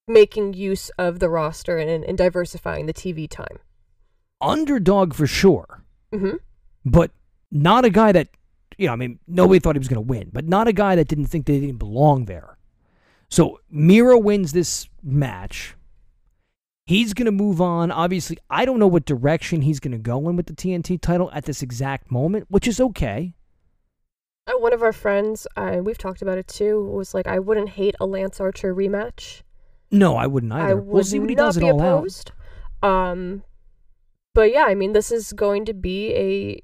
making 0.09 0.55
use 0.55 0.91
of 0.99 1.21
the 1.21 1.29
roster 1.29 1.79
and, 1.79 2.03
and 2.05 2.19
diversifying 2.19 2.87
the 2.87 2.95
TV 2.95 3.29
time. 3.29 3.59
Underdog 4.41 5.15
for 5.15 5.27
sure, 5.27 5.85
hmm 6.13 6.37
but 6.85 7.11
not 7.51 7.85
a 7.85 7.91
guy 7.91 8.11
that 8.13 8.29
you 8.79 8.87
know. 8.87 8.95
I 8.95 8.97
mean, 8.97 9.19
nobody 9.29 9.61
thought 9.61 9.77
he 9.77 9.79
was 9.79 9.89
going 9.89 10.03
to 10.03 10.09
win, 10.09 10.31
but 10.33 10.49
not 10.49 10.67
a 10.67 10.73
guy 10.73 10.97
that 10.97 11.09
didn't 11.09 11.27
think 11.27 11.45
they 11.45 11.61
didn't 11.61 11.77
belong 11.77 12.25
there. 12.25 12.57
So 13.31 13.61
Miro 13.71 14.19
wins 14.19 14.53
this 14.53 14.89
match. 15.03 15.77
He's 16.87 17.15
going 17.15 17.27
to 17.27 17.33
move 17.33 17.61
on. 17.61 17.93
Obviously, 17.93 18.37
I 18.51 18.65
don't 18.65 18.81
know 18.81 18.89
what 18.89 19.05
direction 19.05 19.63
he's 19.63 19.79
going 19.79 19.93
to 19.93 19.99
go 19.99 20.29
in 20.29 20.35
with 20.35 20.47
the 20.47 20.53
TNT 20.53 21.01
title 21.01 21.31
at 21.33 21.45
this 21.45 21.63
exact 21.63 22.11
moment, 22.11 22.47
which 22.49 22.67
is 22.67 22.81
okay. 22.81 23.35
Uh, 24.49 24.59
one 24.59 24.73
of 24.73 24.83
our 24.83 24.93
friends, 24.93 25.47
uh, 25.57 25.79
we've 25.83 25.99
talked 25.99 26.23
about 26.23 26.39
it 26.39 26.49
too, 26.49 26.83
was 26.83 27.15
like, 27.15 27.29
I 27.29 27.39
wouldn't 27.39 27.71
hate 27.71 27.95
a 28.01 28.07
Lance 28.07 28.41
Archer 28.41 28.75
rematch. 28.75 29.43
No, 29.93 30.17
I 30.17 30.27
wouldn't 30.27 30.53
I 30.53 30.67
either. 30.71 30.77
would 30.77 30.87
we'll 30.87 31.05
see 31.05 31.21
what 31.21 31.29
he 31.31 31.37
does 31.37 31.57
be 31.59 31.71
all 31.71 31.81
out. 31.81 31.99
opposed. 31.99 32.33
Um, 32.83 33.45
but 34.35 34.53
yeah, 34.53 34.65
I 34.65 34.75
mean, 34.75 34.93
this 34.93 35.13
is 35.13 35.33
going 35.33 35.65
to 35.67 35.75
be 35.75 36.15
a 36.15 36.63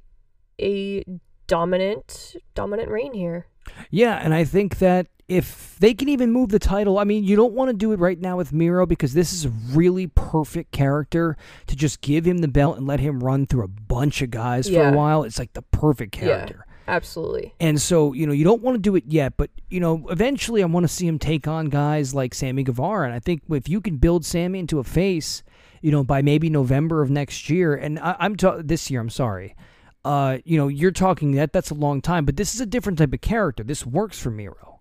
a 0.61 1.05
dominant 1.47 2.37
dominant 2.55 2.89
reign 2.89 3.15
here. 3.15 3.47
Yeah, 3.91 4.15
and 4.15 4.33
I 4.33 4.45
think 4.45 4.79
that 4.79 5.09
if 5.29 5.77
they 5.81 5.93
can 5.93 6.09
even 6.09 6.31
move 6.31 6.51
the 6.51 6.59
title, 6.59 6.99
I 6.99 7.05
mean, 7.05 7.25
you 7.25 7.35
don't 7.35 7.53
want 7.53 7.69
to 7.71 7.77
do 7.77 7.93
it 7.93 7.99
right 7.99 8.21
now 8.21 8.37
with 8.37 8.53
Miro 8.53 8.87
because 8.87 9.13
this 9.13 9.33
is 9.33 9.45
a 9.45 9.49
really 9.73 10.07
perfect 10.07 10.71
character 10.73 11.37
to 11.67 11.75
just 11.77 12.01
give 12.01 12.25
him 12.25 12.39
the 12.39 12.49
belt 12.49 12.77
and 12.79 12.87
let 12.87 13.01
him 13.01 13.23
run 13.25 13.47
through 13.47 13.65
a 13.65 13.69
bunch 13.69 14.23
of 14.23 14.31
guys 14.31 14.67
for 14.69 14.75
Yeah. 14.75 14.91
a 14.91 14.97
while. 14.97 15.25
It's 15.25 15.39
like 15.39 15.53
the 15.55 15.63
perfect 15.63 16.17
Yeah. 16.17 16.23
character. 16.27 16.67
Absolutely. 16.89 17.53
And 17.59 17.81
so, 17.83 18.13
you 18.13 18.27
know, 18.29 18.33
you 18.33 18.45
don't 18.45 18.63
want 18.63 18.77
to 18.77 18.81
do 18.81 18.95
it 18.95 19.03
yet, 19.09 19.37
but 19.37 19.51
you 19.69 19.81
know, 19.81 20.07
eventually 20.09 20.63
I 20.63 20.67
want 20.67 20.85
to 20.85 20.89
see 20.89 21.09
him 21.09 21.19
take 21.19 21.49
on 21.49 21.67
guys 21.71 22.15
like 22.15 22.33
Sammy 22.33 22.63
Guevara. 22.63 23.07
And 23.07 23.15
I 23.15 23.19
think 23.19 23.43
if 23.51 23.69
you 23.69 23.81
can 23.81 23.97
build 23.97 24.25
Sammy 24.25 24.61
into 24.61 24.79
a 24.79 24.85
face, 24.85 25.43
you 25.83 25.91
know, 25.91 26.05
by 26.05 26.23
maybe 26.23 26.49
November 26.49 27.03
of 27.03 27.11
next 27.11 27.51
year, 27.51 27.75
and 27.75 27.99
I, 27.99 28.15
I'm 28.21 28.37
ta- 28.37 28.61
this 28.63 28.89
year, 28.93 29.01
I'm 29.01 29.11
sorry. 29.11 29.57
Uh, 30.05 30.39
you 30.45 30.57
know, 30.57 30.69
you're 30.69 30.93
talking 30.93 31.33
that 31.33 31.53
that's 31.53 31.71
a 31.71 31.75
long 31.75 32.01
time, 32.01 32.25
but 32.25 32.37
this 32.37 32.55
is 32.55 32.61
a 32.61 32.67
different 32.67 32.99
type 32.99 33.13
of 33.13 33.21
character. 33.21 33.65
This 33.65 33.85
works 33.85 34.21
for 34.21 34.31
Miro. 34.31 34.76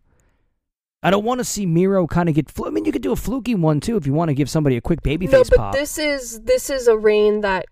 I 1.05 1.11
don't 1.11 1.23
want 1.23 1.39
to 1.39 1.45
see 1.45 1.67
Miro 1.67 2.07
kind 2.07 2.29
of 2.29 2.33
get. 2.33 2.49
Fl- 2.49 2.65
I 2.65 2.71
mean, 2.71 2.83
you 2.83 2.91
could 2.91 3.03
do 3.03 3.11
a 3.11 3.15
fluky 3.15 3.53
one 3.53 3.79
too 3.79 3.95
if 3.95 4.07
you 4.07 4.13
want 4.13 4.29
to 4.29 4.33
give 4.33 4.49
somebody 4.49 4.75
a 4.75 4.81
quick 4.81 5.03
baby 5.03 5.27
no, 5.27 5.37
face 5.37 5.51
but 5.51 5.57
pop. 5.59 5.73
this 5.73 5.99
is 5.99 6.41
this 6.41 6.71
is 6.71 6.87
a 6.87 6.97
reign 6.97 7.41
that 7.41 7.65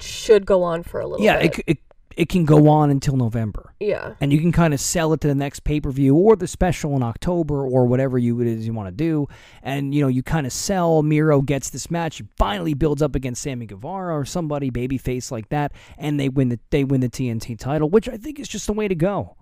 should 0.00 0.46
go 0.46 0.62
on 0.62 0.82
for 0.82 0.98
a 0.98 1.06
little 1.06 1.22
yeah, 1.22 1.38
bit. 1.38 1.58
it, 1.58 1.64
it 1.66 1.78
it 2.16 2.28
can 2.30 2.46
go 2.46 2.66
on 2.68 2.90
until 2.90 3.14
November. 3.14 3.74
yeah. 3.78 4.14
and 4.22 4.32
you 4.32 4.40
can 4.40 4.52
kind 4.52 4.72
of 4.72 4.80
sell 4.80 5.12
it 5.12 5.20
to 5.20 5.28
the 5.28 5.34
next 5.34 5.64
pay 5.64 5.80
per 5.80 5.90
view 5.90 6.16
or 6.16 6.34
the 6.34 6.48
special 6.48 6.96
in 6.96 7.02
October 7.02 7.64
or 7.64 7.86
whatever 7.86 8.16
you 8.16 8.40
it 8.40 8.46
is 8.46 8.66
you 8.66 8.72
want 8.72 8.88
to 8.88 8.94
do. 8.94 9.28
And 9.62 9.94
you 9.94 10.00
know, 10.00 10.08
you 10.08 10.22
kind 10.22 10.46
of 10.46 10.52
sell. 10.54 11.02
Miro 11.02 11.42
gets 11.42 11.68
this 11.68 11.90
match. 11.90 12.16
He 12.16 12.24
finally 12.38 12.72
builds 12.72 13.02
up 13.02 13.14
against 13.14 13.42
Sammy 13.42 13.66
Guevara 13.66 14.18
or 14.18 14.24
somebody 14.24 14.70
babyface 14.70 15.30
like 15.30 15.50
that, 15.50 15.72
and 15.98 16.18
they 16.18 16.30
win 16.30 16.48
the 16.48 16.58
they 16.70 16.84
win 16.84 17.02
the 17.02 17.10
TNT 17.10 17.58
title, 17.58 17.90
which 17.90 18.08
I 18.08 18.16
think 18.16 18.40
is 18.40 18.48
just 18.48 18.66
the 18.66 18.72
way 18.72 18.88
to 18.88 18.94
go. 18.94 19.36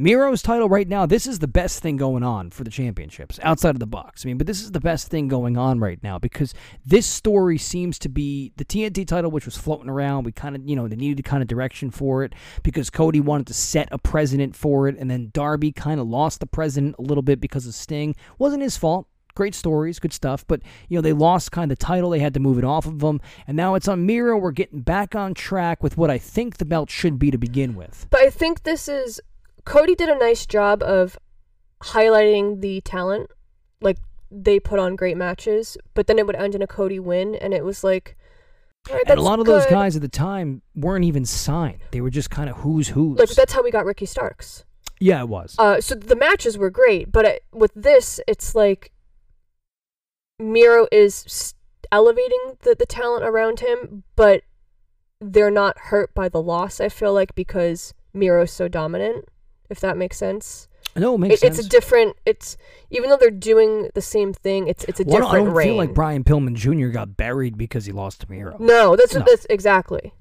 Miro's 0.00 0.40
title 0.40 0.66
right 0.66 0.88
now, 0.88 1.04
this 1.04 1.26
is 1.26 1.40
the 1.40 1.46
best 1.46 1.82
thing 1.82 1.98
going 1.98 2.22
on 2.22 2.48
for 2.48 2.64
the 2.64 2.70
championships 2.70 3.38
outside 3.42 3.74
of 3.74 3.80
the 3.80 3.86
Bucks. 3.86 4.24
I 4.24 4.28
mean, 4.28 4.38
but 4.38 4.46
this 4.46 4.62
is 4.62 4.72
the 4.72 4.80
best 4.80 5.08
thing 5.08 5.28
going 5.28 5.58
on 5.58 5.78
right 5.78 6.02
now 6.02 6.18
because 6.18 6.54
this 6.86 7.04
story 7.04 7.58
seems 7.58 7.98
to 7.98 8.08
be 8.08 8.50
the 8.56 8.64
TNT 8.64 9.06
title, 9.06 9.30
which 9.30 9.44
was 9.44 9.58
floating 9.58 9.90
around. 9.90 10.24
We 10.24 10.32
kind 10.32 10.56
of, 10.56 10.66
you 10.66 10.74
know, 10.74 10.88
they 10.88 10.96
needed 10.96 11.22
kind 11.26 11.42
of 11.42 11.48
direction 11.48 11.90
for 11.90 12.24
it 12.24 12.32
because 12.62 12.88
Cody 12.88 13.20
wanted 13.20 13.48
to 13.48 13.52
set 13.52 13.88
a 13.92 13.98
precedent 13.98 14.56
for 14.56 14.88
it, 14.88 14.96
and 14.98 15.10
then 15.10 15.28
Darby 15.34 15.70
kind 15.70 16.00
of 16.00 16.08
lost 16.08 16.40
the 16.40 16.46
precedent 16.46 16.96
a 16.98 17.02
little 17.02 17.20
bit 17.20 17.38
because 17.38 17.66
of 17.66 17.74
Sting. 17.74 18.16
Wasn't 18.38 18.62
his 18.62 18.78
fault. 18.78 19.06
Great 19.34 19.54
stories, 19.54 19.98
good 19.98 20.12
stuff, 20.12 20.46
but 20.48 20.60
you 20.88 20.96
know 20.96 21.02
they 21.02 21.12
lost 21.12 21.52
kind 21.52 21.70
of 21.70 21.78
the 21.78 21.84
title. 21.84 22.10
They 22.10 22.18
had 22.18 22.34
to 22.34 22.40
move 22.40 22.58
it 22.58 22.64
off 22.64 22.84
of 22.86 22.98
them, 22.98 23.20
and 23.46 23.56
now 23.56 23.74
it's 23.74 23.86
on 23.86 24.04
Miro. 24.04 24.36
We're 24.36 24.50
getting 24.50 24.80
back 24.80 25.14
on 25.14 25.34
track 25.34 25.82
with 25.82 25.96
what 25.96 26.10
I 26.10 26.18
think 26.18 26.56
the 26.56 26.64
belt 26.64 26.90
should 26.90 27.18
be 27.18 27.30
to 27.30 27.38
begin 27.38 27.76
with. 27.76 28.06
But 28.10 28.22
I 28.22 28.30
think 28.30 28.64
this 28.64 28.88
is 28.88 29.20
Cody 29.64 29.94
did 29.94 30.08
a 30.08 30.18
nice 30.18 30.46
job 30.46 30.82
of 30.82 31.18
highlighting 31.82 32.60
the 32.60 32.80
talent. 32.82 33.30
Like 33.80 33.98
they 34.30 34.60
put 34.60 34.78
on 34.78 34.96
great 34.96 35.16
matches, 35.16 35.76
but 35.94 36.06
then 36.06 36.18
it 36.18 36.26
would 36.26 36.36
end 36.36 36.54
in 36.54 36.62
a 36.62 36.66
Cody 36.66 36.98
win, 36.98 37.34
and 37.34 37.52
it 37.52 37.64
was 37.64 37.82
like, 37.82 38.16
right, 38.90 39.02
And 39.08 39.18
a 39.18 39.22
lot 39.22 39.40
of 39.40 39.46
those 39.46 39.66
guys 39.66 39.96
at 39.96 40.02
the 40.02 40.08
time 40.08 40.62
weren't 40.74 41.04
even 41.04 41.24
signed. 41.24 41.80
They 41.90 42.00
were 42.00 42.10
just 42.10 42.30
kind 42.30 42.48
of 42.50 42.56
who's 42.58 42.88
who. 42.88 43.14
Like 43.14 43.30
that's 43.30 43.52
how 43.52 43.62
we 43.62 43.70
got 43.70 43.84
Ricky 43.84 44.06
Starks. 44.06 44.64
yeah, 45.00 45.20
it 45.20 45.28
was. 45.28 45.56
Uh, 45.58 45.80
so 45.80 45.94
the 45.94 46.16
matches 46.16 46.58
were 46.58 46.70
great, 46.70 47.10
but 47.10 47.24
it, 47.24 47.44
with 47.52 47.72
this, 47.74 48.20
it's 48.28 48.54
like 48.54 48.92
Miro 50.38 50.86
is 50.92 51.54
elevating 51.90 52.56
the, 52.60 52.74
the 52.78 52.86
talent 52.86 53.24
around 53.24 53.60
him, 53.60 54.04
but 54.14 54.42
they're 55.20 55.50
not 55.50 55.76
hurt 55.78 56.14
by 56.14 56.28
the 56.28 56.40
loss. 56.42 56.80
I 56.80 56.88
feel 56.88 57.12
like 57.12 57.34
because 57.34 57.94
Miro's 58.14 58.52
so 58.52 58.68
dominant, 58.68 59.28
if 59.70 59.80
that 59.80 59.96
makes 59.96 60.16
sense. 60.18 60.68
no, 60.96 61.14
it 61.14 61.18
makes 61.18 61.34
It, 61.36 61.40
sense. 61.40 61.58
it's 61.58 61.66
a 61.66 61.70
different. 61.70 62.16
It's 62.26 62.56
even 62.90 63.08
though 63.10 63.16
they're 63.16 63.30
doing 63.30 63.90
the 63.94 64.02
same 64.02 64.32
thing, 64.32 64.66
it's 64.68 64.84
it's 64.84 65.00
a 65.00 65.04
Well, 65.04 65.18
different 65.20 65.34
I 65.34 65.44
don't 65.44 65.54
reign. 65.54 65.68
feel 65.68 65.76
like 65.76 65.94
Brian 65.94 66.24
Pillman 66.24 66.54
Jr. 66.54 66.88
got 66.88 67.16
buried 67.16 67.56
because 67.56 67.86
he 67.86 67.92
lost 67.92 68.20
to 68.22 68.30
Miro. 68.30 68.56
no, 68.58 68.96
that's 68.96 69.14
No. 69.14 69.20
that's 69.26 69.46
exactly. 69.48 70.12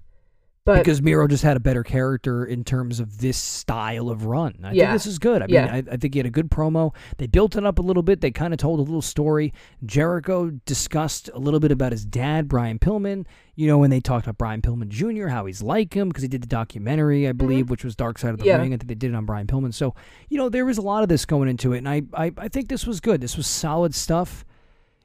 But 0.65 0.77
because 0.79 1.01
Miro 1.01 1.27
just 1.27 1.41
had 1.43 1.57
a 1.57 1.59
better 1.59 1.83
character 1.83 2.45
in 2.45 2.63
terms 2.63 2.99
of 2.99 3.19
this 3.19 3.37
style 3.37 4.09
of 4.09 4.25
run. 4.25 4.55
I 4.63 4.73
Yeah. 4.73 4.83
think 4.87 4.93
this 4.93 5.05
is 5.07 5.17
good. 5.17 5.41
I 5.41 5.45
mean, 5.47 5.55
Yeah. 5.55 5.73
I, 5.73 5.77
I 5.93 5.97
think 5.97 6.13
he 6.13 6.19
had 6.19 6.27
a 6.27 6.29
good 6.31 6.51
promo. 6.51 6.93
They 7.17 7.25
built 7.27 7.55
it 7.55 7.65
up 7.65 7.79
a 7.79 7.81
little 7.81 8.03
bit. 8.03 8.21
They 8.21 8.29
kind 8.29 8.53
of 8.53 8.59
told 8.59 8.79
a 8.79 8.83
little 8.83 9.01
story. 9.01 9.51
Jericho 9.85 10.51
discussed 10.65 11.29
a 11.33 11.39
little 11.39 11.59
bit 11.59 11.71
about 11.71 11.91
his 11.91 12.05
dad, 12.05 12.47
Brian 12.47 12.77
Pillman. 12.77 13.25
You 13.55 13.67
know, 13.67 13.77
when 13.77 13.89
they 13.89 13.99
talked 13.99 14.25
about 14.27 14.37
Brian 14.37 14.61
Pillman 14.61 14.89
Jr., 14.89 15.27
how 15.29 15.45
he's 15.45 15.61
like 15.63 15.93
him 15.95 16.09
because 16.09 16.21
he 16.21 16.27
did 16.29 16.43
the 16.43 16.47
documentary, 16.47 17.27
I 17.27 17.31
believe, 17.31 17.69
which 17.69 17.83
was 17.83 17.95
Dark 17.95 18.17
Side 18.19 18.31
of 18.31 18.37
the 18.37 18.43
Mm-hmm. 18.43 18.47
Yeah. 18.49 18.57
Ring. 18.57 18.73
I 18.73 18.77
think 18.77 18.87
they 18.89 18.95
did 18.95 19.11
it 19.11 19.15
on 19.15 19.25
Brian 19.25 19.47
Pillman. 19.47 19.73
So, 19.73 19.95
you 20.29 20.37
know, 20.37 20.49
there 20.49 20.65
was 20.65 20.77
a 20.77 20.81
lot 20.83 21.01
of 21.03 21.09
this 21.09 21.25
going 21.25 21.49
into 21.49 21.73
it, 21.73 21.79
and 21.79 21.89
I, 21.89 22.03
I, 22.13 22.31
I 22.37 22.47
think 22.47 22.67
this 22.69 22.85
was 22.85 22.99
good. 22.99 23.21
This 23.21 23.37
was 23.37 23.47
solid 23.47 23.95
stuff 23.95 24.45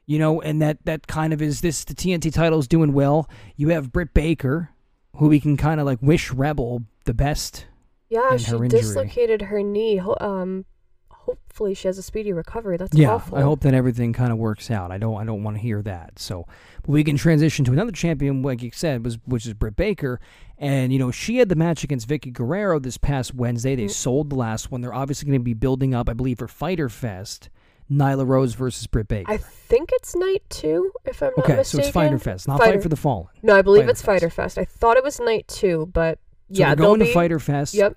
you 0.07 0.19
know, 0.19 0.39
and 0.39 0.61
that 0.61 0.77
that 0.85 1.07
kind 1.07 1.33
of 1.33 1.41
is 1.41 1.61
this. 1.61 1.83
The 1.83 1.95
TNT 1.95 2.31
title 2.31 2.59
is 2.59 2.67
doing 2.67 2.93
well. 2.93 3.27
You 3.55 3.69
have 3.69 3.91
Britt 3.91 4.13
Baker, 4.13 4.69
who 5.17 5.27
we 5.27 5.39
can 5.39 5.57
kind 5.57 5.79
of 5.79 5.85
like 5.85 5.99
wish 6.01 6.31
Rebel 6.31 6.83
the 7.05 7.13
best. 7.13 7.65
yeah, 8.09 8.37
she 8.37 8.51
her 8.51 8.67
dislocated 8.67 9.43
her 9.43 9.61
knee. 9.61 9.99
Um, 9.99 10.65
hopefully 11.09 11.73
she 11.73 11.87
has 11.87 11.97
a 11.97 12.03
speedy 12.03 12.31
recovery. 12.33 12.77
That's 12.77 12.95
yeah, 12.95 13.13
awful. 13.13 13.37
I 13.37 13.41
hope 13.41 13.61
that 13.61 13.73
everything 13.73 14.13
kind 14.13 14.31
of 14.31 14.37
works 14.37 14.69
out. 14.69 14.91
I 14.91 14.97
don't 14.97 15.19
I 15.19 15.25
don't 15.25 15.43
want 15.43 15.57
to 15.57 15.61
hear 15.61 15.81
that. 15.81 16.19
So 16.19 16.45
but 16.83 16.89
we 16.91 17.03
can 17.03 17.17
transition 17.17 17.65
to 17.65 17.71
another 17.71 17.91
champion, 17.91 18.41
like 18.41 18.61
you 18.61 18.71
said, 18.73 19.03
was 19.03 19.17
which 19.25 19.45
is 19.45 19.53
Britt 19.53 19.75
Baker, 19.75 20.19
and 20.57 20.93
you 20.93 20.99
know 20.99 21.11
she 21.11 21.37
had 21.37 21.49
the 21.49 21.55
match 21.55 21.83
against 21.83 22.07
Vickie 22.07 22.31
Guerrero 22.33 22.79
this 22.79 22.97
past 22.97 23.33
Wednesday. 23.33 23.75
They 23.75 23.85
Mm. 23.85 23.91
sold 23.91 24.29
the 24.29 24.35
last 24.35 24.71
one. 24.71 24.81
They're 24.81 24.93
obviously 24.93 25.27
going 25.27 25.39
to 25.39 25.43
be 25.43 25.53
building 25.53 25.93
up, 25.95 26.09
I 26.09 26.13
believe, 26.13 26.37
for 26.39 26.47
Fighter 26.47 26.89
Fest. 26.89 27.49
Nyla 27.91 28.25
Rose 28.27 28.53
versus 28.55 28.87
Britt 28.87 29.07
Baker. 29.07 29.31
I 29.31 29.37
think 29.37 29.89
it's 29.93 30.15
night 30.15 30.43
two, 30.49 30.91
if 31.05 31.21
I'm 31.21 31.31
not 31.37 31.45
okay, 31.45 31.53
so 31.55 31.77
mistaken. 31.77 31.79
it's 31.81 31.89
Fighter 31.91 32.19
Fest, 32.19 32.47
not 32.47 32.59
Fighter- 32.59 32.73
Fight 32.73 32.83
for 32.83 32.89
the 32.89 32.95
Fallen. 32.95 33.27
No, 33.43 33.55
I 33.55 33.61
believe 33.61 33.81
Fighter 33.83 33.91
it's 33.91 34.01
Fest. 34.01 34.05
Fighter 34.07 34.29
Fest. 34.29 34.57
I 34.57 34.65
thought 34.65 34.97
it 34.97 35.03
was 35.03 35.19
night 35.19 35.47
two, 35.47 35.89
but 35.93 36.17
So 36.51 36.59
yeah, 36.59 36.67
they're 36.75 36.85
going 36.85 36.99
to 36.99 37.05
be- 37.05 37.13
Fighter 37.13 37.39
Fest. 37.39 37.73
Yep. 37.75 37.95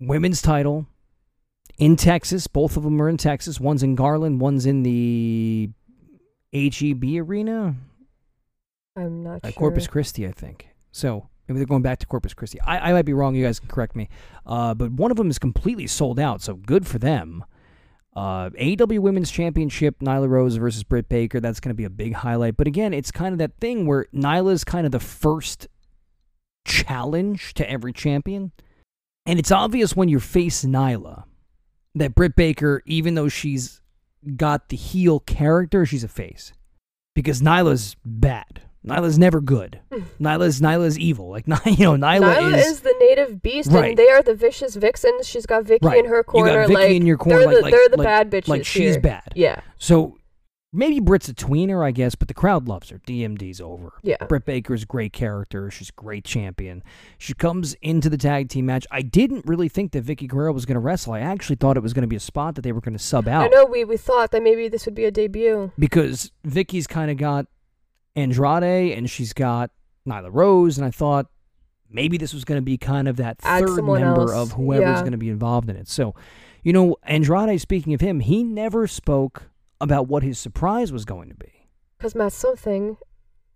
women's 0.00 0.40
title 0.42 0.86
in 1.78 1.96
Texas. 1.96 2.46
Both 2.46 2.76
of 2.76 2.82
them 2.84 3.00
are 3.02 3.08
in 3.08 3.16
Texas. 3.16 3.58
One's 3.58 3.82
in 3.82 3.94
Garland. 3.96 4.40
One's 4.40 4.64
in 4.66 4.82
the 4.84 5.70
HEB 6.52 7.02
arena 7.20 7.74
I'm 8.96 9.24
not 9.24 9.40
at 9.42 9.54
sure. 9.54 9.58
Corpus 9.58 9.88
Christi, 9.88 10.26
I 10.28 10.30
think. 10.30 10.68
So 10.92 11.28
maybe 11.48 11.58
they're 11.58 11.66
going 11.66 11.82
back 11.82 11.98
to 11.98 12.06
Corpus 12.06 12.32
Christi. 12.32 12.60
I, 12.60 12.90
I 12.90 12.92
might 12.92 13.04
be 13.04 13.12
wrong. 13.12 13.34
You 13.34 13.44
guys 13.44 13.58
can 13.58 13.68
correct 13.68 13.96
me. 13.96 14.08
Uh, 14.46 14.72
but 14.74 14.92
one 14.92 15.10
of 15.10 15.16
them 15.16 15.30
is 15.30 15.38
completely 15.40 15.88
sold 15.88 16.20
out. 16.20 16.40
So 16.42 16.54
good 16.54 16.86
for 16.86 16.98
them. 17.00 17.44
Uh, 18.16 18.50
AEW 18.50 19.00
Women's 19.00 19.30
Championship, 19.30 19.98
Nyla 19.98 20.28
Rose 20.28 20.56
versus 20.56 20.84
Britt 20.84 21.08
Baker. 21.08 21.40
That's 21.40 21.60
going 21.60 21.70
to 21.70 21.74
be 21.74 21.84
a 21.84 21.90
big 21.90 22.14
highlight. 22.14 22.56
But 22.56 22.66
again, 22.66 22.94
it's 22.94 23.10
kind 23.10 23.32
of 23.32 23.38
that 23.38 23.58
thing 23.60 23.86
where 23.86 24.06
Nyla's 24.14 24.62
kind 24.62 24.86
of 24.86 24.92
the 24.92 25.00
first 25.00 25.66
challenge 26.64 27.54
to 27.54 27.68
every 27.68 27.92
champion. 27.92 28.52
And 29.26 29.38
it's 29.38 29.50
obvious 29.50 29.96
when 29.96 30.08
you 30.08 30.20
face 30.20 30.64
Nyla 30.64 31.24
that 31.94 32.14
Britt 32.14 32.36
Baker, 32.36 32.82
even 32.86 33.14
though 33.14 33.28
she's 33.28 33.80
got 34.36 34.68
the 34.68 34.76
heel 34.76 35.20
character, 35.20 35.84
she's 35.84 36.04
a 36.04 36.08
face. 36.08 36.52
Because 37.14 37.40
Nyla's 37.40 37.96
bad. 38.04 38.62
Nyla's 38.86 39.18
never 39.18 39.40
good. 39.40 39.80
Nyla's 40.20 40.60
Nyla's 40.60 40.98
evil. 40.98 41.30
Like 41.30 41.46
you 41.66 41.84
know, 41.84 41.92
Nyla, 41.96 42.34
Nyla 42.36 42.58
is, 42.58 42.66
is, 42.66 42.80
the 42.80 42.94
native 43.00 43.40
beast, 43.42 43.70
Right. 43.70 43.90
and 43.90 43.98
they 43.98 44.08
are 44.10 44.22
the 44.22 44.34
vicious 44.34 44.76
vixens. 44.76 45.26
She's 45.26 45.46
got 45.46 45.64
Vicky 45.64 45.86
Right. 45.86 45.98
in 45.98 46.06
her 46.06 46.22
corner. 46.22 46.50
You 46.50 46.56
got. 46.58 46.68
Vicky 46.68 46.80
like 46.82 46.90
in 46.92 47.06
your 47.06 47.16
corner, 47.16 47.38
They're 47.38 47.46
like- 47.48 47.56
the, 47.56 47.62
like- 47.62 47.72
they're 47.72 47.88
the 47.88 47.96
bad 47.98 48.30
bitches. 48.30 48.48
like 48.48 48.66
she's 48.66 48.94
here. 48.94 49.00
bad. 49.00 49.32
Yeah, 49.34 49.60
So 49.78 50.18
maybe 50.76 50.98
Britt's 51.00 51.28
a 51.28 51.34
tweener, 51.34 51.86
I 51.86 51.92
guess, 51.92 52.14
but 52.16 52.26
the 52.28 52.34
crowd 52.34 52.66
loves 52.68 52.90
her. 52.90 52.98
DMD's 53.06 53.60
over. 53.60 53.92
yeah. 54.02 54.16
Britt 54.28 54.44
Baker's 54.44 54.82
a 54.82 54.86
great 54.86 55.12
character. 55.12 55.70
She's 55.70 55.88
a 55.88 55.92
great 55.92 56.24
champion. 56.24 56.82
She 57.16 57.32
comes 57.32 57.74
into 57.80 58.10
the 58.10 58.18
tag 58.18 58.48
team 58.48 58.66
match. 58.66 58.84
I 58.90 59.00
didn't 59.02 59.46
really 59.46 59.68
think 59.68 59.92
that 59.92 60.04
Vickie 60.04 60.26
Guerrero 60.28 60.52
was 60.52 60.66
going 60.66 60.74
to 60.74 60.80
wrestle. 60.80 61.12
I 61.14 61.20
actually 61.20 61.56
thought 61.56 61.76
it 61.76 61.82
was 61.82 61.92
going 61.94 62.02
to 62.02 62.08
be 62.08 62.16
a 62.16 62.20
spot 62.20 62.56
that 62.56 62.62
they 62.62 62.72
were 62.72 62.80
going 62.80 62.96
to 62.96 63.02
sub 63.02 63.28
out. 63.28 63.44
I 63.44 63.48
know 63.48 63.64
we 63.64 63.84
we 63.84 63.96
thought 63.96 64.30
that 64.32 64.42
maybe 64.42 64.68
this 64.68 64.84
would 64.84 64.94
be 64.96 65.04
a 65.04 65.10
debut. 65.10 65.70
because 65.78 66.32
Vicky's 66.44 66.86
kind 66.88 67.08
of 67.10 67.16
got 67.18 67.46
Andrade 68.16 68.96
and 68.96 69.08
she's 69.10 69.32
got 69.32 69.70
Nyla 70.06 70.28
Rose, 70.32 70.78
and 70.78 70.86
I 70.86 70.90
thought 70.90 71.26
maybe 71.90 72.16
this 72.18 72.32
was 72.34 72.44
going 72.44 72.58
to 72.58 72.62
be 72.64 72.76
kind 72.78 73.08
of 73.08 73.16
that 73.16 73.38
Add 73.42 73.64
third 73.66 73.84
member 73.84 74.22
else. 74.22 74.32
of 74.32 74.52
whoever's 74.52 74.82
Yeah. 74.82 75.00
going 75.00 75.12
to 75.12 75.18
be 75.18 75.28
involved 75.30 75.68
in 75.70 75.76
it. 75.76 75.88
So, 75.88 76.14
you 76.62 76.72
know, 76.72 76.96
Andrade. 77.04 77.60
Speaking 77.60 77.94
of 77.94 78.00
him, 78.00 78.20
he 78.20 78.42
never 78.42 78.86
spoke 78.86 79.50
about 79.80 80.08
what 80.08 80.22
his 80.22 80.38
surprise 80.38 80.92
was 80.92 81.04
going 81.04 81.28
to 81.28 81.34
be. 81.34 81.68
Because 81.98 82.14
Matt 82.14 82.32
something. 82.32 82.96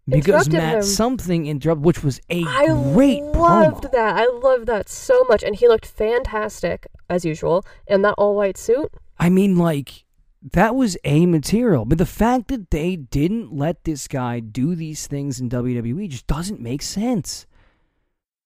Because 0.08 0.48
Matt 0.48 0.76
him. 0.76 0.82
something 0.82 1.46
interrupted, 1.46 1.84
which 1.84 2.02
was 2.02 2.18
a 2.30 2.42
I 2.44 2.66
great 2.94 3.20
I 3.22 3.26
loved 3.26 3.84
promo. 3.84 3.92
that. 3.92 4.16
I 4.16 4.26
loved 4.42 4.66
that 4.66 4.88
so 4.88 5.22
much, 5.24 5.42
and 5.42 5.54
he 5.56 5.68
looked 5.68 5.84
fantastic 5.86 6.86
as 7.10 7.24
usual 7.26 7.64
in 7.86 8.00
that 8.02 8.14
all 8.16 8.34
white 8.34 8.56
suit. 8.56 8.90
I 9.18 9.28
mean, 9.28 9.56
like 9.58 10.04
that 10.52 10.74
was 10.74 10.96
a 11.04 11.26
material, 11.26 11.84
but 11.84 11.98
the 11.98 12.06
fact 12.06 12.48
that 12.48 12.70
they 12.70 12.96
didn't 12.96 13.52
let 13.52 13.84
this 13.84 14.06
guy 14.08 14.40
do 14.40 14.74
these 14.74 15.06
things 15.06 15.40
in 15.40 15.48
WWE 15.48 16.08
just 16.08 16.26
doesn't 16.26 16.60
make 16.60 16.82
sense. 16.82 17.46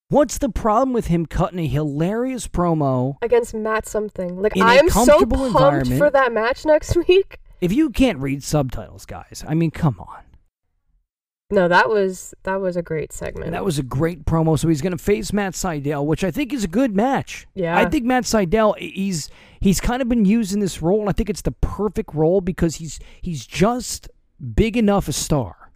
What's 0.09 0.38
the 0.38 0.50
problem 0.50 0.92
with 0.92 1.07
him 1.07 1.24
cutting 1.24 1.59
a 1.59 1.66
hilarious 1.66 2.46
promo? 2.46 3.16
against 3.22 3.55
Matt 3.55 3.86
something. 3.86 4.40
Like 4.40 4.57
I 4.59 4.76
am 4.76 4.90
so 4.90 5.24
pumped 5.24 5.88
for 5.96 6.11
that 6.11 6.32
match 6.32 6.66
next 6.66 6.96
week. 7.09 7.40
If 7.62 7.72
you 7.72 7.90
can't 7.90 8.18
read 8.18 8.42
subtitles, 8.42 9.07
guys, 9.07 9.44
I 9.48 9.55
mean, 9.55 9.70
come 9.70 9.98
on. 10.00 10.22
No, 11.53 11.68
that 11.68 11.90
was 11.90 12.34
that 12.44 12.62
was 12.62 12.76
a 12.76 12.82
great 12.82 13.12
segment. 13.12 13.44
And 13.44 13.55
that 13.55 13.64
was 13.64 13.78
a 13.78 13.82
great 13.82 14.24
promo. 14.24 14.59
So 14.59 14.68
he's 14.68 14.80
going 14.80 14.96
to 14.96 15.03
face 15.03 15.34
Matt 15.34 15.53
Sydal, 15.53 16.07
which 16.07 16.24
I 16.24 16.30
think 16.30 16.53
is 16.53 16.64
a 16.64 16.68
good 16.68 16.96
match. 16.96 17.46
Yeah. 17.55 17.76
I 17.76 17.84
think 17.84 18.05
Matt 18.05 18.24
Sydal, 18.24 18.76
he's 18.78 19.28
he's 19.61 19.78
kind 19.78 20.00
of 20.00 20.09
been 20.09 20.24
used 20.24 20.55
in 20.55 20.61
this 20.61 20.80
role, 20.80 21.00
and 21.00 21.11
I 21.11 21.12
think 21.12 21.28
it's 21.28 21.42
the 21.42 21.53
perfect 21.53 22.14
role 22.14 22.40
because 22.40 22.76
he's 22.76 22.98
he's 23.20 23.46
just 23.46 24.09
big 24.55 24.78
enough 24.78 25.09
a 25.09 25.12
star. 25.12 25.70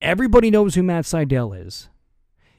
Everybody 0.00 0.50
knows 0.50 0.74
who 0.74 0.82
Matt 0.82 1.04
Sydal 1.04 1.64
is. 1.64 1.88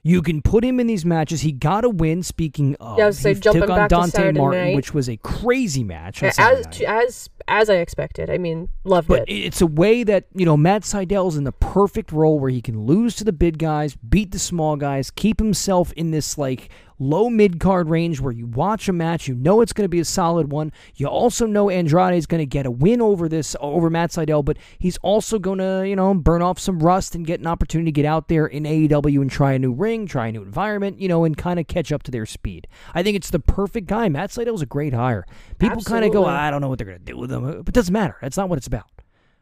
You 0.06 0.22
can 0.22 0.41
put 0.41 0.66
him 0.66 0.82
in 0.82 0.88
these 0.88 1.06
matches. 1.06 1.41
He 1.41 1.54
got 1.54 1.86
a 1.86 1.89
win. 1.89 2.24
Speaking 2.24 2.76
of, 2.82 2.97
Yeah, 2.97 3.06
was 3.06 3.20
he 3.20 3.34
took 3.36 3.56
on 3.56 3.68
back 3.68 3.89
to 3.89 3.95
Dante 3.95 4.32
Martin, 4.34 4.62
night. 4.66 4.76
which 4.76 4.93
was 4.93 5.08
a 5.08 5.16
crazy 5.18 5.82
match. 5.84 6.22
as 6.22 6.38
night. 6.38 6.82
as 6.82 7.30
as 7.47 7.70
I 7.70 7.76
expected. 7.76 8.30
I 8.30 8.38
mean, 8.38 8.68
loved 8.84 9.08
But 9.08 9.30
it. 9.30 9.32
it's 9.34 9.62
a 9.62 9.68
way 9.68 10.04
that, 10.04 10.26
you 10.36 10.45
know, 10.45 10.58
Matt 10.58 10.84
Sydal's 10.84 11.38
in 11.38 11.45
the 11.45 11.51
perfect 11.54 12.12
role 12.12 12.38
where 12.39 12.49
he 12.49 12.62
can 12.62 12.86
lose 12.86 13.16
to 13.16 13.24
the 13.24 13.34
big 13.34 13.58
guys, 13.58 13.95
beat 13.95 14.32
the 14.32 14.39
small 14.39 14.76
guys, 14.76 15.10
keep 15.10 15.39
himself 15.39 15.91
in 15.93 16.12
this 16.12 16.38
like 16.38 16.70
low 17.04 17.30
mid 17.30 17.60
card 17.60 17.89
range 17.89 18.20
where 18.20 18.32
you 18.32 18.47
watch 18.47 18.88
a 18.88 18.93
match, 18.93 19.28
you 19.28 19.36
know 19.36 19.62
it's 19.62 19.74
going 19.74 19.86
to 19.86 19.89
be 19.89 19.99
a 19.99 20.06
solid 20.06 20.51
one. 20.51 20.72
You 20.95 21.08
also 21.08 21.45
know 21.45 21.70
Andrade 21.70 22.16
is 22.16 22.26
going 22.26 22.39
to 22.39 22.45
get 22.45 22.66
a 22.66 22.72
win 22.72 23.01
over 23.01 23.28
this 23.30 23.56
over 23.60 23.89
Matt 23.89 24.12
Sydal, 24.12 24.43
but 24.43 24.58
he's 24.80 24.97
also 24.97 25.39
going 25.39 25.60
to, 25.60 25.88
you 25.88 25.95
know, 25.95 26.14
burn 26.14 26.41
off 26.41 26.60
some 26.60 26.80
rust 26.80 27.16
and 27.16 27.26
get 27.26 27.39
an 27.39 27.47
opportunity 27.47 27.91
to 27.91 27.95
get 27.95 28.06
out 28.06 28.28
there 28.28 28.45
in 28.47 28.64
AEW 28.64 29.22
and 29.22 29.32
try 29.32 29.54
a 29.54 29.60
new 29.60 29.74
ring, 29.74 30.08
try 30.08 30.28
a 30.28 30.32
new 30.32 30.41
environment, 30.41 30.99
you 30.99 31.08
know, 31.08 31.24
and 31.24 31.38
kind 31.38 31.60
of 31.60 31.68
catch 31.68 31.91
up 31.91 32.04
to 32.04 32.12
their 32.12 32.26
speed. 32.26 32.68
I 32.93 33.04
think 33.04 33.16
it's 33.16 33.30
the 33.30 33.39
perfect 33.39 33.88
guy. 33.88 34.10
Matt 34.10 34.32
Sydal's 34.32 34.62
a 34.62 34.66
great 34.66 34.93
hire. 34.93 35.26
People 35.60 35.82
kind 35.82 36.06
of 36.06 36.14
go, 36.14 36.26
I 36.26 36.49
don't 36.51 36.62
know 36.62 36.70
what 36.70 36.78
they're 36.78 36.88
going 36.88 36.99
to 36.99 37.06
do 37.06 37.18
with 37.18 37.32
him, 37.32 37.43
but 37.43 37.70
it 37.70 37.74
doesn't 37.74 37.93
matter. 37.93 38.18
That's 38.22 38.38
not 38.38 38.49
what 38.49 38.58
it's 38.58 38.68
about. 38.68 38.89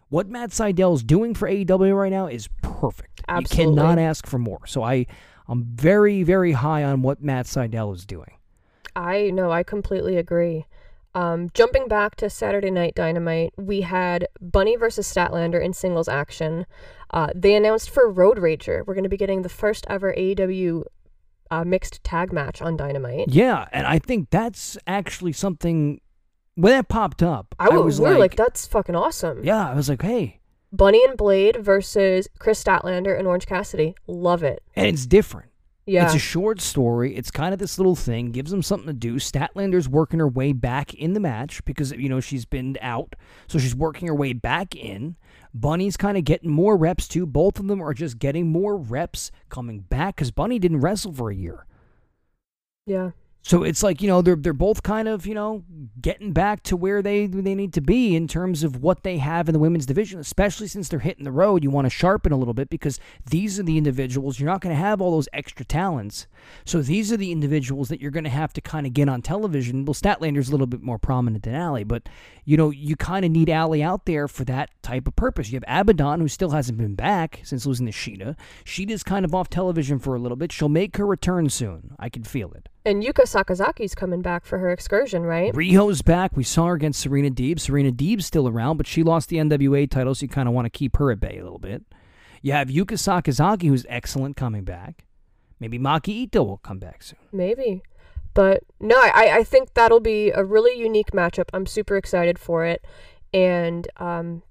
What 0.09 0.27
Matt 0.27 0.49
Sydal's 0.49 1.03
doing 1.03 1.33
for 1.33 1.47
AEW 1.47 1.95
right 1.97 2.11
now 2.11 2.27
is 2.27 2.49
perfect. 2.61 3.21
Absolutely. 3.29 3.75
You 3.75 3.79
cannot 3.79 3.97
ask 3.97 4.27
for 4.27 4.37
more. 4.37 4.67
So 4.67 4.83
I, 4.83 5.05
I'm 5.51 5.65
very, 5.65 6.23
very 6.23 6.53
high 6.53 6.83
on 6.83 7.01
what 7.01 7.21
Matt 7.21 7.45
Sydal 7.45 7.93
is 7.93 8.05
doing. 8.05 8.37
I 8.95 9.31
know, 9.31 9.51
I 9.51 9.63
completely 9.63 10.15
agree. 10.15 10.65
Um, 11.13 11.49
jumping 11.53 11.89
back 11.89 12.15
to 12.15 12.29
Saturday 12.29 12.71
Night 12.71 12.95
Dynamite, 12.95 13.53
we 13.57 13.81
had 13.81 14.29
Bunny 14.39 14.77
versus 14.77 15.13
Statlander 15.13 15.61
in 15.61 15.73
singles 15.73 16.07
action. 16.07 16.65
Uh, 17.09 17.27
they 17.35 17.53
announced 17.53 17.89
for 17.89 18.09
Road 18.09 18.37
Rager, 18.37 18.85
we're 18.87 18.93
going 18.93 19.03
to 19.03 19.09
be 19.09 19.17
getting 19.17 19.41
the 19.41 19.49
first 19.49 19.85
ever 19.89 20.13
AEW 20.13 20.83
uh, 21.51 21.65
mixed 21.65 22.01
tag 22.01 22.31
match 22.31 22.61
on 22.61 22.77
Dynamite. 22.77 23.27
Yeah, 23.27 23.67
and 23.73 23.85
I 23.85 23.99
think 23.99 24.29
that's 24.29 24.77
actually 24.87 25.33
something. 25.33 25.99
When 26.55 26.71
that 26.71 26.87
popped 26.87 27.21
up, 27.21 27.55
I, 27.59 27.69
was 27.69 27.99
we 27.99 28.07
were 28.07 28.11
like, 28.13 28.19
like, 28.19 28.35
that's 28.35 28.65
fucking 28.67 28.95
awesome. 28.95 29.43
yeah, 29.43 29.69
I 29.69 29.73
was 29.73 29.89
like, 29.89 30.01
hey, 30.01 30.39
Bunny 30.71 31.03
and 31.03 31.17
Blade 31.17 31.57
versus 31.57 32.27
Kris 32.39 32.63
Statlander 32.63 33.17
and 33.17 33.27
Orange 33.27 33.45
Cassidy. 33.45 33.95
Love 34.07 34.43
it. 34.43 34.63
and 34.75 34.87
it's 34.87 35.05
different. 35.05 35.49
Yeah. 35.87 36.05
It's 36.05 36.13
a 36.15 36.19
short 36.19 36.61
story. 36.61 37.15
It's 37.15 37.31
kind 37.31 37.53
of 37.53 37.59
this 37.59 37.77
little 37.79 37.95
thing, 37.95 38.31
gives 38.31 38.51
them 38.51 38.61
something 38.61 38.87
to 38.87 38.93
do. 38.93 39.15
Statlander's 39.15 39.89
working 39.89 40.19
her 40.19 40.27
way 40.27 40.53
back 40.53 40.93
in 40.93 41.13
the 41.13 41.19
match 41.19 41.65
because, 41.65 41.91
you 41.91 42.07
know, 42.07 42.19
she's 42.19 42.45
been 42.45 42.77
out. 42.81 43.15
So 43.47 43.57
she's 43.57 43.75
working 43.75 44.07
her 44.07 44.15
way 44.15 44.31
back 44.33 44.75
in. 44.75 45.17
Bunny's 45.53 45.97
kind 45.97 46.17
of 46.17 46.23
getting 46.23 46.51
more 46.51 46.77
reps 46.77 47.07
too. 47.07 47.25
Both 47.25 47.59
of 47.59 47.67
them 47.67 47.81
are 47.81 47.93
just 47.95 48.19
getting 48.19 48.47
more 48.47 48.77
reps 48.77 49.31
coming 49.49 49.79
back 49.79 50.15
because 50.17 50.31
Bunny 50.31 50.59
didn't 50.59 50.79
wrestle 50.81 51.11
for 51.11 51.29
a 51.31 51.35
year. 51.35 51.65
yeah. 52.85 53.11
So 53.43 53.63
it's 53.63 53.81
like 53.81 54.01
you 54.01 54.07
know 54.07 54.21
they're 54.21 54.35
they're 54.35 54.53
both 54.53 54.83
kind 54.83 55.07
of 55.07 55.25
you 55.25 55.33
know 55.33 55.63
getting 55.99 56.31
back 56.31 56.61
to 56.63 56.77
where 56.77 57.01
they 57.01 57.25
they 57.25 57.55
need 57.55 57.73
to 57.73 57.81
be 57.81 58.15
in 58.15 58.27
terms 58.27 58.63
of 58.63 58.83
what 58.83 59.01
they 59.03 59.17
have 59.17 59.49
in 59.49 59.53
the 59.53 59.59
women's 59.59 59.87
division, 59.87 60.19
especially 60.19 60.67
since 60.67 60.89
they're 60.89 60.99
hitting 60.99 61.23
the 61.23 61.31
road. 61.31 61.63
You 61.63 61.71
want 61.71 61.85
to 61.85 61.89
sharpen 61.89 62.31
a 62.31 62.37
little 62.37 62.53
bit 62.53 62.69
because 62.69 62.99
these 63.29 63.59
are 63.59 63.63
the 63.63 63.79
individuals 63.79 64.39
you're 64.39 64.49
not 64.49 64.61
going 64.61 64.75
to 64.75 64.81
have 64.81 65.01
all 65.01 65.11
those 65.11 65.27
extra 65.33 65.65
talents. 65.65 66.27
So 66.65 66.81
these 66.83 67.11
are 67.11 67.17
the 67.17 67.31
individuals 67.31 67.89
that 67.89 67.99
you're 67.99 68.11
going 68.11 68.25
to 68.25 68.29
have 68.29 68.53
to 68.53 68.61
kind 68.61 68.85
of 68.85 68.93
get 68.93 69.09
on 69.09 69.23
television. 69.23 69.85
Well, 69.85 69.95
Statlander's 69.95 70.49
a 70.49 70.51
little 70.51 70.67
bit 70.67 70.83
more 70.83 70.99
prominent 70.99 71.43
than 71.43 71.55
Allie, 71.55 71.83
but 71.83 72.07
you 72.45 72.57
know 72.57 72.69
you 72.69 72.95
kind 72.95 73.25
of 73.25 73.31
need 73.31 73.49
Allie 73.49 73.81
out 73.81 74.05
there 74.05 74.27
for 74.27 74.45
that 74.45 74.69
type 74.83 75.07
of 75.07 75.15
purpose. 75.15 75.49
You 75.51 75.59
have 75.65 75.81
Abaddon 75.81 76.19
who 76.19 76.27
still 76.27 76.51
hasn't 76.51 76.77
been 76.77 76.95
back 76.95 77.41
since 77.43 77.65
losing 77.65 77.87
to 77.87 77.91
Shida. 77.91 78.35
Shida's 78.63 79.03
kind 79.03 79.25
of 79.25 79.33
off 79.33 79.49
television 79.49 79.97
for 79.97 80.15
a 80.15 80.19
little 80.19 80.37
bit. 80.37 80.51
She'll 80.51 80.69
make 80.69 80.97
her 80.97 81.07
return 81.07 81.49
soon. 81.49 81.95
I 81.97 82.09
can 82.09 82.23
feel 82.23 82.51
it. 82.53 82.69
And 82.83 83.03
Yuka 83.03 83.25
Sakazaki's 83.25 83.93
coming 83.93 84.21
back 84.21 84.43
for 84.43 84.57
her 84.57 84.71
excursion, 84.71 85.23
right? 85.23 85.53
Riho's 85.53 86.01
back. 86.01 86.35
We 86.35 86.43
saw 86.43 86.67
her 86.67 86.73
against 86.73 86.99
Serena 86.99 87.29
Deeb. 87.29 87.59
Serena 87.59 87.91
Deeb's 87.91 88.25
still 88.25 88.47
around, 88.47 88.77
but 88.77 88.87
she 88.87 89.03
lost 89.03 89.29
the 89.29 89.37
NWA 89.37 89.89
title, 89.89 90.15
so 90.15 90.23
you 90.23 90.29
kind 90.29 90.47
of 90.47 90.55
want 90.55 90.65
to 90.65 90.69
keep 90.69 90.97
her 90.97 91.11
at 91.11 91.19
bay 91.19 91.37
a 91.37 91.43
little 91.43 91.59
bit. 91.59 91.83
You 92.41 92.53
have 92.53 92.69
Yuka 92.69 92.93
Sakazaki, 92.93 93.67
who's 93.67 93.85
excellent, 93.87 94.35
coming 94.35 94.63
back. 94.63 95.05
Maybe 95.59 95.77
Maki 95.77 96.09
Ito 96.09 96.43
will 96.43 96.57
come 96.57 96.79
back 96.79 97.03
soon. 97.03 97.19
Maybe. 97.31 97.83
But 98.33 98.63
no, 98.79 98.95
I, 98.97 99.37
I 99.37 99.43
think 99.43 99.75
that'll 99.75 99.99
be 99.99 100.31
a 100.31 100.43
really 100.43 100.79
unique 100.79 101.11
matchup. 101.11 101.49
I'm 101.53 101.67
super 101.67 101.97
excited 101.97 102.39
for 102.39 102.65
it. 102.65 102.83
And 103.31 103.87
um, 103.97 104.41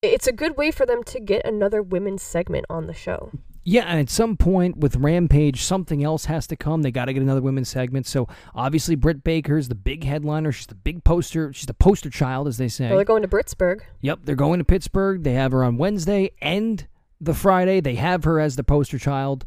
it's 0.00 0.26
a 0.26 0.32
good 0.32 0.56
way 0.56 0.70
for 0.70 0.86
them 0.86 1.04
to 1.04 1.20
get 1.20 1.44
another 1.44 1.82
women's 1.82 2.22
segment 2.22 2.64
on 2.70 2.86
the 2.86 2.94
show. 2.94 3.30
Yeah, 3.64 3.84
and 3.84 4.00
at 4.00 4.10
some 4.10 4.36
point 4.36 4.78
with 4.78 4.96
Rampage, 4.96 5.62
something 5.62 6.02
else 6.02 6.24
has 6.24 6.46
to 6.48 6.56
come. 6.56 6.82
They 6.82 6.90
got 6.90 7.04
to 7.04 7.12
get 7.12 7.22
another 7.22 7.40
women's 7.40 7.68
segment. 7.68 8.06
So 8.06 8.26
obviously, 8.54 8.96
Britt 8.96 9.22
Baker's 9.22 9.68
the 9.68 9.74
big 9.76 10.04
headliner. 10.04 10.50
She's 10.50 10.66
the 10.66 10.74
big 10.74 11.04
poster. 11.04 11.52
She's 11.52 11.66
the 11.66 11.74
poster 11.74 12.10
child, 12.10 12.48
as 12.48 12.56
they 12.56 12.68
say. 12.68 12.88
Well, 12.88 12.96
they're 12.96 13.04
going 13.04 13.22
to 13.22 13.28
Britsburg. 13.28 13.82
Yep, 14.00 14.20
they're 14.24 14.34
going 14.34 14.58
to 14.58 14.64
Pittsburgh. 14.64 15.22
They 15.22 15.34
have 15.34 15.52
her 15.52 15.62
on 15.62 15.76
Wednesday 15.76 16.32
and 16.40 16.86
the 17.20 17.34
Friday. 17.34 17.80
They 17.80 17.94
have 17.94 18.24
her 18.24 18.40
as 18.40 18.56
the 18.56 18.64
poster 18.64 18.98
child, 18.98 19.44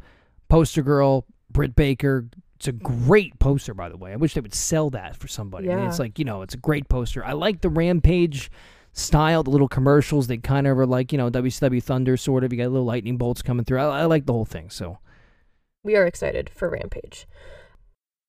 poster 0.48 0.82
girl, 0.82 1.26
Britt 1.52 1.76
Baker. 1.76 2.28
It's 2.56 2.70
a 2.70 2.72
great 2.72 3.38
poster, 3.40 3.74
by 3.74 3.90
the 3.90 3.98
way. 3.98 4.14
I 4.14 4.16
wish 4.16 4.34
they 4.34 4.40
would 4.40 4.54
sell 4.54 4.90
that 4.92 5.18
for 5.18 5.28
somebody. 5.28 5.70
I 5.70 5.76
mean, 5.76 5.88
it's 5.88 6.00
like, 6.00 6.18
you 6.18 6.24
know, 6.24 6.42
it's 6.42 6.54
a 6.54 6.58
great 6.58 6.88
poster. 6.88 7.24
I 7.24 7.34
like 7.34 7.60
the 7.60 7.70
Rampage 7.70 8.50
style, 8.96 9.44
the 9.44 9.52
little 9.52 9.68
commercials. 9.68 10.26
They 10.26 10.38
kind 10.38 10.66
of 10.66 10.80
are 10.80 10.88
like, 10.88 11.12
you 11.12 11.20
know, 11.20 11.30
WCW 11.30 11.84
Thunder, 11.84 12.18
sort 12.18 12.44
of. 12.44 12.52
You 12.52 12.58
got 12.58 12.72
little 12.72 12.86
lightning 12.86 13.18
bolts 13.18 13.44
coming 13.44 13.66
through. 13.66 13.80
I, 13.80 14.02
I 14.02 14.06
like 14.06 14.26
the 14.26 14.34
whole 14.34 14.46
thing. 14.46 14.72
So, 14.72 14.98
We 15.84 15.96
are 15.96 16.08
excited 16.08 16.50
for 16.50 16.70
Rampage. 16.70 17.28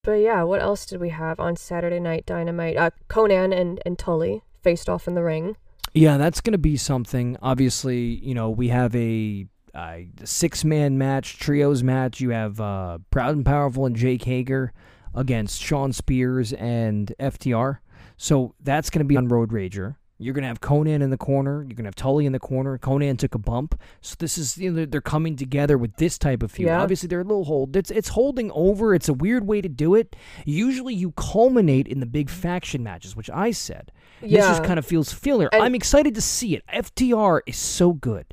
But 0.04 0.20
yeah, 0.20 0.42
what 0.42 0.60
else 0.60 0.84
did 0.86 1.00
we 1.00 1.08
have 1.08 1.40
on 1.40 1.56
Saturday 1.56 1.98
Night 1.98 2.26
Dynamite? 2.26 2.76
Uh, 2.76 2.90
Konnan 3.08 3.58
and, 3.58 3.80
and 3.86 3.98
Tully 3.98 4.42
faced 4.62 4.88
off 4.88 5.08
in 5.08 5.14
the 5.14 5.22
ring. 5.22 5.56
Yeah, 5.94 6.16
that's 6.18 6.40
going 6.40 6.52
to 6.52 6.58
be 6.58 6.76
something. 6.76 7.36
Obviously, 7.40 7.98
you 7.98 8.34
know, 8.34 8.50
we 8.50 8.68
have 8.68 8.94
a, 8.94 9.46
uh 9.74 9.98
six 10.24 10.64
man 10.64 10.96
match, 10.96 11.38
trios 11.38 11.82
match. 11.82 12.20
You 12.20 12.30
have 12.30 12.60
uh, 12.60 12.98
Proud 13.10 13.34
and 13.36 13.44
Powerful 13.44 13.86
and 13.86 13.96
Jake 13.96 14.24
Hager 14.24 14.72
against 15.14 15.60
Shawn 15.60 15.92
Spears 15.92 16.52
and 16.52 17.12
FTR. 17.18 17.78
So 18.16 18.54
that's 18.62 18.90
going 18.90 19.00
to 19.00 19.08
be 19.08 19.16
on 19.16 19.28
Road 19.28 19.50
Rager. 19.50 19.96
You're 20.18 20.32
going 20.32 20.42
to 20.42 20.48
have 20.48 20.60
Konnan 20.60 21.02
in 21.02 21.10
the 21.10 21.18
corner. 21.18 21.56
You're 21.58 21.74
going 21.74 21.84
to 21.84 21.88
have 21.88 21.94
Tully 21.94 22.24
in 22.24 22.32
the 22.32 22.38
corner. 22.38 22.78
Konnan 22.78 23.18
took 23.18 23.34
a 23.34 23.38
bump. 23.38 23.78
So 24.00 24.16
this 24.18 24.38
is, 24.38 24.56
you 24.56 24.70
know, 24.72 24.86
they're, 24.86 25.00
coming 25.02 25.36
together 25.36 25.76
with 25.76 25.94
this 25.96 26.16
type 26.16 26.42
of 26.42 26.50
feud. 26.50 26.68
Yeah. 26.68 26.80
Obviously, 26.80 27.06
they're 27.08 27.20
a 27.20 27.24
little 27.24 27.44
hold. 27.44 27.76
It's, 27.76 27.90
it's 27.90 28.08
holding 28.08 28.50
over. 28.52 28.94
It's 28.94 29.10
a 29.10 29.12
weird 29.12 29.46
way 29.46 29.60
to 29.60 29.68
do 29.68 29.94
it. 29.94 30.16
Usually 30.46 30.94
you 30.94 31.12
culminate 31.12 31.86
in 31.86 32.00
the 32.00 32.06
big 32.06 32.30
faction 32.30 32.82
matches, 32.82 33.14
which 33.14 33.28
I 33.28 33.50
said. 33.50 33.92
Yeah. 34.22 34.38
This 34.40 34.48
just 34.48 34.64
kind 34.64 34.78
of 34.78 34.86
feels 34.86 35.12
filler. 35.12 35.50
And- 35.52 35.62
I'm 35.62 35.74
excited 35.74 36.14
to 36.14 36.22
see 36.22 36.54
it. 36.56 36.64
FTR 36.72 37.40
is 37.46 37.56
so 37.58 37.92
good, 37.92 38.24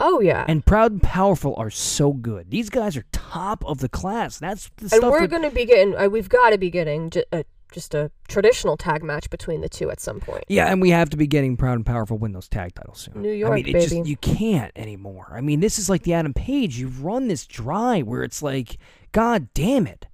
Oh, 0.00 0.20
yeah. 0.20 0.44
and 0.48 0.66
Proud 0.66 0.90
and 0.90 1.02
Powerful 1.02 1.54
are 1.56 1.70
so 1.70 2.12
good. 2.12 2.50
These 2.50 2.68
guys 2.70 2.96
are 2.96 3.04
top 3.12 3.64
of 3.64 3.78
the 3.78 3.88
class. 3.88 4.38
That's 4.38 4.70
the 4.78 4.82
And 4.82 4.90
stuff. 4.90 5.10
we're 5.12 5.20
that- 5.20 5.30
going 5.30 5.42
to 5.48 5.50
be 5.50 5.64
getting, 5.64 5.96
uh, 5.96 6.08
we've 6.08 6.28
got 6.28 6.50
to 6.50 6.58
be 6.58 6.70
getting 6.70 7.10
j- 7.10 7.24
a, 7.32 7.44
just 7.72 7.94
a 7.94 8.10
traditional 8.28 8.76
tag 8.76 9.02
match 9.02 9.30
between 9.30 9.60
the 9.60 9.68
two 9.68 9.90
at 9.90 10.00
some 10.00 10.20
point. 10.20 10.44
yeah, 10.48 10.66
and 10.66 10.80
we 10.80 10.90
have 10.90 11.10
to 11.10 11.16
be 11.16 11.26
getting 11.26 11.56
Proud 11.56 11.74
and 11.74 11.86
Powerful 11.86 12.18
win 12.18 12.32
those 12.32 12.48
tag 12.48 12.74
titles 12.74 13.00
soon. 13.00 13.22
New 13.22 13.30
I 13.30 13.34
York, 13.34 13.54
mean, 13.54 13.68
it 13.68 13.72
baby. 13.72 13.86
just 13.86 14.06
you 14.06 14.16
can't 14.16 14.72
anymore. 14.76 15.32
I 15.34 15.40
mean, 15.40 15.60
this 15.60 15.78
is 15.78 15.88
like 15.88 16.02
the 16.02 16.14
Adam 16.14 16.34
Page. 16.34 16.78
You've 16.78 17.02
run 17.04 17.28
this 17.28 17.46
dry 17.46 18.00
where 18.02 18.22
it's 18.22 18.42
like, 18.42 18.78
God 19.12 19.48
damn 19.54 19.86
it. 19.86 20.06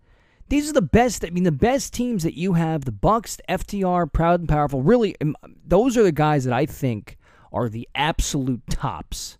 These 0.48 0.68
are 0.68 0.74
the 0.74 0.82
best. 0.82 1.24
I 1.24 1.30
mean, 1.30 1.44
the 1.44 1.52
best 1.52 1.94
teams 1.94 2.22
that 2.22 2.36
you 2.36 2.52
have: 2.52 2.84
the 2.84 2.92
Bucks, 2.92 3.38
FTR, 3.48 4.12
Proud 4.12 4.40
and 4.40 4.48
Powerful. 4.48 4.82
Really, 4.82 5.16
um, 5.20 5.34
those 5.66 5.96
are 5.96 6.02
the 6.02 6.12
guys 6.12 6.44
that 6.44 6.52
I 6.52 6.66
think 6.66 7.16
are 7.52 7.68
the 7.68 7.88
absolute 7.94 8.60
tops 8.68 9.38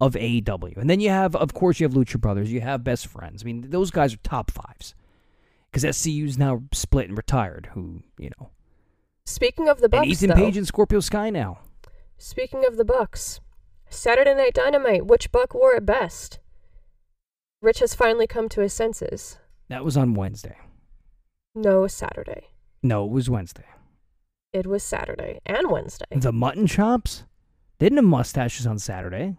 of 0.00 0.14
AEW. 0.14 0.76
And 0.78 0.88
then 0.88 0.98
you 0.98 1.10
have, 1.10 1.36
of 1.36 1.52
course, 1.54 1.78
you 1.78 1.84
have 1.86 1.94
Lucha 1.94 2.18
Brothers. 2.20 2.50
You 2.50 2.62
have 2.62 2.82
Best 2.82 3.06
Friends. 3.06 3.42
I 3.42 3.46
mean, 3.46 3.66
those 3.70 3.90
guys 3.90 4.14
are 4.14 4.18
top 4.18 4.50
fives. 4.50 4.94
Because 5.70 5.96
SCU's 5.96 6.36
now 6.38 6.62
split 6.72 7.08
and 7.08 7.16
retired. 7.16 7.70
Who 7.74 8.02
you 8.18 8.30
know, 8.38 8.50
Speaking 9.24 9.68
of 9.68 9.80
the 9.80 9.88
Bucks, 9.88 10.02
and 10.02 10.10
Ethan 10.12 10.28
though, 10.30 10.34
Page 10.36 10.56
and 10.56 10.66
Scorpio 10.66 11.00
Sky 11.00 11.30
now. 11.30 11.60
speaking 12.18 12.64
of 12.66 12.76
the 12.76 12.84
Bucks, 12.84 13.40
Saturday 13.88 14.34
Night 14.34 14.54
Dynamite, 14.54 15.06
which 15.06 15.30
Buck 15.32 15.54
wore 15.54 15.74
it 15.74 15.86
best? 15.86 16.38
Rich 17.62 17.80
has 17.80 17.94
finally 17.94 18.26
come 18.26 18.48
to 18.48 18.62
his 18.62 18.72
senses. 18.72 19.38
That 19.68 19.84
was 19.84 19.96
on 19.96 20.14
Wednesday. 20.14 20.56
No, 21.54 21.86
Saturday. 21.86 22.48
No, 22.82 23.04
it 23.04 23.10
was 23.10 23.28
Wednesday. 23.28 23.64
It 24.52 24.66
was 24.66 24.82
Saturday 24.82 25.40
and 25.46 25.70
Wednesday. 25.70 26.06
The 26.10 26.32
mutton 26.32 26.66
chops? 26.66 27.24
They 27.78 27.86
didn't 27.86 27.98
have 27.98 28.04
mustaches 28.06 28.66
on 28.66 28.78
Saturday. 28.78 29.36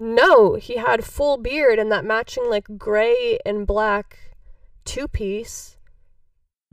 No, 0.00 0.54
he 0.54 0.76
had 0.76 1.04
full 1.04 1.36
beard 1.36 1.78
and 1.78 1.90
that 1.92 2.04
matching 2.04 2.48
like 2.50 2.78
gray 2.78 3.38
and 3.46 3.66
black 3.66 4.33
two 4.84 5.08
piece. 5.08 5.76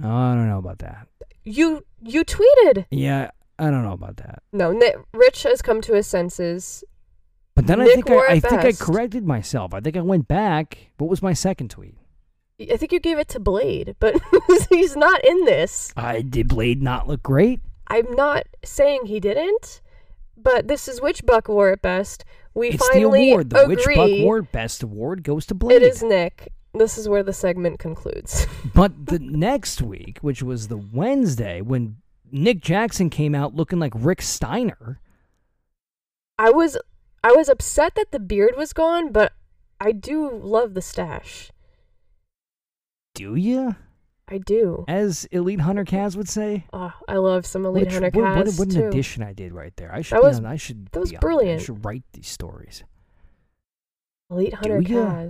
Oh, 0.03 0.09
I 0.09 0.35
don't 0.35 0.47
know 0.47 0.57
about 0.59 0.79
that. 0.79 1.07
You 1.43 1.85
you 2.01 2.23
tweeted. 2.23 2.85
Yeah, 2.91 3.31
I 3.59 3.69
don't 3.69 3.83
know 3.83 3.93
about 3.93 4.17
that. 4.17 4.43
No, 4.51 4.71
Ni- 4.71 4.93
Rich 5.13 5.43
has 5.43 5.61
come 5.61 5.81
to 5.81 5.93
his 5.93 6.07
senses. 6.07 6.83
But 7.55 7.67
then 7.67 7.81
I 7.81 7.85
think 7.85 8.09
I, 8.09 8.27
I 8.27 8.39
think 8.39 8.61
I 8.63 8.71
corrected 8.71 9.25
myself. 9.25 9.73
I 9.73 9.81
think 9.81 9.97
I 9.97 10.01
went 10.01 10.27
back. 10.27 10.91
What 10.97 11.09
was 11.09 11.21
my 11.21 11.33
second 11.33 11.69
tweet? 11.69 11.97
I 12.71 12.77
think 12.77 12.91
you 12.91 12.99
gave 12.99 13.17
it 13.17 13.27
to 13.29 13.39
Blade, 13.39 13.95
but 13.99 14.15
he's 14.69 14.95
not 14.95 15.23
in 15.25 15.45
this. 15.45 15.91
I 15.97 16.21
did 16.21 16.47
Blade 16.47 16.81
not 16.81 17.07
look 17.07 17.23
great? 17.23 17.59
I'm 17.87 18.11
not 18.13 18.43
saying 18.63 19.05
he 19.05 19.19
didn't, 19.19 19.81
but 20.37 20.67
this 20.67 20.87
is 20.87 21.01
which 21.01 21.25
Buck 21.25 21.49
wore 21.49 21.71
it 21.71 21.81
best. 21.81 22.23
We 22.53 22.69
it's 22.69 22.89
the 22.89 23.01
award. 23.03 23.49
The 23.49 23.63
agree. 23.63 23.75
Which 23.75 23.85
Buck 23.85 24.09
Award 24.11 24.51
Best 24.51 24.83
Award 24.83 25.23
goes 25.23 25.45
to 25.47 25.53
Blade. 25.55 25.81
It 25.81 25.83
is 25.83 26.03
Nick. 26.03 26.53
This 26.73 26.97
is 26.97 27.09
where 27.09 27.23
the 27.23 27.33
segment 27.33 27.79
concludes. 27.79 28.47
But 28.73 29.05
the 29.07 29.19
next 29.19 29.81
week, 29.81 30.19
which 30.21 30.41
was 30.41 30.67
the 30.69 30.77
Wednesday, 30.77 31.59
when 31.61 31.97
Nick 32.31 32.61
Jackson 32.61 33.09
came 33.09 33.35
out 33.35 33.53
looking 33.53 33.79
like 33.79 33.91
Rick 33.95 34.21
Steiner, 34.21 34.99
I 36.39 36.49
was 36.51 36.77
I 37.23 37.33
was 37.33 37.49
upset 37.49 37.95
that 37.95 38.11
the 38.11 38.19
beard 38.19 38.53
was 38.57 38.71
gone, 38.73 39.11
but 39.11 39.33
I 39.79 39.91
do 39.91 40.29
love 40.31 40.73
the 40.73 40.81
stash. 40.81 41.51
do 43.13 43.35
you? 43.35 43.75
I 44.29 44.37
do. 44.37 44.85
As 44.87 45.25
Elite 45.31 45.59
Hunter 45.59 45.83
Kaz 45.83 46.15
would 46.15 46.29
say. 46.29 46.63
Oh, 46.71 46.93
I 47.09 47.17
love 47.17 47.45
some 47.45 47.65
Elite 47.65 47.87
a 47.87 47.91
Hunter 47.91 48.11
tr- 48.11 48.17
what, 48.21 48.37
what, 48.37 48.45
Kaz 48.47 48.59
what 48.59 48.67
an 48.69 48.75
too. 48.75 48.87
addition 48.87 49.23
I 49.23 49.33
did 49.33 49.51
right 49.51 49.73
there. 49.75 49.93
I 49.93 50.01
should. 50.01 50.15
That 50.15 50.23
was- 50.23 50.37
on- 50.37 50.45
I 50.45 50.55
should. 50.55 50.87
that 50.93 50.99
was 51.01 51.11
brilliant. 51.11 51.59
I 51.61 51.63
should 51.65 51.83
write 51.83 52.03
these 52.13 52.29
stories. 52.29 52.85
Elite 54.29 54.53
Hunter 54.53 54.79
ya? 54.79 55.29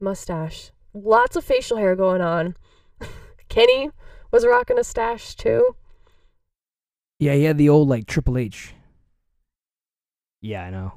Mustache. 0.00 0.70
Lots 0.94 1.36
of 1.36 1.44
facial 1.44 1.76
hair 1.76 1.94
going 1.96 2.20
on. 2.20 2.56
Kenny 3.48 3.90
was 4.30 4.46
rocking 4.46 4.78
a 4.78 4.84
stash 4.84 5.34
too. 5.34 5.76
Yeah, 7.18 7.34
he 7.34 7.44
had 7.44 7.58
the 7.58 7.68
old 7.68 7.88
like 7.88 8.06
Triple 8.06 8.38
H. 8.38 8.74
Yeah, 10.40 10.64
I 10.64 10.70
know. 10.70 10.92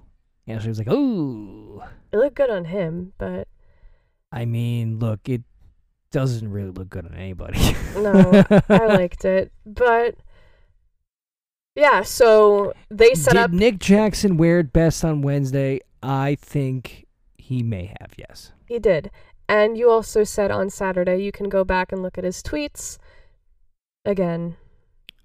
Yeah, 0.46 0.60
she 0.60 0.68
was 0.68 0.78
like, 0.78 0.90
"Ooh." 0.90 1.82
It 2.12 2.18
looked 2.18 2.36
good 2.36 2.50
on 2.50 2.66
him, 2.66 3.14
but 3.18 3.48
I 4.32 4.46
mean, 4.46 5.00
look, 5.00 5.28
it 5.28 5.42
doesn't 6.12 6.52
really 6.52 6.72
look 6.72 6.90
good 6.90 7.06
on 7.06 7.16
anybody. 7.16 7.60
no, 7.96 8.44
I 8.70 8.86
liked 8.88 9.26
it. 9.26 9.52
But 9.66 10.16
yeah, 11.76 12.04
so 12.04 12.74
they 12.90 13.14
set 13.14 13.34
Did 13.34 13.42
up 13.42 13.52
Nick 13.52 13.80
Jackson 13.80 14.38
wear 14.38 14.60
it 14.60 14.74
best 14.74 15.04
on 15.04 15.22
Wednesday? 15.22 15.80
I 16.04 16.36
think 16.40 17.08
he 17.38 17.64
may 17.64 17.94
have. 18.00 18.12
Yes. 18.18 18.52
He 18.72 18.80
did. 18.80 19.12
And 19.50 19.78
you 19.78 19.90
also 19.92 20.24
said 20.24 20.50
on 20.50 20.70
Saturday 20.70 21.18
you 21.22 21.34
can 21.34 21.50
go 21.50 21.66
back 21.66 21.92
and 21.92 22.02
look 22.02 22.18
at 22.18 22.24
his 22.24 22.42
tweets. 22.42 22.98
Again, 24.06 24.56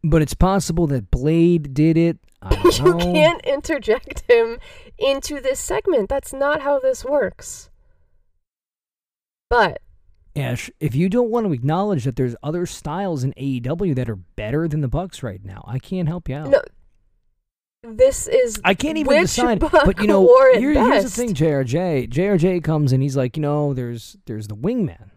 But 0.02 0.20
it's 0.20 0.34
possible 0.34 0.88
that 0.88 1.12
Blade 1.12 1.72
did 1.72 1.96
it. 1.96 2.18
You 2.52 2.82
know. 2.84 2.98
can't 2.98 3.44
interject 3.44 4.28
him 4.28 4.58
into 4.98 5.40
this 5.40 5.60
segment. 5.60 6.08
That's 6.08 6.32
not 6.32 6.62
how 6.62 6.80
this 6.80 7.04
works. 7.04 7.70
But 9.48 9.80
Ash, 10.34 10.68
if 10.80 10.96
you 10.96 11.08
don't 11.08 11.30
want 11.30 11.46
to 11.46 11.52
acknowledge 11.52 12.02
that 12.02 12.16
there's 12.16 12.34
other 12.42 12.66
styles 12.66 13.22
in 13.22 13.32
AEW 13.34 13.94
that 13.94 14.10
are 14.10 14.16
better 14.16 14.66
than 14.66 14.80
the 14.80 14.88
Bucks 14.88 15.22
right 15.22 15.44
now, 15.44 15.64
I 15.68 15.78
can't 15.78 16.08
help 16.08 16.28
you 16.28 16.34
out. 16.34 16.50
no, 16.50 16.62
this 17.94 18.26
is 18.26 18.60
I 18.64 18.74
can't 18.74 18.98
even 18.98 19.20
decide. 19.22 19.58
But 19.60 20.00
you 20.00 20.06
know, 20.06 20.26
here- 20.58 20.72
here's 20.72 21.04
the 21.04 21.10
thing, 21.10 21.34
JRJ. 21.34 22.08
JRJ 22.10 22.62
comes 22.64 22.92
and 22.92 23.02
he's 23.02 23.16
like, 23.16 23.36
you 23.36 23.42
know, 23.42 23.72
there's 23.74 24.16
there's 24.26 24.48
the 24.48 24.56
wingman. 24.56 25.10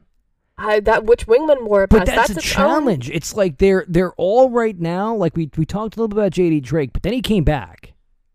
I, 0.57 0.81
that 0.81 1.05
which 1.05 1.25
wingman 1.25 1.63
wore 1.63 1.83
it 1.85 1.89
But 1.89 2.05
best. 2.05 2.15
that's, 2.15 2.29
a 2.31 2.33
its 2.33 2.45
own- 2.47 2.51
challenge. 2.55 3.09
It's 3.09 3.33
like 3.35 3.57
they're 3.59 3.85
they're 3.87 4.13
all 4.13 4.49
right 4.49 4.77
now. 4.77 5.15
Like 5.15 5.35
we 5.37 5.49
we 5.57 5.65
talked 5.65 5.95
a 5.95 5.99
little 5.99 6.09
bit 6.09 6.17
about 6.17 6.31
JD 6.33 6.61
Drake, 6.63 6.91
but 6.93 7.01
then 7.03 7.13
he 7.13 7.21
came 7.21 7.43
back. 7.45 7.93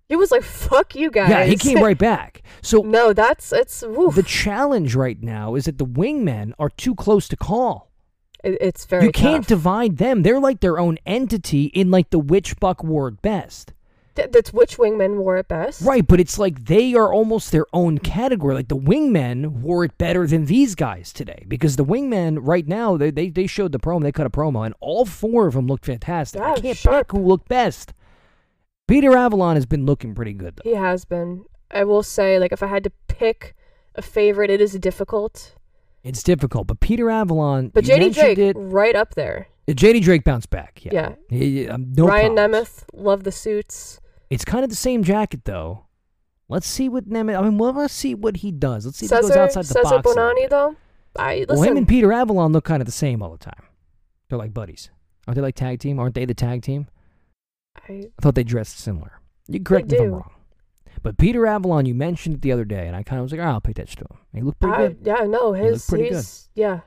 He 0.08 0.16
was 0.16 0.30
like, 0.30 0.42
"Fuck 0.42 0.94
you 0.94 1.10
guys." 1.10 1.28
Yeah, 1.30 1.44
he 1.44 1.56
came 1.56 1.82
right 1.82 1.96
back. 1.98 2.42
So 2.62 2.78
no, 2.84 3.12
that's 3.12 3.52
it's. 3.52 3.82
Oof. 3.82 4.14
the 4.14 4.22
challenge 4.22 4.94
right 4.94 5.20
now 5.22 5.54
is 5.54 5.64
that 5.66 5.78
the 5.78 5.86
wingmen 5.86 6.52
are 6.58 6.68
too 6.70 6.94
close 6.94 7.28
to 7.28 7.36
call. 7.36 7.90
It- 8.42 8.58
it's 8.60 8.84
very. 8.86 9.04
you 9.06 9.12
can't 9.12 9.46
divide 9.46 9.96
them. 9.98 10.22
They're 10.22 10.40
like 10.40 10.60
their 10.60 10.78
own 10.78 10.98
entity 11.06 11.64
in 11.66 11.90
like 11.90 12.08
the 12.10 12.18
witch 12.18 12.58
buck 12.60 12.82
ward 12.84 13.20
best. 13.22 13.72
Th- 14.16 14.30
that's 14.30 14.52
which 14.52 14.76
wingmen 14.76 15.16
wore 15.16 15.36
it 15.38 15.48
best. 15.48 15.80
Right, 15.82 16.06
but 16.06 16.20
it's 16.20 16.38
like 16.38 16.66
they 16.66 16.94
are 16.94 17.12
almost 17.12 17.50
their 17.52 17.66
own 17.72 17.98
category. 17.98 18.54
Like 18.54 18.68
the 18.68 18.76
wingmen 18.76 19.46
wore 19.60 19.84
it 19.84 19.98
better 19.98 20.26
than 20.26 20.46
these 20.46 20.74
guys 20.74 21.12
today 21.12 21.44
because 21.48 21.76
the 21.76 21.84
wingmen 21.84 22.38
right 22.40 22.66
now 22.68 22.96
they 22.96 23.10
they, 23.10 23.28
they 23.30 23.46
showed 23.46 23.72
the 23.72 23.80
promo, 23.80 24.02
they 24.02 24.12
cut 24.12 24.26
a 24.26 24.30
promo, 24.30 24.64
and 24.64 24.74
all 24.80 25.04
four 25.04 25.46
of 25.48 25.54
them 25.54 25.66
looked 25.66 25.84
fantastic. 25.86 26.40
I 26.40 26.50
Yeah, 26.50 26.54
can't 26.56 26.76
sharp. 26.78 27.08
pick 27.08 27.18
who 27.18 27.26
looked 27.26 27.48
best. 27.48 27.92
Peter 28.86 29.16
Avalon 29.16 29.56
has 29.56 29.66
been 29.66 29.86
looking 29.86 30.14
pretty 30.14 30.32
good 30.34 30.56
though. 30.56 30.68
He 30.70 30.76
has 30.76 31.04
been. 31.04 31.44
I 31.70 31.84
will 31.84 32.02
say, 32.04 32.38
like, 32.38 32.52
if 32.52 32.62
I 32.62 32.66
had 32.68 32.84
to 32.84 32.92
pick 33.08 33.56
a 33.96 34.02
favorite, 34.02 34.50
it 34.50 34.60
is 34.60 34.74
difficult. 34.74 35.54
It's 36.04 36.22
difficult, 36.22 36.66
but 36.68 36.78
Peter 36.80 37.10
Avalon. 37.10 37.68
But 37.74 37.84
JD 37.84 38.14
Drake, 38.14 38.38
it. 38.38 38.54
right 38.58 38.94
up 38.94 39.14
there. 39.14 39.48
JD 39.66 40.02
Drake 40.02 40.22
bounced 40.22 40.50
back. 40.50 40.84
Yeah, 40.84 40.92
Yeah. 40.92 41.14
He- 41.30 41.66
um, 41.68 41.92
no 41.96 42.06
Ryan 42.06 42.34
problems. 42.36 42.68
Nemeth, 42.68 42.84
love 42.92 43.24
the 43.24 43.32
suits. 43.32 43.98
It's 44.34 44.44
kind 44.44 44.64
of 44.64 44.70
the 44.70 44.76
same 44.76 45.02
jacket 45.04 45.44
though. 45.44 45.86
Let's 46.48 46.66
see 46.66 46.88
what 46.88 47.08
Nemeth. 47.08 47.38
I 47.38 47.42
mean, 47.42 47.56
well, 47.58 47.72
let's 47.72 47.94
see 47.94 48.14
what 48.14 48.38
he 48.38 48.52
does. 48.52 48.84
Let's 48.84 48.98
see 48.98 49.06
if 49.06 49.12
he 49.12 49.20
goes 49.20 49.30
outside 49.30 49.62
the 49.64 49.68
Cesar 49.74 49.82
box. 50.02 50.06
Bononi, 50.08 50.48
though. 50.50 50.76
I 51.16 51.44
Well, 51.48 51.56
him 51.56 51.60
listen. 51.60 51.76
and 51.78 51.88
Peter 51.88 52.12
Avalon 52.12 52.52
look 52.52 52.64
kind 52.64 52.82
of 52.82 52.86
the 52.86 52.92
same 52.92 53.22
all 53.22 53.30
the 53.30 53.38
time. 53.38 53.62
They're 54.28 54.38
like 54.38 54.52
buddies. 54.52 54.90
Aren't 55.26 55.36
they 55.36 55.42
like 55.42 55.54
tag 55.54 55.78
team? 55.80 55.98
Aren't 55.98 56.14
they 56.14 56.24
the 56.26 56.34
tag 56.34 56.62
team? 56.62 56.88
I, 57.88 57.92
I 57.92 58.22
thought 58.22 58.34
they 58.34 58.44
dressed 58.44 58.78
similar. 58.78 59.20
You 59.48 59.60
correct 59.60 59.90
me 59.90 59.96
if 59.96 60.02
I'm 60.02 60.10
wrong. 60.12 60.30
But 61.02 61.16
Peter 61.18 61.46
Avalon, 61.46 61.86
you 61.86 61.94
mentioned 61.94 62.34
it 62.36 62.42
the 62.42 62.52
other 62.52 62.64
day, 62.64 62.86
and 62.86 62.94
I 62.96 63.02
kind 63.02 63.20
of 63.20 63.24
was 63.24 63.32
like, 63.32 63.40
oh, 63.40 63.44
I'll 63.44 63.60
pay 63.60 63.70
attention 63.72 64.04
to 64.04 64.14
him. 64.14 64.20
He 64.34 64.40
looked 64.42 64.60
pretty 64.60 64.74
I- 64.74 64.88
good. 64.88 64.98
yeah, 65.04 65.24
no, 65.26 65.52
He 65.52 65.62
his 65.64 65.86
pretty 65.86 66.10
good. 66.10 66.24
yeah. 66.54 66.80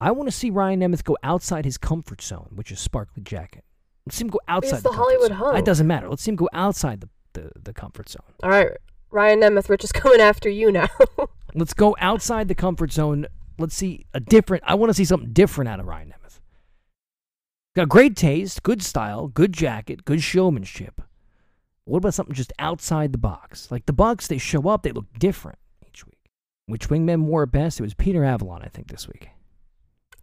I 0.00 0.10
want 0.12 0.28
to 0.28 0.36
see 0.36 0.50
Ryan 0.50 0.80
Nemeth 0.80 1.04
go 1.04 1.16
outside 1.22 1.64
his 1.64 1.78
comfort 1.78 2.22
zone, 2.22 2.48
which 2.54 2.72
is 2.72 2.80
sparkly 2.80 3.22
jacket. 3.22 3.64
Let's 4.06 4.16
see 4.16 4.24
him 4.24 4.30
go 4.30 4.40
outside 4.48 4.78
the 4.78 4.90
the, 4.90 4.96
Hollywood 4.96 5.32
hunk. 5.32 5.58
It 5.58 5.64
doesn't 5.64 5.86
matter. 5.86 6.08
Let's 6.08 6.22
see 6.22 6.30
him 6.30 6.36
go 6.36 6.48
outside 6.52 7.00
the, 7.00 7.08
the, 7.34 7.50
the 7.62 7.72
comfort 7.72 8.08
zone. 8.08 8.22
All 8.42 8.50
right, 8.50 8.70
Ryan 9.10 9.40
Nemeth, 9.40 9.68
Rich 9.68 9.84
is 9.84 9.92
coming 9.92 10.20
after 10.20 10.48
you 10.48 10.72
now. 10.72 10.88
Let's 11.54 11.74
go 11.74 11.94
outside 12.00 12.48
the 12.48 12.54
comfort 12.54 12.92
zone. 12.92 13.26
Let's 13.58 13.76
see 13.76 14.06
a 14.14 14.20
different. 14.20 14.64
I 14.66 14.74
want 14.74 14.90
to 14.90 14.94
see 14.94 15.04
something 15.04 15.32
different 15.32 15.68
out 15.68 15.78
of 15.78 15.86
Ryan 15.86 16.08
Nemeth. 16.08 16.40
Got 17.76 17.88
great 17.88 18.16
taste, 18.16 18.62
good 18.62 18.82
style, 18.82 19.28
good 19.28 19.52
jacket, 19.52 20.04
good 20.04 20.22
showmanship. 20.22 21.00
What 21.84 21.98
about 21.98 22.14
something 22.14 22.34
just 22.34 22.52
outside 22.58 23.12
the 23.12 23.18
box? 23.18 23.70
Like 23.70 23.86
the 23.86 23.92
Bucks, 23.92 24.26
they 24.26 24.38
show 24.38 24.68
up, 24.68 24.82
they 24.82 24.92
look 24.92 25.06
different 25.18 25.58
each 25.86 26.06
week. 26.06 26.30
Which 26.66 26.88
wingman 26.88 27.22
wore 27.22 27.44
it 27.44 27.52
best? 27.52 27.80
It 27.80 27.82
was 27.82 27.94
Peter 27.94 28.24
Avalon, 28.24 28.62
I 28.62 28.68
think, 28.68 28.88
this 28.88 29.08
week. 29.08 29.28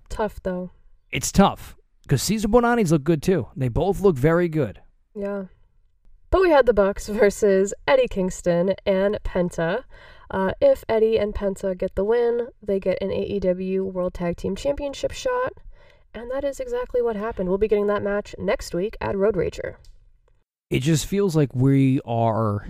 Tough 0.09 0.41
though. 0.43 0.71
It's 1.11 1.31
tough 1.31 1.75
because 2.09 2.23
Cezar 2.23 2.47
Bononi's 2.47 2.91
look 2.91 3.03
good 3.03 3.21
too. 3.21 3.47
They 3.55 3.67
both 3.67 4.01
look 4.01 4.17
very 4.17 4.49
good. 4.49 4.81
Yeah. 5.13 5.45
But 6.31 6.41
we 6.41 6.49
had 6.49 6.65
the 6.65 6.73
Bucks 6.73 7.07
versus 7.07 7.71
Eddie 7.87 8.07
Kingston 8.07 8.73
and 8.83 9.19
Penta. 9.23 9.83
Uh, 10.31 10.53
if 10.59 10.83
Eddie 10.89 11.19
and 11.19 11.35
Penta 11.35 11.77
get 11.77 11.93
the 11.93 12.03
win, 12.03 12.47
they 12.63 12.79
get 12.79 12.97
an 12.99 13.09
AEW 13.09 13.81
World 13.81 14.15
Tag 14.15 14.37
Team 14.37 14.55
Championship 14.55 15.11
shot. 15.11 15.53
And 16.11 16.31
that 16.31 16.43
is 16.43 16.59
exactly 16.59 17.03
what 17.03 17.15
happened. 17.15 17.47
We'll 17.47 17.59
be 17.59 17.67
getting 17.67 17.87
that 17.87 18.01
match 18.01 18.33
next 18.39 18.73
week 18.73 18.97
at 18.99 19.15
Road 19.15 19.35
Rager. 19.35 19.75
it 20.71 20.79
just 20.79 21.05
feels 21.05 21.35
like 21.35 21.53
we 21.53 21.99
are 22.05 22.67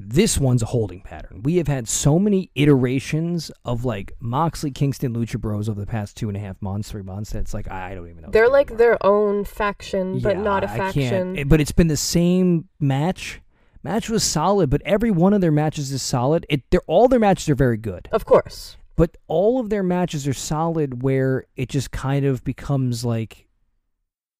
this 0.00 0.38
one's 0.38 0.62
a 0.62 0.66
holding 0.66 1.00
pattern. 1.00 1.42
We 1.42 1.56
have 1.56 1.66
had 1.66 1.88
so 1.88 2.18
many 2.20 2.50
iterations 2.54 3.50
of 3.64 3.84
like 3.84 4.12
Moxley, 4.20 4.70
Kingston, 4.70 5.12
Lucha 5.14 5.40
Bros 5.40 5.68
over 5.68 5.80
the 5.80 5.86
past 5.86 6.16
two 6.16 6.28
and 6.28 6.36
a 6.36 6.40
half 6.40 6.60
months, 6.62 6.90
three 6.90 7.02
months. 7.02 7.30
That 7.32 7.40
it's 7.40 7.52
like 7.54 7.68
I 7.70 7.94
don't 7.94 8.08
even 8.08 8.22
know. 8.22 8.30
They're 8.30 8.48
like 8.48 8.68
anymore. 8.70 8.78
their 8.78 9.06
own 9.06 9.44
faction, 9.44 10.20
but 10.20 10.36
Yeah, 10.36 10.42
not 10.42 10.62
a 10.64 10.68
faction. 10.68 11.36
it- 11.36 11.48
But 11.48 11.60
it's 11.60 11.72
been 11.72 11.88
the 11.88 11.96
same 11.96 12.68
match. 12.78 13.40
Match 13.82 14.08
was 14.08 14.22
solid, 14.24 14.70
but 14.70 14.82
every 14.84 15.10
one 15.10 15.32
of 15.32 15.40
their 15.40 15.52
matches 15.52 15.90
is 15.92 16.02
solid. 16.02 16.46
It 16.48 16.62
they're 16.70 16.80
all 16.86 17.08
their 17.08 17.20
matches 17.20 17.48
are 17.48 17.54
very 17.56 17.76
good, 17.76 18.08
of 18.12 18.24
course. 18.24 18.76
but 18.96 19.16
all 19.28 19.58
of 19.60 19.68
their 19.70 19.82
matches 19.82 20.26
are 20.28 20.32
solid 20.34 21.02
where 21.02 21.44
it 21.56 21.68
just 21.68 21.90
kind 21.90 22.24
of 22.24 22.42
becomes 22.44 23.04
like, 23.04 23.46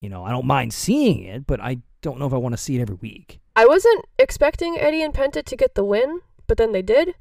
you 0.01 0.09
know, 0.09 0.25
I 0.25 0.31
don't 0.31 0.47
mind 0.47 0.73
seeing 0.73 1.23
it, 1.25 1.47
but 1.47 1.61
I 1.61 1.79
don't 2.03 2.19
know 2.19 2.27
if 2.27 2.33
I 2.33 2.37
want 2.37 2.53
to 2.53 2.57
see 2.57 2.77
it 2.77 2.81
every 2.81 2.97
week. 2.97 3.41
I 3.59 3.67
wasn't 3.67 4.05
expecting 4.21 4.79
Eddie 4.79 5.03
and 5.03 5.13
Penta 5.13 5.45
to 5.45 5.57
get 5.57 5.75
the 5.75 5.83
win, 5.85 6.21
but 6.47 6.59
then 6.59 6.71
they 6.71 6.81
did. 6.83 7.17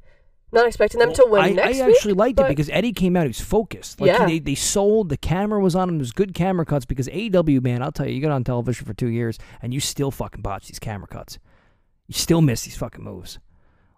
Not 0.51 0.67
expecting 0.67 0.99
them 0.99 1.11
to 1.13 1.25
win 1.27 1.41
I, 1.41 1.49
next 1.49 1.79
I 1.79 1.87
week. 1.87 1.95
actually 1.95 2.13
liked 2.13 2.39
it 2.39 2.47
because 2.47 2.69
Eddie 2.69 2.93
came 2.93 3.17
out. 3.17 3.23
He 3.23 3.29
was 3.29 3.41
focused. 3.41 3.99
Like 3.99 4.11
Yeah. 4.11 4.25
they, 4.25 4.37
they 4.37 4.53
sold. 4.53 5.09
The 5.09 5.17
camera 5.17 5.59
was 5.59 5.75
on 5.75 5.89
him. 5.89 5.97
There's 5.97 6.11
good 6.11 6.35
camera 6.35 6.63
cuts 6.63 6.85
because 6.85 7.07
AEW 7.07 7.61
man, 7.63 7.81
I'll 7.81 7.91
tell 7.91 8.07
you, 8.07 8.13
you 8.13 8.21
got 8.21 8.31
on 8.31 8.43
television 8.43 8.85
for 8.85 8.93
two 8.93 9.07
years 9.07 9.39
and 9.63 9.73
you 9.73 9.79
still 9.79 10.11
fucking 10.11 10.43
botch 10.43 10.67
these 10.67 10.77
camera 10.79 11.07
cuts. 11.07 11.39
You 12.07 12.13
still 12.13 12.41
miss 12.41 12.61
these 12.63 12.77
fucking 12.77 13.03
moves. 13.03 13.39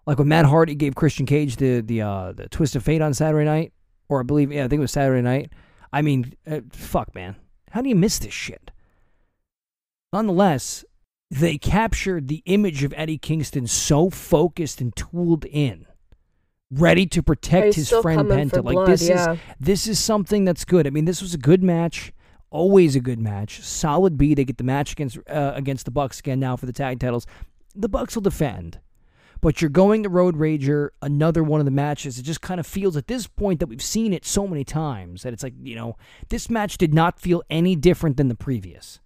Like 0.06 0.18
when 0.18 0.28
Matt 0.28 0.46
Hardy 0.46 0.74
gave 0.74 0.94
Christian 0.94 1.26
Cage 1.26 1.56
the 1.56 1.82
the 1.82 2.00
uh, 2.00 2.32
the 2.32 2.48
twist 2.48 2.74
of 2.74 2.82
fate 2.82 3.02
on 3.02 3.12
Saturday 3.12 3.44
night, 3.44 3.72
or 4.08 4.20
I 4.20 4.22
believe 4.22 4.50
yeah, 4.50 4.64
I 4.64 4.68
think 4.68 4.78
it 4.78 4.88
was 4.88 4.92
Saturday 4.92 5.22
night. 5.22 5.52
I 5.92 6.00
mean, 6.00 6.32
uh, 6.50 6.60
fuck, 6.72 7.14
man, 7.14 7.36
how 7.70 7.82
do 7.82 7.90
you 7.90 7.94
miss 7.96 8.18
this 8.18 8.32
shit? 8.34 8.70
Nonetheless, 10.12 10.84
they 11.30 11.58
captured 11.58 12.28
the 12.28 12.42
image 12.44 12.82
of 12.82 12.92
Eddie 12.96 13.18
Kingston 13.18 13.66
so 13.66 14.10
focused 14.10 14.80
and 14.80 14.94
tooled 14.96 15.44
in, 15.44 15.86
ready 16.70 17.06
to 17.06 17.22
protect 17.22 17.74
his 17.74 17.90
friend 17.90 18.22
Penta. 18.22 18.64
Like 18.64 18.74
blood, 18.74 18.88
this 18.88 19.08
yeah. 19.08 19.32
is 19.32 19.38
this 19.60 19.86
is 19.86 19.98
something 19.98 20.44
that's 20.44 20.64
good. 20.64 20.86
I 20.86 20.90
mean, 20.90 21.04
this 21.04 21.22
was 21.22 21.32
a 21.32 21.38
good 21.38 21.62
match. 21.62 22.12
Always 22.50 22.96
a 22.96 23.00
good 23.00 23.20
match. 23.20 23.62
Solid 23.62 24.18
B. 24.18 24.34
They 24.34 24.44
get 24.44 24.58
the 24.58 24.64
match 24.64 24.92
against 24.92 25.18
uh, 25.28 25.52
against 25.54 25.84
the 25.84 25.92
Bucks 25.92 26.18
again 26.18 26.40
now 26.40 26.56
for 26.56 26.66
the 26.66 26.72
tag 26.72 26.98
titles. 26.98 27.26
The 27.76 27.88
Bucks 27.88 28.16
will 28.16 28.22
defend, 28.22 28.80
but 29.40 29.62
you're 29.62 29.70
going 29.70 30.02
to 30.02 30.08
Road 30.08 30.34
Rager. 30.34 30.88
Another 31.00 31.44
one 31.44 31.60
of 31.60 31.64
the 31.64 31.70
matches. 31.70 32.18
It 32.18 32.22
just 32.24 32.40
kind 32.40 32.58
of 32.58 32.66
feels 32.66 32.96
at 32.96 33.06
this 33.06 33.28
point 33.28 33.60
that 33.60 33.68
we've 33.68 33.80
seen 33.80 34.12
it 34.12 34.24
so 34.24 34.48
many 34.48 34.64
times 34.64 35.22
that 35.22 35.32
it's 35.32 35.44
like 35.44 35.54
you 35.62 35.76
know 35.76 35.96
this 36.28 36.50
match 36.50 36.76
did 36.76 36.92
not 36.92 37.20
feel 37.20 37.44
any 37.48 37.76
different 37.76 38.16
than 38.16 38.26
the 38.26 38.34
previous. 38.34 38.98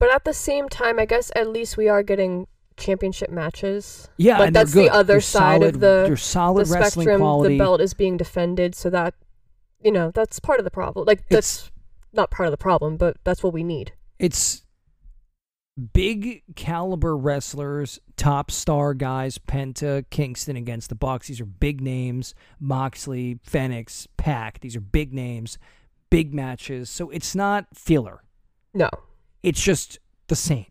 But 0.00 0.12
at 0.14 0.24
the 0.24 0.32
same 0.34 0.68
time, 0.68 0.98
I 0.98 1.06
guess 1.06 1.30
at 1.34 1.48
least 1.48 1.76
we 1.76 1.88
are 1.88 2.02
getting 2.02 2.46
championship 2.76 3.30
matches. 3.30 4.08
Yeah, 4.16 4.38
they're 4.38 4.50
that's 4.52 4.72
the 4.72 4.88
other 4.90 5.14
They're 5.14 5.20
side 5.20 5.60
solid- 5.62 5.74
of 5.74 5.80
the 5.80 6.16
solid 6.16 6.66
the 6.66 6.88
spectrum. 6.90 7.20
quality. 7.20 7.54
The 7.54 7.58
belt 7.58 7.80
is 7.80 7.94
being 7.94 8.16
defended, 8.16 8.74
so 8.74 8.90
that 8.90 9.14
you 9.82 9.90
know 9.90 10.10
that's 10.12 10.38
part 10.40 10.60
of 10.60 10.64
the 10.64 10.70
problem. 10.70 11.04
Like 11.06 11.28
that's 11.28 11.70
not 12.12 12.30
part 12.30 12.46
of 12.46 12.50
the 12.52 12.56
problem, 12.56 12.96
but 12.96 13.16
that's 13.24 13.42
what 13.42 13.52
we 13.52 13.62
need. 13.64 13.92
it's 14.18 14.62
big 15.92 16.42
caliber 16.56 17.16
wrestlers, 17.16 18.00
top 18.16 18.50
star 18.50 18.94
guys, 18.94 19.38
Penta, 19.38 20.04
Kingston 20.10 20.56
against 20.56 20.88
the 20.88 20.94
Bucks. 20.96 21.28
These 21.28 21.40
are 21.40 21.44
big 21.46 21.80
names. 21.80 22.34
Moxley, 22.58 23.38
Fenix, 23.44 24.08
PAC. 24.16 24.58
These 24.60 24.74
are 24.74 24.80
big 24.80 25.12
names, 25.12 25.56
big 26.10 26.34
matches. 26.34 26.90
So 26.90 27.10
it's 27.10 27.34
not 27.34 27.66
filler. 27.74 28.22
No, 28.74 28.90
It's 29.42 29.62
just 29.62 29.98
the 30.28 30.36
same. 30.36 30.66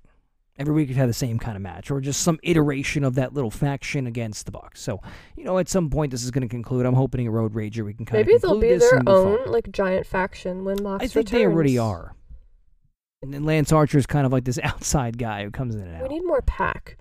Every 0.59 0.73
week 0.73 0.89
you've 0.89 0.97
had 0.97 1.07
the 1.07 1.13
same 1.13 1.37
kind 1.37 1.55
of 1.55 1.61
match, 1.61 1.91
or 1.91 2.01
just 2.01 2.21
some 2.21 2.39
iteration 2.41 3.03
of 3.03 3.13
that 3.15 3.31
little 3.33 3.51
faction 3.51 4.07
against 4.07 4.47
the 4.47 4.51
Bucks. 4.51 4.81
So, 4.81 4.99
you 5.35 5.43
know, 5.43 5.59
at 5.59 5.69
some 5.69 5.89
point 5.89 6.11
this 6.11 6.23
is 6.23 6.31
going 6.31 6.41
to 6.41 6.47
conclude. 6.47 6.85
I'm 6.87 6.95
hoping 6.95 7.27
a 7.27 7.31
Road 7.31 7.53
Rager 7.53 7.85
we 7.85 7.93
can 7.93 8.05
kind 8.05 8.25
maybe 8.25 8.35
of 8.35 8.41
maybe 8.43 8.47
they'll 8.53 8.59
be 8.59 8.77
their 8.77 9.01
own 9.07 9.51
like 9.51 9.71
giant 9.71 10.07
faction 10.07 10.65
when 10.65 10.81
Mox 10.81 11.03
I 11.03 11.07
think 11.07 11.29
they 11.29 11.45
already 11.45 11.77
are. 11.77 12.15
And 13.21 13.33
then 13.33 13.43
Lance 13.43 13.71
Archer 13.71 13.97
is 13.97 14.05
kind 14.05 14.25
of 14.25 14.31
like 14.31 14.45
this 14.45 14.59
outside 14.63 15.17
guy 15.17 15.43
who 15.43 15.51
comes 15.51 15.75
in 15.75 15.81
and 15.81 16.01
We 16.01 16.07
need 16.09 16.25
more 16.25 16.41
PAC. 16.41 16.97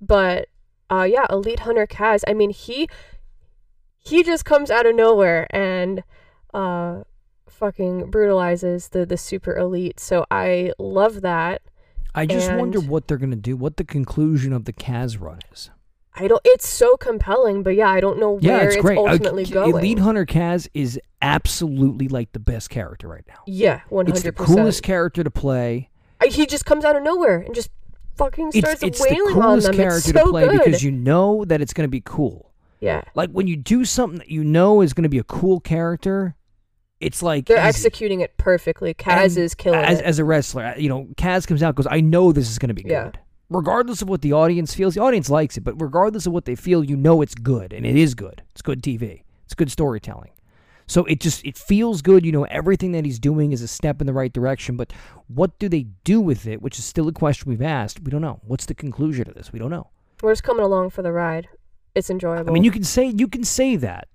But 0.00 0.48
uh 0.90 1.02
yeah, 1.02 1.26
Elite 1.30 1.60
Hunter 1.60 1.86
Kaz. 1.86 2.22
I 2.26 2.32
mean 2.32 2.50
he 2.50 2.88
he 3.98 4.22
just 4.22 4.44
comes 4.44 4.70
out 4.70 4.86
of 4.86 4.94
nowhere 4.94 5.46
and 5.54 6.02
uh 6.52 7.02
fucking 7.54 8.10
brutalizes 8.10 8.88
the 8.88 9.06
the 9.06 9.16
super 9.16 9.56
elite. 9.56 9.98
So 10.00 10.26
I 10.30 10.72
love 10.78 11.20
that. 11.22 11.62
I 12.14 12.26
just 12.26 12.52
wonder 12.52 12.78
what 12.80 13.08
they're 13.08 13.18
going 13.18 13.30
to 13.30 13.36
do, 13.36 13.56
what 13.56 13.76
the 13.76 13.84
conclusion 13.84 14.52
of 14.52 14.66
the 14.66 14.72
Kaz 14.72 15.20
run 15.20 15.40
is. 15.52 15.70
I 16.16 16.28
don't 16.28 16.40
it's 16.44 16.68
so 16.68 16.96
compelling, 16.96 17.64
but 17.64 17.74
yeah, 17.74 17.88
I 17.88 17.98
don't 18.00 18.20
know 18.20 18.38
Yeah, 18.40 18.58
where 18.58 18.66
it's 18.66 18.76
it's, 18.76 18.82
great. 18.84 18.98
Uh, 18.98 19.02
ultimately 19.06 19.44
K- 19.46 19.50
going. 19.54 19.70
Elite 19.74 19.98
Hunter 19.98 20.24
Kaz 20.24 20.68
is 20.72 21.00
absolutely 21.22 22.06
like 22.08 22.32
the 22.32 22.38
best 22.38 22.70
character 22.70 23.08
right 23.08 23.24
now. 23.26 23.42
yeah, 23.46 23.80
one 23.88 24.06
It's 24.06 24.22
the 24.22 24.30
coolest 24.32 24.82
character 24.84 25.24
to 25.24 25.30
play. 25.30 25.90
He 26.30 26.46
just 26.46 26.64
comes 26.64 26.84
out 26.84 26.94
of 26.96 27.02
nowhere 27.02 27.38
and 27.40 27.52
just 27.54 27.70
fucking 28.16 28.52
starts 28.52 28.82
it's 28.84 28.98
the 29.04 29.08
wailing 29.10 29.36
on 29.36 29.42
coolest 29.42 29.66
them. 29.66 29.76
character 29.76 29.96
it's 29.96 30.06
so 30.20 30.24
to 30.24 30.30
play 30.30 30.46
good. 30.46 30.58
because 30.64 30.82
you 30.84 30.92
know 30.92 31.44
that 31.46 31.60
it's 31.60 31.72
going 31.72 31.84
to 31.86 31.90
be 31.90 32.00
cool. 32.00 32.52
yeah, 32.80 33.02
Like 33.16 33.30
when 33.30 33.48
you 33.48 33.56
do 33.56 33.84
something 33.84 34.20
that 34.20 34.30
you 34.30 34.44
know 34.44 34.80
is 34.82 34.92
going 34.92 35.02
to 35.02 35.08
be 35.08 35.18
a 35.18 35.24
cool 35.24 35.58
character, 35.58 36.36
it's 37.00 37.22
like 37.22 37.46
they're 37.46 37.58
easy. 37.58 37.68
executing 37.68 38.20
it 38.20 38.36
perfectly. 38.36 38.94
Kaz 38.94 39.36
And 39.36 39.38
is 39.38 39.54
killing 39.54 39.80
as, 39.80 39.98
it. 40.00 40.04
as 40.04 40.18
a 40.18 40.24
wrestler. 40.24 40.64
uh, 40.66 40.76
You 40.76 40.88
know, 40.88 41.08
Kaz 41.16 41.46
comes 41.46 41.62
out 41.62 41.74
goes, 41.74 41.86
I 41.90 42.00
know 42.00 42.32
this 42.32 42.50
is 42.50 42.58
going 42.58 42.68
to 42.68 42.74
be 42.74 42.84
Yeah. 42.88 43.04
good. 43.04 43.18
Regardless 43.50 44.00
of 44.02 44.08
what 44.08 44.22
the 44.22 44.32
audience 44.32 44.74
feels, 44.74 44.94
the 44.94 45.02
audience 45.02 45.28
likes 45.28 45.56
it, 45.56 45.60
but 45.64 45.80
regardless 45.80 46.26
of 46.26 46.32
what 46.32 46.44
they 46.46 46.54
feel, 46.54 46.82
you 46.82 46.96
know 46.96 47.20
it's 47.20 47.34
good, 47.34 47.72
and 47.72 47.84
it 47.84 47.94
is 47.94 48.14
good. 48.14 48.42
It's 48.52 48.62
good 48.62 48.82
TV. 48.82 49.22
It's 49.44 49.54
good 49.54 49.70
storytelling. 49.70 50.30
So 50.86 51.04
it 51.04 51.20
just 51.20 51.44
it 51.44 51.56
feels 51.56 52.00
good. 52.02 52.24
You 52.26 52.32
know, 52.32 52.44
everything 52.44 52.92
that 52.92 53.04
he's 53.04 53.18
doing 53.18 53.52
is 53.52 53.62
a 53.62 53.68
step 53.68 54.00
in 54.00 54.06
the 54.06 54.12
right 54.12 54.32
direction. 54.32 54.76
But 54.76 54.92
what 55.28 55.58
do 55.58 55.68
they 55.68 55.84
do 56.04 56.20
with 56.20 56.46
it? 56.46 56.60
Which 56.62 56.78
is 56.78 56.84
still 56.84 57.06
a 57.08 57.12
question 57.12 57.48
we've 57.50 57.62
asked. 57.62 58.00
We 58.02 58.10
don't 58.10 58.20
know. 58.22 58.40
What's 58.46 58.66
the 58.66 58.74
conclusion 58.74 59.28
of 59.28 59.34
this? 59.34 59.52
We 59.52 59.58
don't 59.58 59.70
know. 59.70 59.88
We're 60.22 60.32
just 60.32 60.42
coming 60.42 60.64
along 60.64 60.90
for 60.90 61.02
the 61.02 61.12
ride. 61.12 61.48
It's 61.94 62.10
enjoyable. 62.10 62.50
I 62.50 62.52
mean, 62.52 62.64
you 62.64 62.70
can 62.70 62.82
say 62.84 63.12
you 63.16 63.28
can 63.28 63.44
say 63.44 63.76
that 63.76 64.08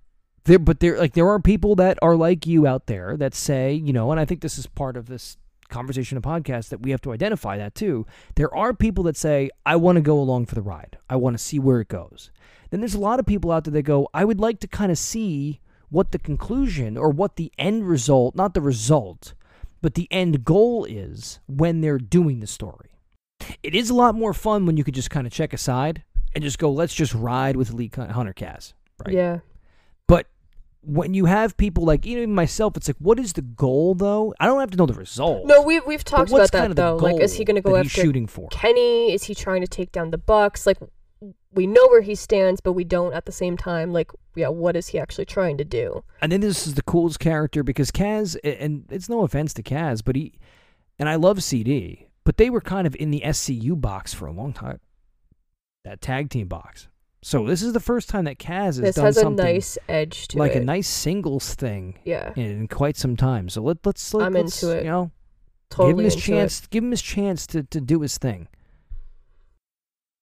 there, 0.50 0.60
but 0.60 0.80
there 0.80 0.98
like 0.98 1.14
there 1.14 1.30
are 1.30 1.40
people 1.40 1.76
that 1.76 1.98
are 2.02 2.16
like 2.16 2.46
you 2.46 2.68
out 2.68 2.88
there 2.88 3.16
that 3.18 3.34
say, 3.34 3.74
you 3.74 3.94
know, 3.94 4.12
and 4.12 4.20
I 4.20 4.26
think 4.26 4.42
this 4.42 4.58
is 4.58 4.66
part 4.66 4.98
of 4.98 5.08
this 5.08 5.38
conversation 5.70 6.18
and 6.18 6.26
podcast 6.26 6.70
that 6.70 6.82
we 6.82 6.90
have 6.92 7.02
to 7.02 7.14
identify 7.14 7.58
that 7.58 7.76
too. 7.76 8.08
There 8.36 8.54
are 8.56 8.74
people 8.74 9.04
that 9.06 9.16
say, 9.16 9.52
I 9.66 9.76
want 9.76 9.98
to 9.98 10.02
go 10.02 10.20
along 10.20 10.48
for 10.48 10.56
the 10.56 10.64
ride. 10.64 10.98
I 11.10 11.16
want 11.16 11.38
to 11.38 11.44
see 11.44 11.60
where 11.60 11.80
it 11.80 11.88
goes. 11.88 12.32
Then 12.72 12.82
there's 12.82 12.96
a 12.96 13.00
lot 13.00 13.20
of 13.20 13.28
people 13.28 13.52
out 13.52 13.64
there 13.66 13.74
that 13.74 13.84
go, 13.84 14.10
I 14.14 14.26
would 14.26 14.40
like 14.40 14.60
to 14.62 14.68
kind 14.68 14.92
of 14.92 14.98
see 14.98 15.62
what 15.90 16.12
the 16.12 16.20
conclusion 16.20 16.98
or 16.98 17.10
what 17.10 17.36
the 17.36 17.52
end 17.58 17.88
result, 17.88 18.36
not 18.36 18.56
the 18.56 18.62
result, 18.62 19.34
but 19.82 19.94
the 19.94 20.08
end 20.12 20.44
goal 20.44 20.86
is 20.86 21.40
when 21.48 21.82
they're 21.82 22.00
doing 22.00 22.40
the 22.40 22.48
story. 22.48 22.90
It 23.64 23.76
is 23.76 23.90
a 23.90 23.96
lot 23.96 24.16
more 24.16 24.34
fun 24.34 24.66
when 24.66 24.78
you 24.78 24.84
could 24.84 24.96
just 24.96 25.12
kind 25.12 25.26
of 25.28 25.34
check 25.34 25.54
aside 25.54 26.04
and 26.34 26.44
just 26.44 26.58
go, 26.58 26.72
let's 26.72 26.94
just 26.94 27.14
ride 27.14 27.56
with 27.56 27.72
lee 27.72 27.92
Hunter 27.96 28.34
Kaz. 28.34 28.74
Right. 29.06 29.16
Yeah. 29.16 29.40
When 30.82 31.14
you 31.14 31.26
have 31.26 31.58
people 31.58 31.84
like 31.84 32.06
even 32.06 32.34
myself, 32.34 32.78
it's 32.78 32.88
like, 32.88 32.98
what 33.00 33.20
is 33.20 33.34
the 33.34 33.42
goal 33.42 33.96
though? 33.96 34.34
I 34.40 34.46
don't 34.46 34.60
have 34.60 34.72
to 34.72 34.78
know 34.78 34.86
the 34.86 34.94
result. 34.94 35.46
No, 35.46 35.62
we've 35.62 35.86
we've 35.86 36.04
talked 36.04 36.32
about 36.32 36.52
that 36.52 36.76
though. 36.76 36.96
Like, 36.96 37.20
is 37.20 37.36
he 37.36 37.44
going 37.44 37.56
to 37.56 37.62
go 37.62 37.76
after 37.76 37.90
shooting 37.90 38.28
for? 38.28 38.48
Kenny? 38.50 39.14
Is 39.14 39.26
he 39.26 39.36
trying 39.36 39.62
to 39.62 39.68
take 39.68 39.92
down 39.92 40.12
the 40.12 40.18
Bucks? 40.18 40.66
Like, 40.66 40.78
we 41.52 41.68
know 41.68 41.88
where 41.88 42.02
he 42.02 42.16
stands, 42.16 42.62
but 42.62 42.74
we 42.74 42.84
don't 42.84 43.14
at 43.14 43.26
the 43.26 43.32
same 43.32 43.58
time. 43.58 43.92
Like, 43.92 44.12
yeah, 44.36 44.48
what 44.50 44.76
is 44.76 44.88
he 44.88 45.00
actually 45.00 45.26
trying 45.26 45.58
to 45.58 45.66
do? 45.66 46.04
And 46.22 46.32
then 46.32 46.42
this 46.42 46.66
is 46.66 46.76
the 46.76 46.84
coolest 46.84 47.20
character 47.20 47.64
because 47.64 47.92
Kaz, 47.92 48.38
and 48.44 48.86
it's 48.90 49.10
no 49.10 49.24
offense 49.24 49.54
to 49.56 49.64
Kaz, 49.64 50.02
but 50.04 50.16
he, 50.16 50.34
and 50.98 51.10
I 51.10 51.16
love 51.16 51.44
CD, 51.44 52.08
but 52.24 52.38
they 52.38 52.50
were 52.50 52.62
kind 52.62 52.88
of 52.88 52.96
in 52.96 53.12
the 53.12 53.22
SCU 53.26 53.80
box 53.80 54.14
for 54.14 54.28
a 54.28 54.32
long 54.32 54.54
time. 54.54 54.80
That 55.84 56.02
tag 56.02 56.30
team 56.30 56.48
box. 56.48 56.88
So 57.22 57.46
this 57.46 57.62
is 57.62 57.74
the 57.74 57.82
first 57.82 58.08
time 58.08 58.26
that 58.26 58.40
Kaz 58.40 58.66
has 58.66 58.78
This 58.78 58.96
done 58.96 59.06
has 59.06 59.18
a 59.18 59.22
something 59.22 59.46
nice 59.46 59.78
edge 59.90 60.30
to 60.30 60.38
like 60.38 60.54
it. 60.54 60.62
a 60.62 60.66
nice 60.66 60.88
singles 60.88 61.54
thing 61.54 62.00
yeah, 62.06 62.34
in 62.36 62.68
quite 62.68 62.96
some 62.96 63.18
time. 63.18 63.50
So 63.50 63.62
let 63.62 63.86
let's 63.86 64.14
let, 64.14 64.28
I'm 64.28 64.34
let's, 64.34 64.64
into 64.64 64.78
it. 64.78 64.86
You 64.86 64.90
know, 64.90 65.12
totally 65.70 65.92
give 65.92 66.00
him 66.00 66.06
his 66.06 66.16
chance. 66.16 66.60
It. 66.62 66.70
Give 66.70 66.84
him 66.84 66.92
his 66.92 67.02
chance 67.02 67.46
to 67.48 67.64
to 67.64 67.82
do 67.82 68.02
his 68.02 68.18
thing. 68.18 68.48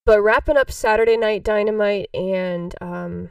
But 0.06 0.22
wrapping 0.22 0.58
up 0.58 0.72
Saturday 0.72 1.18
Night 1.18 1.44
Dynamite 1.44 2.10
and 2.16 2.74
um, 2.82 3.30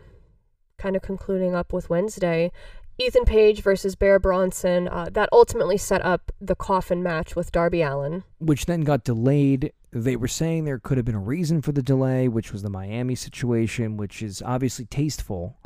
kind 0.79 0.95
of 0.95 1.03
concluding 1.03 1.55
up 1.55 1.73
with 1.73 1.89
Wednesday, 1.91 2.53
Ethan 2.99 3.25
Page 3.25 3.63
versus 3.63 3.97
Bear 3.97 4.19
Bronson. 4.21 4.87
Uh, 4.87 5.07
that 5.11 5.29
ultimately 5.33 5.79
set 5.79 6.05
up 6.05 6.31
the 6.41 6.55
coffin 6.55 7.03
match 7.03 7.35
with 7.35 7.51
Darby 7.51 7.83
Allin. 7.83 8.23
which 8.39 8.67
then 8.67 8.83
got 8.83 9.03
delayed. 9.03 9.73
They 10.03 10.17
were 10.17 10.29
saying 10.29 10.65
there 10.65 10.79
could 10.79 10.99
have 10.99 11.07
been 11.07 11.15
a 11.15 11.21
reason 11.21 11.63
for 11.63 11.73
the 11.73 11.83
delay, 11.83 12.29
which 12.29 12.53
was 12.53 12.63
the 12.63 12.69
Miami 12.69 13.15
situation, 13.15 13.97
which 13.97 14.23
is 14.23 14.43
obviously 14.43 14.85
tasteful, 14.85 15.57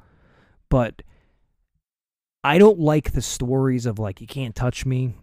but 0.68 1.02
I 2.44 2.56
don't 2.56 2.78
like 2.78 3.10
the 3.10 3.22
stories 3.22 3.86
of 3.86 3.98
like 3.98 4.20
you 4.20 4.28
can't 4.28 4.54
touch 4.54 4.86
me. 4.86 5.16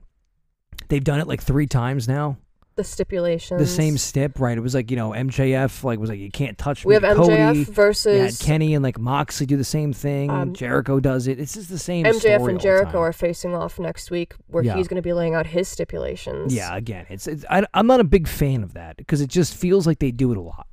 They've 0.89 1.03
done 1.03 1.21
it 1.21 1.27
like 1.27 1.41
three 1.41 1.67
times 1.67 2.05
now. 2.05 2.37
The 2.77 2.83
stipulations. 2.83 3.59
The 3.59 3.67
same 3.67 3.97
stip, 3.97 4.39
right? 4.39 4.57
It 4.57 4.61
was 4.61 4.73
like 4.75 4.89
you 4.91 4.95
know 4.97 5.09
MJF 5.09 5.83
like 5.83 5.99
was 5.99 6.09
like 6.11 6.19
you 6.19 6.29
can't 6.31 6.57
touch 6.57 6.85
We 6.85 6.95
me. 6.97 7.01
have 7.05 7.17
Cody, 7.17 7.35
MJF 7.35 7.65
versus 7.67 8.37
Kenny 8.39 8.73
and 8.75 8.83
like 8.83 8.97
Moxley 8.99 9.45
do 9.47 9.57
the 9.57 9.63
same 9.63 9.91
thing. 9.93 10.29
Um, 10.29 10.53
Jericho 10.53 10.99
does 10.99 11.27
it. 11.27 11.39
It's 11.39 11.55
just 11.55 11.69
the 11.69 11.79
same. 11.79 12.05
MJF 12.05 12.47
and 12.49 12.59
Jericho 12.61 12.99
are 12.99 13.11
facing 13.11 13.53
off 13.55 13.79
next 13.79 14.11
week, 14.11 14.35
where 14.47 14.63
Yeah. 14.63 14.75
he's 14.75 14.87
going 14.87 14.95
to 14.97 15.01
be 15.01 15.11
laying 15.11 15.33
out 15.35 15.47
his 15.47 15.67
stipulations. 15.67 16.53
Yeah, 16.53 16.75
again, 16.75 17.05
it's, 17.09 17.25
it's 17.27 17.43
I, 17.49 17.65
I'm 17.73 17.87
not 17.87 17.99
a 17.99 18.03
big 18.05 18.27
fan 18.27 18.61
of 18.63 18.73
that 18.75 18.95
because 18.95 19.21
it 19.21 19.29
just 19.29 19.55
feels 19.55 19.85
like 19.87 19.99
they 19.99 20.11
do 20.11 20.31
it 20.31 20.37
a 20.37 20.41
lot. 20.41 20.67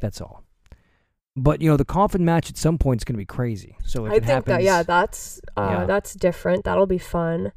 That's 0.00 0.20
all. 0.20 0.42
But 1.36 1.60
you 1.62 1.70
know, 1.70 1.76
the 1.76 1.84
coffin 1.84 2.24
match 2.24 2.50
at 2.50 2.56
some 2.56 2.76
point 2.78 3.00
is 3.00 3.04
going 3.04 3.14
to 3.14 3.18
be 3.18 3.24
crazy. 3.26 3.76
So 3.84 4.06
if 4.06 4.12
I 4.12 4.14
it 4.16 4.18
think 4.20 4.30
happens, 4.32 4.46
that 4.56 4.62
yeah, 4.64 4.82
that's 4.82 5.40
uh, 5.56 5.68
Yeah. 5.80 5.84
that's 5.86 6.14
different. 6.14 6.64
That'll 6.64 6.86
be 6.86 6.98
fun. 6.98 7.52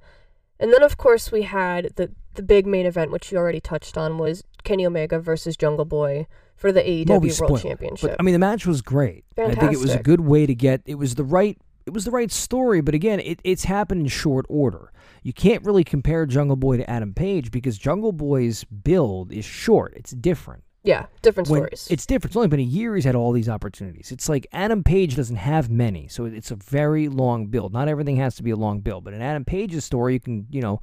And 0.59 0.73
then 0.73 0.83
of 0.83 0.97
course 0.97 1.31
we 1.31 1.43
had 1.43 1.93
the 1.95 2.11
the 2.35 2.43
big 2.43 2.65
main 2.65 2.85
event, 2.85 3.11
which 3.11 3.31
you 3.31 3.37
already 3.37 3.59
touched 3.59 3.97
on, 3.97 4.17
was 4.17 4.43
Kenny 4.63 4.85
Omega 4.85 5.19
versus 5.19 5.57
Jungle 5.57 5.85
Boy 5.85 6.27
for 6.55 6.71
the 6.71 6.81
AEW 6.81 7.09
Well, 7.09 7.19
we 7.19 7.27
World 7.27 7.35
spoiled. 7.35 7.61
Championship. 7.61 8.11
But 8.11 8.17
I 8.19 8.23
mean, 8.23 8.33
the 8.33 8.39
match 8.39 8.65
was 8.65 8.81
great. 8.81 9.25
Fantastic. 9.35 9.57
I 9.57 9.67
think 9.67 9.73
it 9.73 9.81
was 9.81 9.95
a 9.95 10.03
good 10.03 10.21
way 10.21 10.45
to 10.45 10.53
get. 10.55 10.81
It 10.85 10.95
was 10.95 11.15
the 11.15 11.23
right. 11.23 11.57
It 11.85 11.93
was 11.93 12.05
the 12.05 12.11
right 12.11 12.31
story. 12.31 12.81
But 12.81 12.93
again, 12.93 13.19
it, 13.19 13.39
it's 13.43 13.63
happened 13.63 14.01
in 14.01 14.07
short 14.07 14.45
order. 14.49 14.91
You 15.23 15.33
can't 15.33 15.63
really 15.65 15.83
compare 15.83 16.25
Jungle 16.25 16.55
Boy 16.55 16.77
to 16.77 16.89
Adam 16.89 17.13
Page 17.13 17.51
because 17.51 17.77
Jungle 17.77 18.11
Boy's 18.11 18.63
build 18.63 19.31
is 19.31 19.45
short. 19.45 19.93
It's 19.95 20.11
different. 20.11 20.63
Yeah, 20.83 21.07
different 21.21 21.49
when 21.49 21.59
stories. 21.59 21.87
it's 21.91 22.05
different. 22.05 22.31
It's 22.31 22.37
only 22.37 22.47
been 22.47 22.61
a 22.61 22.63
year 22.63 22.95
he's 22.95 23.03
had 23.03 23.15
all 23.15 23.33
these 23.33 23.49
opportunities. 23.49 24.13
It's 24.13 24.29
like 24.29 24.47
Adam 24.53 24.81
Page 24.81 25.15
doesn't 25.15 25.35
have 25.35 25.69
many, 25.69 26.07
so 26.07 26.23
it's 26.23 26.51
a 26.51 26.55
very 26.55 27.09
long 27.09 27.47
build. 27.47 27.73
Not 27.73 27.89
everything 27.89 28.15
has 28.15 28.35
to 28.35 28.43
be 28.43 28.51
a 28.51 28.55
long 28.55 28.79
build, 28.79 29.03
but 29.03 29.13
in 29.13 29.21
Adam 29.21 29.43
Page's 29.43 29.83
story, 29.83 30.13
you 30.13 30.19
can, 30.21 30.47
you 30.49 30.61
know, 30.61 30.79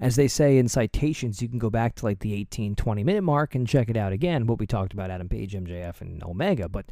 as 0.00 0.16
they 0.16 0.26
say 0.26 0.58
in 0.58 0.68
citations, 0.68 1.40
you 1.40 1.48
can 1.48 1.58
go 1.58 1.70
back 1.70 1.94
to 1.96 2.04
like 2.04 2.18
the 2.18 2.34
18, 2.34 2.74
20 2.74 3.04
minute 3.04 3.22
mark 3.22 3.54
and 3.54 3.66
check 3.66 3.88
it 3.88 3.96
out 3.96 4.12
again. 4.12 4.46
What 4.46 4.58
we 4.58 4.66
talked 4.66 4.92
about 4.92 5.10
Adam 5.10 5.28
Page, 5.28 5.54
MJF, 5.54 6.00
and 6.00 6.22
Omega. 6.24 6.68
But 6.68 6.86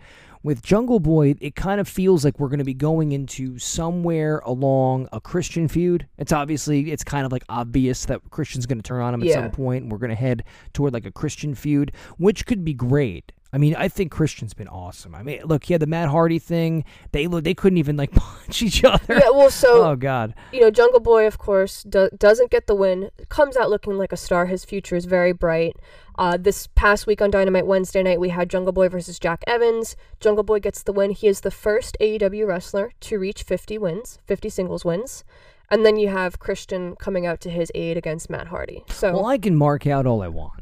with 0.45 0.63
Jungle 0.63 1.01
Boy, 1.01 1.35
it 1.41 1.57
kind 1.57 1.81
of 1.81 1.89
feels 1.89 2.25
like 2.25 2.39
we're 2.39 2.49
going 2.49 2.59
to 2.59 2.65
be 2.65 2.75
going 2.75 3.13
into 3.13 3.59
somewhere 3.59 4.39
along 4.45 5.09
a 5.13 5.21
Christian 5.21 5.67
feud. 5.67 6.07
It's 6.17 6.33
obviously, 6.33 6.93
it's 6.93 7.03
kind 7.05 7.27
of 7.27 7.33
like 7.33 7.45
obvious 7.49 8.05
that 8.07 8.21
Christian's 8.31 8.67
going 8.67 8.79
to 8.79 8.83
turn 8.87 9.03
on 9.03 9.15
him 9.15 9.23
at 9.23 9.29
Yeah. 9.29 9.35
some 9.43 9.51
point, 9.51 9.83
and 9.83 9.93
we're 9.93 9.99
going 9.99 10.11
to 10.11 10.17
head 10.17 10.45
toward 10.73 10.93
like 10.93 11.07
a 11.07 11.13
Christian 11.13 11.55
feud, 11.57 11.93
which 12.19 12.47
could 12.47 12.65
be 12.65 12.75
great. 12.75 13.33
I 13.55 13.59
mean, 13.59 13.75
I 13.77 13.89
think 13.89 14.11
Christian's 14.11 14.55
been 14.55 14.69
awesome. 14.69 15.15
I 15.15 15.23
mean, 15.23 15.43
look, 15.45 15.65
he 15.65 15.75
had 15.75 15.83
the 15.83 15.87
Matt 15.87 16.09
Hardy 16.09 16.39
thing. 16.39 16.85
They 17.13 17.27
look, 17.27 17.45
they 17.45 17.53
couldn't 17.53 17.77
even 17.77 17.99
like 17.99 18.11
punch 18.15 18.63
each 18.63 18.83
other. 18.83 19.15
yeah, 19.15 19.29
well, 19.31 19.51
so 19.51 19.91
oh 19.91 19.97
God. 19.97 20.35
you 20.53 20.61
know, 20.61 20.71
Jungle 20.71 21.01
Boy, 21.01 21.27
of 21.27 21.37
course, 21.37 21.83
do- 21.83 22.09
doesn't 22.17 22.51
get 22.51 22.67
the 22.67 22.75
win. 22.75 23.11
Comes 23.29 23.57
out 23.57 23.69
looking 23.69 23.99
like 23.99 24.11
a 24.11 24.17
star. 24.17 24.47
His 24.47 24.65
future 24.65 24.97
is 24.97 25.05
very 25.05 25.33
bright. 25.33 25.77
Uh, 26.17 26.39
this 26.39 26.67
past 26.75 27.07
week 27.07 27.21
on 27.21 27.31
Dynamite 27.31 27.67
Wednesday 27.67 28.03
night, 28.03 28.21
we 28.21 28.31
had 28.31 28.49
Jungle 28.49 28.73
Boy 28.73 28.89
versus 28.89 29.19
Jack 29.19 29.45
Evans. 29.47 29.97
Jungle 30.19 30.45
Boy 30.45 30.59
gets 30.59 30.83
the 30.83 30.93
win. 30.93 31.11
He 31.11 31.27
is 31.29 31.43
the 31.43 31.51
first 31.51 31.97
AEW 32.01 32.47
wrestler 32.47 32.93
to 33.01 33.19
reach 33.19 33.43
50 33.43 33.77
wins, 33.77 34.19
50 34.27 34.49
singles 34.49 34.85
wins. 34.85 35.25
And 35.71 35.85
then 35.87 35.97
you 35.97 36.09
have 36.09 36.39
Christian 36.39 36.97
coming 36.97 37.27
out 37.27 37.41
to 37.43 37.51
his 37.51 37.71
aid 37.75 37.97
against 37.97 38.29
Matt 38.29 38.49
Hardy. 38.49 38.85
So 38.89 39.13
Well, 39.13 39.27
I 39.27 39.39
can 39.39 39.57
mark 39.57 39.87
out 39.87 40.07
all 40.07 40.23
I 40.23 40.29
want. 40.29 40.62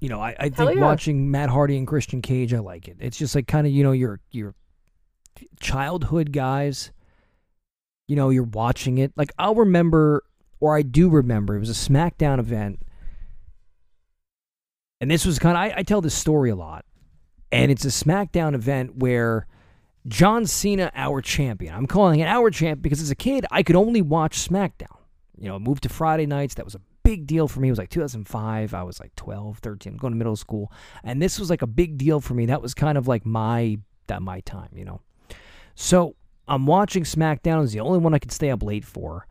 You 0.00 0.08
know, 0.10 0.20
I, 0.20 0.36
I 0.38 0.48
think 0.50 0.74
yeah. 0.74 0.80
watching 0.80 1.30
Matt 1.30 1.48
Hardy 1.48 1.76
and 1.76 1.86
Christian 1.86 2.20
Cage, 2.20 2.52
I 2.52 2.58
like 2.58 2.86
it. 2.88 2.98
It's 3.00 3.16
just 3.16 3.34
like 3.34 3.46
kind 3.46 3.66
of 3.66 3.72
you 3.72 3.82
know 3.82 3.92
your 3.92 4.20
your 4.30 4.54
childhood 5.60 6.32
guys. 6.32 6.92
You 8.06 8.16
know, 8.16 8.30
you're 8.30 8.44
watching 8.44 8.98
it. 8.98 9.12
Like 9.16 9.32
I'll 9.38 9.54
remember, 9.54 10.22
or 10.60 10.76
I 10.76 10.82
do 10.82 11.08
remember, 11.08 11.56
it 11.56 11.60
was 11.60 11.70
a 11.70 11.90
SmackDown 11.90 12.38
event, 12.38 12.80
and 15.00 15.10
this 15.10 15.24
was 15.24 15.38
kind 15.38 15.56
of 15.56 15.62
I, 15.62 15.80
I 15.80 15.82
tell 15.82 16.00
this 16.00 16.14
story 16.14 16.50
a 16.50 16.56
lot, 16.56 16.84
and 17.50 17.70
it's 17.70 17.84
a 17.84 17.88
SmackDown 17.88 18.54
event 18.54 18.96
where. 18.96 19.46
John 20.08 20.46
Cena, 20.46 20.92
our 20.94 21.20
champion. 21.20 21.74
I'm 21.74 21.88
calling 21.88 22.20
it 22.20 22.28
our 22.28 22.48
champ 22.48 22.80
because 22.80 23.00
as 23.00 23.10
a 23.10 23.16
kid, 23.16 23.44
I 23.50 23.64
could 23.64 23.74
only 23.74 24.02
watch 24.02 24.48
SmackDown. 24.48 24.96
You 25.36 25.48
know, 25.48 25.58
moved 25.58 25.82
to 25.82 25.88
Friday 25.88 26.26
nights. 26.26 26.54
That 26.54 26.64
was 26.64 26.76
a 26.76 26.80
big 27.06 27.26
deal 27.26 27.46
for 27.46 27.60
me. 27.60 27.68
It 27.68 27.72
was 27.72 27.78
like 27.78 27.90
2005. 27.90 28.74
I 28.74 28.82
was 28.82 28.98
like 28.98 29.14
12, 29.14 29.58
13, 29.58 29.96
going 29.96 30.12
to 30.12 30.16
middle 30.16 30.34
school. 30.34 30.72
And 31.04 31.22
this 31.22 31.38
was 31.38 31.50
like 31.50 31.62
a 31.62 31.66
big 31.66 31.96
deal 31.96 32.20
for 32.20 32.34
me. 32.34 32.46
That 32.46 32.60
was 32.60 32.74
kind 32.74 32.98
of 32.98 33.06
like 33.06 33.24
my 33.24 33.78
that 34.08 34.22
my 34.22 34.40
time, 34.40 34.70
you 34.74 34.84
know. 34.84 35.00
So 35.76 36.16
I'm 36.48 36.66
watching 36.66 37.04
SmackDown. 37.04 37.62
It's 37.62 37.72
the 37.72 37.80
only 37.80 37.98
one 37.98 38.12
I 38.12 38.18
could 38.18 38.32
stay 38.32 38.50
up 38.50 38.62
late 38.62 38.84
for. 38.84 39.26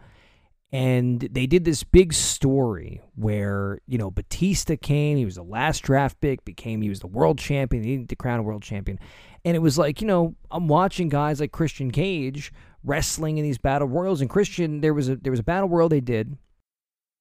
And 0.72 1.20
they 1.20 1.46
did 1.46 1.64
this 1.64 1.84
big 1.84 2.12
story 2.12 3.02
where, 3.16 3.80
you 3.88 3.98
know, 3.98 4.12
Batista 4.12 4.76
came. 4.76 5.18
He 5.18 5.26
was 5.26 5.36
the 5.36 5.44
last 5.44 5.84
draft 5.84 6.20
pick, 6.20 6.44
became, 6.44 6.82
he 6.82 6.90
was 6.90 7.00
the 7.00 7.08
world 7.08 7.38
champion. 7.38 7.84
He 7.84 7.92
needed 7.92 8.10
to 8.10 8.16
crown 8.16 8.40
a 8.40 8.44
world 8.44 8.64
champion. 8.64 9.00
And 9.46 9.56
it 9.56 9.60
was 9.60 9.78
like, 9.78 10.02
you 10.02 10.08
know, 10.08 10.36
I'm 10.52 10.68
watching 10.68 11.08
guys 11.08 11.40
like 11.40 11.52
Christian 11.52 11.92
Cage 11.92 12.52
wrestling 12.84 13.38
in 13.38 13.44
these 13.44 13.58
battle 13.58 13.88
royals. 13.88 14.22
And 14.22 14.30
Christian, 14.30 14.82
there 14.82 14.94
was 14.94 15.08
a 15.08 15.16
there 15.18 15.32
was 15.32 15.40
a 15.40 15.44
battle 15.44 15.70
royal 15.70 15.88
they 15.88 16.02
did 16.02 16.38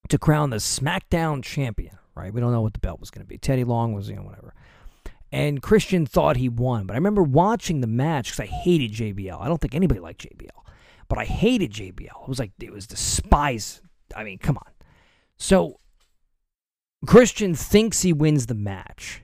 to 0.08 0.18
crown 0.18 0.50
the 0.50 0.56
SmackDown 0.56 1.42
champion, 1.42 1.98
right? 2.14 2.32
We 2.32 2.40
don't 2.40 2.52
know 2.52 2.62
what 2.62 2.74
the 2.74 2.80
belt 2.80 3.00
was 3.00 3.10
going 3.10 3.24
to 3.24 3.28
be. 3.28 3.38
Teddy 3.38 3.64
Long 3.64 3.92
was, 3.92 4.08
you 4.08 4.16
know, 4.16 4.22
whatever. 4.22 4.54
And 5.32 5.60
Christian 5.60 6.06
thought 6.06 6.36
he 6.36 6.48
won, 6.48 6.86
but 6.86 6.94
I 6.94 6.96
remember 6.96 7.22
watching 7.22 7.80
the 7.80 7.88
match 7.88 8.26
because 8.30 8.40
I 8.40 8.46
hated 8.46 8.92
JBL. 8.92 9.40
I 9.40 9.48
don't 9.48 9.60
think 9.60 9.74
anybody 9.74 9.98
liked 9.98 10.22
JBL, 10.22 10.48
but 11.08 11.18
I 11.18 11.24
hated 11.24 11.72
JBL. 11.72 12.22
It 12.22 12.28
was 12.28 12.38
like 12.38 12.52
it 12.60 12.72
was 12.72 12.86
despise. 12.86 13.82
I 14.14 14.22
mean, 14.22 14.38
come 14.38 14.56
on. 14.56 14.70
So 15.36 15.80
Christian 17.04 17.54
thinks 17.54 18.02
he 18.02 18.12
wins 18.12 18.46
the 18.46 18.54
match, 18.54 19.22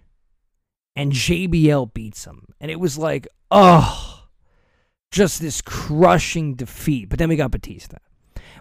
and 0.96 1.12
JBL 1.12 1.94
beats 1.94 2.24
him, 2.24 2.46
and 2.60 2.72
it 2.72 2.80
was 2.80 2.98
like, 2.98 3.28
oh, 3.52 4.24
just 5.12 5.40
this 5.40 5.62
crushing 5.62 6.54
defeat. 6.54 7.08
But 7.08 7.20
then 7.20 7.28
we 7.28 7.36
got 7.36 7.52
Batista. 7.52 7.98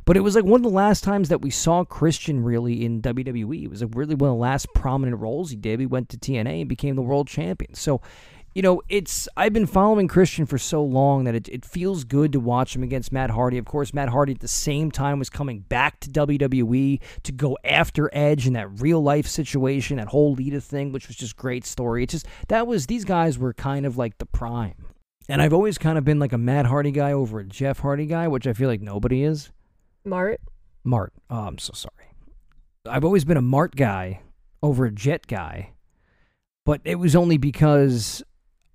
But 0.09 0.17
it 0.17 0.21
was 0.21 0.33
like 0.33 0.43
one 0.43 0.57
of 0.57 0.63
the 0.63 0.69
last 0.69 1.03
times 1.03 1.29
that 1.29 1.43
we 1.43 1.51
saw 1.51 1.83
Christian 1.83 2.43
really 2.43 2.83
in 2.83 2.99
WWE. 2.99 3.65
It 3.65 3.67
was 3.67 3.83
like 3.83 3.91
really 3.93 4.15
one 4.15 4.31
of 4.31 4.37
the 4.37 4.41
last 4.41 4.65
prominent 4.73 5.19
roles 5.19 5.51
he 5.51 5.55
did. 5.55 5.79
He 5.79 5.85
went 5.85 6.09
to 6.09 6.17
TNA 6.17 6.61
and 6.61 6.67
became 6.67 6.95
the 6.95 7.03
world 7.03 7.27
champion. 7.27 7.75
So, 7.75 8.01
you 8.55 8.63
know, 8.63 8.81
it's 8.89 9.29
I've 9.37 9.53
been 9.53 9.67
following 9.67 10.07
Christian 10.07 10.47
for 10.47 10.57
so 10.57 10.83
long 10.83 11.25
that 11.25 11.35
it, 11.35 11.47
it 11.49 11.63
feels 11.63 12.05
good 12.05 12.31
to 12.31 12.39
watch 12.39 12.75
him 12.75 12.81
against 12.81 13.11
Matt 13.11 13.29
Hardy. 13.29 13.59
Of 13.59 13.65
course, 13.65 13.93
Matt 13.93 14.09
Hardy 14.09 14.33
at 14.33 14.39
the 14.39 14.47
same 14.47 14.89
time 14.89 15.19
was 15.19 15.29
coming 15.29 15.59
back 15.59 15.99
to 15.99 16.09
WWE 16.09 16.99
to 17.21 17.31
go 17.31 17.55
after 17.63 18.09
Edge 18.11 18.47
in 18.47 18.53
that 18.53 18.81
real 18.81 19.03
life 19.03 19.27
situation, 19.27 19.97
that 19.97 20.07
whole 20.07 20.33
Lita 20.33 20.59
thing, 20.59 20.91
which 20.91 21.07
was 21.07 21.17
just 21.17 21.37
great 21.37 21.67
story. 21.67 22.01
It 22.01 22.09
just 22.09 22.25
that 22.47 22.65
was 22.65 22.87
these 22.87 23.05
guys 23.05 23.37
were 23.37 23.53
kind 23.53 23.85
of 23.85 23.95
like 23.95 24.17
the 24.17 24.25
prime. 24.25 24.87
And 25.27 25.39
I've 25.39 25.53
always 25.53 25.77
kind 25.77 25.99
of 25.99 26.03
been 26.03 26.17
like 26.17 26.33
a 26.33 26.39
Matt 26.39 26.65
Hardy 26.65 26.89
guy 26.89 27.11
over 27.11 27.41
a 27.41 27.45
Jeff 27.45 27.77
Hardy 27.77 28.07
guy, 28.07 28.27
which 28.27 28.47
I 28.47 28.53
feel 28.53 28.69
like 28.69 28.81
nobody 28.81 29.21
is. 29.21 29.51
Mart. 30.05 30.41
Mart. 30.83 31.13
Oh, 31.29 31.41
I'm 31.47 31.57
so 31.57 31.73
sorry. 31.73 31.93
I've 32.85 33.03
always 33.05 33.25
been 33.25 33.37
a 33.37 33.41
Mart 33.41 33.75
guy 33.75 34.21
over 34.63 34.85
a 34.85 34.91
Jet 34.91 35.27
guy, 35.27 35.73
but 36.65 36.81
it 36.83 36.95
was 36.95 37.15
only 37.15 37.37
because 37.37 38.23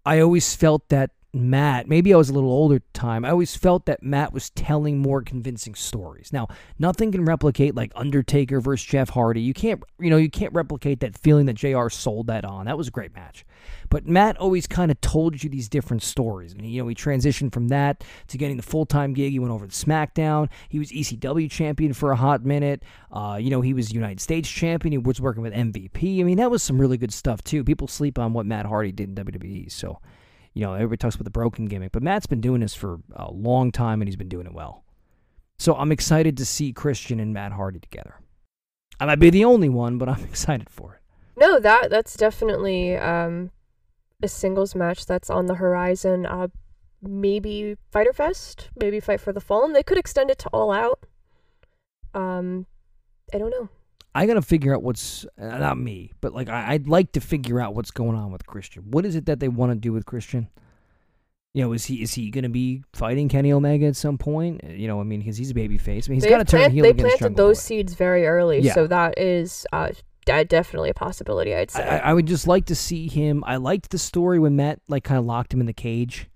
I 0.05 0.21
always 0.21 0.55
felt 0.55 0.89
that 0.91 1.11
Matt, 1.35 1.89
maybe 1.89 2.15
I 2.15 2.17
was 2.17 2.31
a 2.31 2.33
little 2.33 2.53
older 2.53 2.81
time, 2.93 3.25
I 3.25 3.31
always 3.31 3.57
felt 3.57 3.87
that 3.87 4.05
Matt 4.05 4.33
was 4.33 4.51
telling 4.51 4.99
more 4.99 5.21
convincing 5.21 5.75
stories. 5.75 6.33
Now, 6.33 6.47
nothing 6.79 7.11
can 7.11 7.25
replicate 7.25 7.75
like 7.75 7.91
Undertaker 7.97 8.61
versus 8.61 8.87
Jeff 8.87 9.11
Hardy. 9.11 9.41
You 9.41 9.53
can't, 9.53 9.83
you 9.99 10.11
know, 10.11 10.17
you 10.17 10.31
can't 10.31 10.53
replicate 10.53 11.01
that 11.01 11.19
feeling 11.19 11.47
that 11.47 11.55
JR 11.55 11.89
sold 11.89 12.29
that 12.29 12.45
on. 12.45 12.67
That 12.67 12.79
was 12.79 12.87
a 12.87 12.93
great 12.93 13.15
match. 13.17 13.45
But 13.91 14.07
Matt 14.07 14.37
always 14.37 14.69
kind 14.69 14.93
of 14.93 15.01
told 15.01 15.43
you 15.43 15.51
these 15.51 15.69
different 15.69 16.05
stories. 16.05 16.53
And, 16.53 16.65
you 16.65 16.81
know, 16.81 16.89
he 16.89 16.95
transitioned 16.95 17.53
from 17.53 17.69
that 17.69 18.05
to 18.29 18.39
getting 18.39 18.57
the 18.57 18.63
full 18.63 18.87
time 18.87 19.13
gig. 19.13 19.33
He 19.33 19.41
went 19.41 19.53
over 19.53 19.67
to 19.67 19.73
SmackDown. 19.73 20.49
He 20.69 20.79
was 20.79 20.93
ECW 20.93 21.51
champion 21.51 21.95
for 21.95 22.13
a 22.13 22.17
hot 22.17 22.45
minute. 22.45 22.85
Uh, 23.11 23.39
you 23.41 23.51
know, 23.51 23.61
he 23.61 23.75
was 23.75 23.93
United 23.93 24.21
States 24.21 24.49
champion. 24.49 24.93
He 24.93 24.99
was 24.99 25.21
working 25.21 25.43
with 25.43 25.53
MVP. 25.53 26.21
I 26.21 26.23
mean, 26.23 26.37
that 26.37 26.51
was 26.51 26.63
some 26.63 26.81
really 26.81 26.97
good 26.97 27.13
stuff, 27.13 27.43
too. 27.43 27.65
People 27.65 27.89
sleep 27.89 28.21
on 28.21 28.33
what 28.33 28.47
Matt 28.47 28.67
Hardy 28.67 28.93
did 28.93 29.09
in 29.09 29.25
WWE. 29.25 29.71
So, 29.71 29.99
you 30.55 30.63
know, 30.63 30.75
everybody 30.75 30.99
talks 30.99 31.17
about 31.17 31.25
the 31.25 31.31
broken 31.31 31.67
gimmick, 31.67 31.93
but 31.93 32.03
Matt's 32.03 32.27
been 32.27 32.41
doing 32.41 32.61
this 32.61 32.75
for 32.75 33.01
a 33.13 33.31
long 33.31 33.73
time 33.73 34.01
and 34.01 34.09
he's 34.09 34.17
been 34.17 34.29
doing 34.29 34.47
it 34.47 34.55
well. 34.55 34.85
So 35.59 35.75
I'm 35.75 35.93
excited 35.93 36.37
to 36.39 36.45
see 36.45 36.73
Christian 36.73 37.21
and 37.21 37.35
Matt 37.35 37.53
Hardy 37.53 37.81
together. 37.81 38.21
I 39.01 39.07
might 39.07 39.19
be 39.19 39.31
the 39.31 39.45
only 39.45 39.69
one, 39.69 39.99
but 39.99 40.09
I'm 40.09 40.23
excited 40.25 40.71
for 40.71 40.95
it. 40.95 41.01
No, 41.37 41.59
that 41.59 41.91
that's 41.91 42.17
definitely 42.17 42.97
um, 42.97 43.51
a 44.23 44.29
singles 44.29 44.75
match 44.77 45.05
that's 45.05 45.29
on 45.29 45.47
the 45.47 45.57
horizon. 45.57 46.27
Uh, 46.27 46.49
maybe 47.03 47.77
Fighter 47.91 48.13
Fest, 48.13 48.71
maybe 48.77 49.01
Fight 49.01 49.21
for 49.21 49.33
the 49.33 49.41
Fallen. 49.41 49.73
They 49.73 49.83
could 49.83 49.99
extend 49.99 50.31
it 50.31 50.39
to 50.39 50.49
All 50.51 50.71
Out. 50.71 51.01
Um, 52.15 52.67
I 53.33 53.39
don't 53.39 53.51
know. 53.51 53.69
I 54.15 54.27
gotta 54.27 54.43
figure 54.43 54.75
out 54.75 54.83
what's 54.83 55.25
uh, 55.41 55.59
not 55.59 55.77
me, 55.79 56.13
but 56.21 56.33
like 56.35 56.49
I, 56.49 56.73
I'd 56.75 56.87
like 56.89 57.13
to 57.13 57.21
figure 57.21 57.61
out 57.61 57.75
what's 57.75 57.91
going 57.91 58.17
on 58.17 58.31
with 58.33 58.47
Christian. 58.47 58.85
What 58.91 59.05
is 59.05 59.17
it 59.17 59.27
that 59.27 59.41
they 59.41 59.49
want 59.49 59.73
to 59.73 59.77
do 59.77 59.93
with 59.93 60.07
Christian? 60.07 60.49
You 61.53 61.63
know, 61.63 61.73
is 61.73 61.85
he 61.87 62.03
is 62.03 62.15
he 62.15 62.31
gonna 62.31 62.49
be 62.49 62.83
fighting 62.93 63.29
Kenny 63.29 63.53
Omega 63.53 63.87
at 63.87 63.97
some 63.97 64.19
point? 64.19 64.61
Uh, 64.65 64.69
You 64.69 64.89
know, 64.89 65.01
I 65.01 65.05
mean, 65.05 65.21
because 65.21 65.37
he's 65.37 65.51
a 65.51 65.55
baby 65.55 65.79
face. 65.79 66.09
I 66.09 66.11
mean, 66.11 66.21
he's 66.21 66.29
got 66.29 66.39
to 66.39 66.45
turn 66.45 66.71
heel 66.73 66.83
They 66.85 66.93
planted 66.95 67.37
those 67.37 67.59
Boy. 67.59 67.61
seeds 67.61 67.95
very 67.95 68.27
early, 68.27 68.61
Yeah. 68.61 68.75
so 68.75 68.87
that 68.89 69.19
is 69.19 69.65
uh, 69.73 69.91
definitely 70.27 70.91
a 70.91 70.95
possibility. 70.95 71.55
I'd 71.55 71.71
say. 71.71 71.83
I- 71.83 72.11
I 72.11 72.13
would 72.15 72.27
just 72.27 72.47
like 72.49 72.65
to 72.67 72.75
see 72.75 73.09
him. 73.09 73.45
I 73.47 73.57
liked 73.57 73.91
the 73.91 73.99
story 73.99 74.39
when 74.41 74.57
Matt 74.57 74.81
like 74.89 75.05
kind 75.05 75.19
of 75.19 75.27
locked 75.27 75.53
him 75.55 75.61
in 75.61 75.67
the 75.67 75.73
cage. 75.73 76.29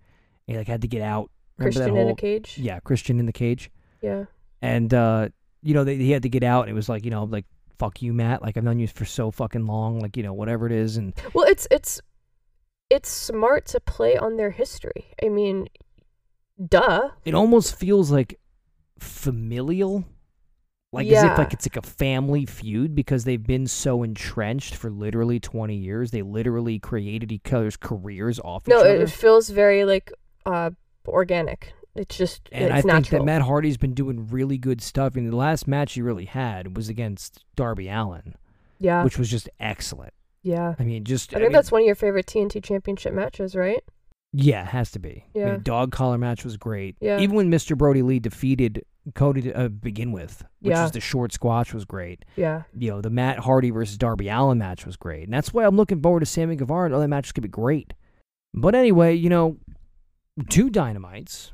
He 0.47 0.57
like 0.57 0.69
had 0.69 0.83
to 0.83 0.89
get 0.89 1.03
out. 1.03 1.31
Remember 1.59 1.73
Christian 1.79 1.97
in 1.97 2.03
whole- 2.05 2.13
a 2.13 2.17
cage. 2.17 2.57
Yeah, 2.59 2.79
Christian 2.81 3.19
in 3.19 3.27
the 3.27 3.33
cage, 3.33 3.71
Yeah. 4.01 4.25
and 4.63 4.93
uh, 4.95 5.29
you 5.63 5.75
know 5.75 5.83
they, 5.83 5.97
he 5.97 6.13
had 6.13 6.23
to 6.23 6.29
get 6.29 6.45
out. 6.45 6.63
And 6.63 6.71
it 6.71 6.75
was 6.75 6.89
like 6.89 7.05
you 7.05 7.11
know 7.11 7.25
like 7.25 7.45
fuck 7.79 8.03
you, 8.03 8.13
Matt. 8.13 8.43
Like 8.43 8.57
I've 8.57 8.65
known 8.65 8.79
you 8.79 8.89
for 8.89 9.05
so 9.05 9.31
fucking 9.31 9.67
long. 9.67 10.01
Like 10.01 10.17
you 10.17 10.23
know 10.23 10.33
whatever 10.35 10.67
it 10.67 10.73
is, 10.73 10.97
and 10.97 11.15
Well, 11.35 11.47
it's 11.47 11.67
it's 11.71 12.01
it's 12.91 13.09
smart 13.11 13.67
to 13.67 13.81
play 13.81 14.17
on 14.17 14.37
their 14.37 14.51
history. 14.51 15.07
I 15.23 15.29
mean, 15.29 15.69
duh. 16.67 17.11
it 17.25 17.35
almost 17.35 17.75
feels 17.77 18.11
like 18.11 18.39
familial 18.99 20.05
like 20.93 21.07
as 21.07 21.13
Yeah. 21.13 21.33
if 21.33 21.39
like 21.39 21.53
it's 21.53 21.67
like 21.67 21.77
a 21.77 21.87
family 21.87 22.47
feud 22.47 22.95
because 22.95 23.25
they've 23.25 23.47
been 23.47 23.67
so 23.67 24.03
entrenched 24.03 24.75
for 24.75 24.91
literally 24.91 25.39
20 25.39 25.77
years 25.77 26.11
they 26.11 26.23
literally 26.23 26.79
created 26.79 27.31
each 27.31 27.53
other's 27.53 27.77
careers 27.77 28.41
off 28.41 28.67
No, 28.67 28.81
each 28.81 28.87
it, 28.87 29.01
it 29.03 29.11
feels 29.11 29.51
very 29.51 29.85
like 29.85 30.11
uh 30.47 30.71
organic. 31.07 31.75
It's 31.99 32.17
just 32.17 32.49
and 32.53 32.65
it's 32.67 32.73
I 32.73 32.81
think 32.83 32.87
natural. 32.93 33.21
that 33.21 33.27
Matt 33.27 33.43
Hardy's 33.43 33.77
been 33.77 33.95
doing 33.95 34.29
really 34.29 34.57
good 34.59 34.81
stuff. 34.81 35.17
And 35.17 35.31
the 35.31 35.37
last 35.37 35.67
match 35.69 35.95
he 35.95 36.03
really 36.03 36.25
had 36.27 36.77
was 36.77 36.89
against 36.89 37.45
Darby 37.57 37.89
Allin, 37.89 38.35
yeah. 38.79 39.03
which 39.05 39.19
was 39.19 39.31
just 39.31 39.49
excellent. 39.61 40.15
Yeah. 40.43 40.75
I 40.79 40.85
mean, 40.85 41.05
just 41.05 41.31
I 41.35 41.39
think 41.39 41.43
mean, 41.49 41.53
that's 41.53 41.73
one 41.73 41.83
of 41.83 41.87
your 41.87 41.95
favorite 41.97 42.27
TNT 42.27 42.63
Championship 42.63 43.13
matches, 43.13 43.55
right? 43.57 43.83
yeah, 44.35 44.63
it 44.63 44.69
has 44.69 44.91
to 44.93 44.99
be. 44.99 45.09
I 45.35 45.39
mean, 45.39 45.47
Yeah. 45.49 45.53
the 45.55 45.59
dog 45.63 45.91
collar 45.91 46.19
match 46.19 46.45
was 46.45 46.57
great. 46.59 46.97
Yeah. 47.01 47.19
Even 47.19 47.35
when 47.35 47.51
Mr. 47.51 47.77
Brodie 47.77 48.03
Lee 48.03 48.19
defeated 48.21 48.85
Cody 49.15 49.41
to 49.41 49.53
uh, 49.55 49.69
begin 49.69 50.13
with, 50.13 50.45
which 50.61 50.73
Yeah. 50.73 50.83
was 50.83 50.93
the 50.93 51.01
short 51.01 51.33
squash, 51.33 51.73
was 51.73 51.87
great. 51.87 52.27
Yeah. 52.37 52.65
You 52.77 52.91
know, 52.91 53.01
the 53.01 53.09
Matt 53.09 53.39
Hardy 53.39 53.71
versus 53.71 53.97
Darby 53.97 54.29
Allin 54.29 54.59
match 54.59 54.85
was 54.85 54.97
great, 54.97 55.25
and 55.25 55.33
that's 55.33 55.55
why 55.55 55.65
I'm 55.65 55.77
looking 55.77 56.03
forward 56.03 56.21
to 56.21 56.27
Sammy 56.27 56.57
Guevara. 56.57 56.87
and 56.87 56.95
Other 56.95 57.09
matches 57.09 57.33
could 57.33 57.43
be 57.43 57.49
great. 57.49 57.95
But 58.53 58.75
anyway, 58.75 59.15
you 59.15 59.31
know, 59.31 59.57
two 60.51 60.69
dynamites 60.71 61.53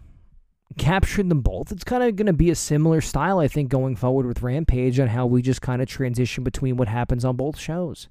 captured 0.77 1.29
them 1.29 1.41
both. 1.41 1.73
It's 1.73 1.85
kind 1.85 2.03
of 2.03 2.17
going 2.17 2.27
to 2.27 2.33
be 2.33 2.51
a 2.51 2.55
similar 2.55 3.01
style, 3.01 3.39
I 3.39 3.49
think, 3.49 3.69
going 3.69 3.97
forward 3.97 4.27
with 4.27 4.43
Rampage 4.43 4.99
and 4.99 5.11
how 5.11 5.27
we 5.27 5.43
just 5.43 5.63
kind 5.63 5.81
of 5.81 5.89
transition 5.89 6.45
between 6.45 6.77
what 6.77 6.89
happens 6.89 7.25
on 7.25 7.37
both 7.37 7.59
shows. 7.59 8.09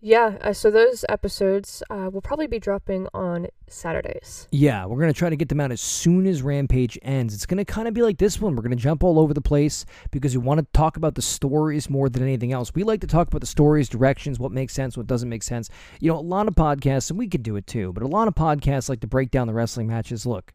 Yeah. 0.00 0.38
Uh, 0.40 0.52
so 0.52 0.70
those 0.70 1.04
episodes 1.08 1.82
uh, 1.90 2.10
will 2.12 2.20
probably 2.20 2.46
be 2.46 2.58
dropping 2.58 3.08
on 3.14 3.48
Saturdays. 3.66 4.46
Yeah, 4.52 4.84
we're 4.84 5.00
going 5.00 5.12
to 5.12 5.18
try 5.18 5.30
to 5.30 5.36
get 5.36 5.48
them 5.48 5.58
out 5.58 5.72
as 5.72 5.80
soon 5.80 6.26
as 6.26 6.42
Rampage 6.42 6.98
ends. 7.02 7.34
It's 7.34 7.46
going 7.46 7.58
to 7.58 7.64
kind 7.64 7.88
of 7.88 7.94
be 7.94 8.02
like 8.02 8.18
this 8.18 8.40
one. 8.40 8.54
We're 8.54 8.62
going 8.62 8.76
to 8.76 8.82
jump 8.82 9.02
all 9.02 9.18
over 9.18 9.34
the 9.34 9.40
place 9.40 9.84
because 10.10 10.36
we 10.36 10.44
want 10.44 10.60
to 10.60 10.66
talk 10.72 10.96
about 10.96 11.14
the 11.14 11.22
stories 11.22 11.88
more 11.88 12.08
than 12.08 12.22
anything 12.22 12.52
else. 12.52 12.74
We 12.74 12.84
like 12.84 13.00
to 13.00 13.06
talk 13.06 13.26
about 13.26 13.40
the 13.40 13.46
stories, 13.46 13.88
directions, 13.88 14.38
what 14.38 14.52
makes 14.52 14.74
sense, 14.74 14.96
what 14.96 15.06
doesn't 15.06 15.28
make 15.28 15.42
sense. 15.42 15.70
You 15.98 16.12
know, 16.12 16.18
a 16.18 16.20
lot 16.20 16.46
of 16.46 16.54
podcasts, 16.54 17.10
and 17.10 17.18
we 17.18 17.26
could 17.26 17.42
do 17.42 17.56
it 17.56 17.66
too, 17.66 17.92
but 17.92 18.02
a 18.02 18.08
lot 18.08 18.28
of 18.28 18.34
podcasts 18.34 18.88
like 18.88 19.00
to 19.00 19.06
break 19.06 19.30
down 19.30 19.46
the 19.46 19.54
wrestling 19.54 19.88
matches. 19.88 20.26
Look, 20.26 20.52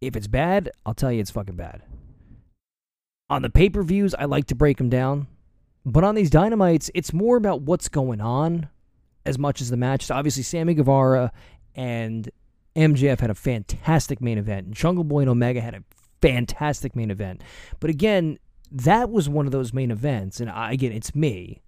if 0.00 0.16
it's 0.16 0.26
bad, 0.26 0.70
I'll 0.84 0.94
tell 0.94 1.12
you 1.12 1.20
it's 1.20 1.30
fucking 1.30 1.56
bad. 1.56 1.82
On 3.28 3.42
the 3.42 3.50
pay 3.50 3.68
per 3.70 3.82
views, 3.82 4.14
I 4.14 4.24
like 4.24 4.46
to 4.46 4.54
break 4.54 4.78
them 4.78 4.88
down. 4.88 5.26
But 5.84 6.04
on 6.04 6.14
these 6.14 6.30
dynamites, 6.30 6.90
it's 6.94 7.12
more 7.12 7.36
about 7.36 7.62
what's 7.62 7.88
going 7.88 8.20
on 8.20 8.68
as 9.24 9.38
much 9.38 9.60
as 9.60 9.70
the 9.70 9.76
match. 9.76 10.10
Obviously, 10.10 10.42
Sammy 10.42 10.74
Guevara 10.74 11.32
and 11.74 12.30
MJF 12.74 13.20
had 13.20 13.30
a 13.30 13.34
fantastic 13.34 14.20
main 14.20 14.38
event. 14.38 14.70
Jungle 14.72 15.04
Boy 15.04 15.20
and 15.20 15.30
Omega 15.30 15.60
had 15.60 15.74
a 15.74 15.84
fantastic 16.20 16.94
main 16.96 17.10
event. 17.10 17.42
But 17.80 17.90
again, 17.90 18.38
that 18.70 19.10
was 19.10 19.28
one 19.28 19.46
of 19.46 19.52
those 19.52 19.72
main 19.72 19.90
events, 19.90 20.40
and 20.40 20.50
I, 20.50 20.72
again, 20.72 20.92
it's 20.92 21.14
me, 21.14 21.62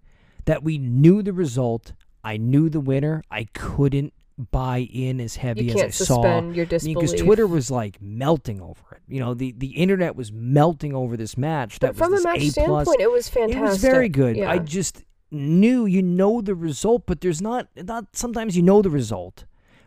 that 0.47 0.62
we 0.62 0.79
knew 0.79 1.22
the 1.22 1.33
result. 1.33 1.93
I 2.24 2.37
knew 2.37 2.68
the 2.68 2.81
winner. 2.81 3.22
I 3.31 3.45
couldn't 3.55 4.12
buy 4.39 4.78
in 4.93 5.20
as 5.20 5.36
heavy 5.36 5.64
You 5.64 5.74
as 5.74 5.82
I 5.82 5.89
saw 5.91 6.05
suspend 6.22 6.57
your 6.57 6.66
disbelief. 6.66 6.97
because 6.97 7.20
Twitter 7.20 7.47
was 7.47 7.70
like 7.70 8.01
melting 8.01 8.61
over 8.61 8.95
it. 8.95 9.03
You 9.09 9.20
know, 9.20 9.34
the, 9.34 9.53
the 9.57 9.68
internet 9.68 10.14
was 10.14 10.30
melting 10.32 10.95
over 10.95 11.16
this 11.16 11.36
match. 11.36 11.78
That 11.80 11.89
But 11.89 11.97
from 11.97 12.14
a 12.14 12.20
match 12.22 12.39
A 12.43 12.51
standpoint, 12.51 13.01
it 13.01 13.11
was 13.11 13.28
fantastic. 13.28 13.59
It 13.59 13.62
was 13.62 13.80
very 13.80 14.09
good. 14.09 14.36
Yeah. 14.36 14.51
I 14.51 14.59
just 14.59 15.05
knew 15.30 15.86
you 15.86 16.03
know 16.03 16.41
the 16.41 16.55
result, 16.55 17.05
but 17.07 17.20
there's 17.20 17.43
not 17.43 17.68
not 17.76 18.07
sometimes 18.14 18.57
you 18.57 18.62
know 18.62 18.80
the 18.80 18.91
result, 18.91 19.45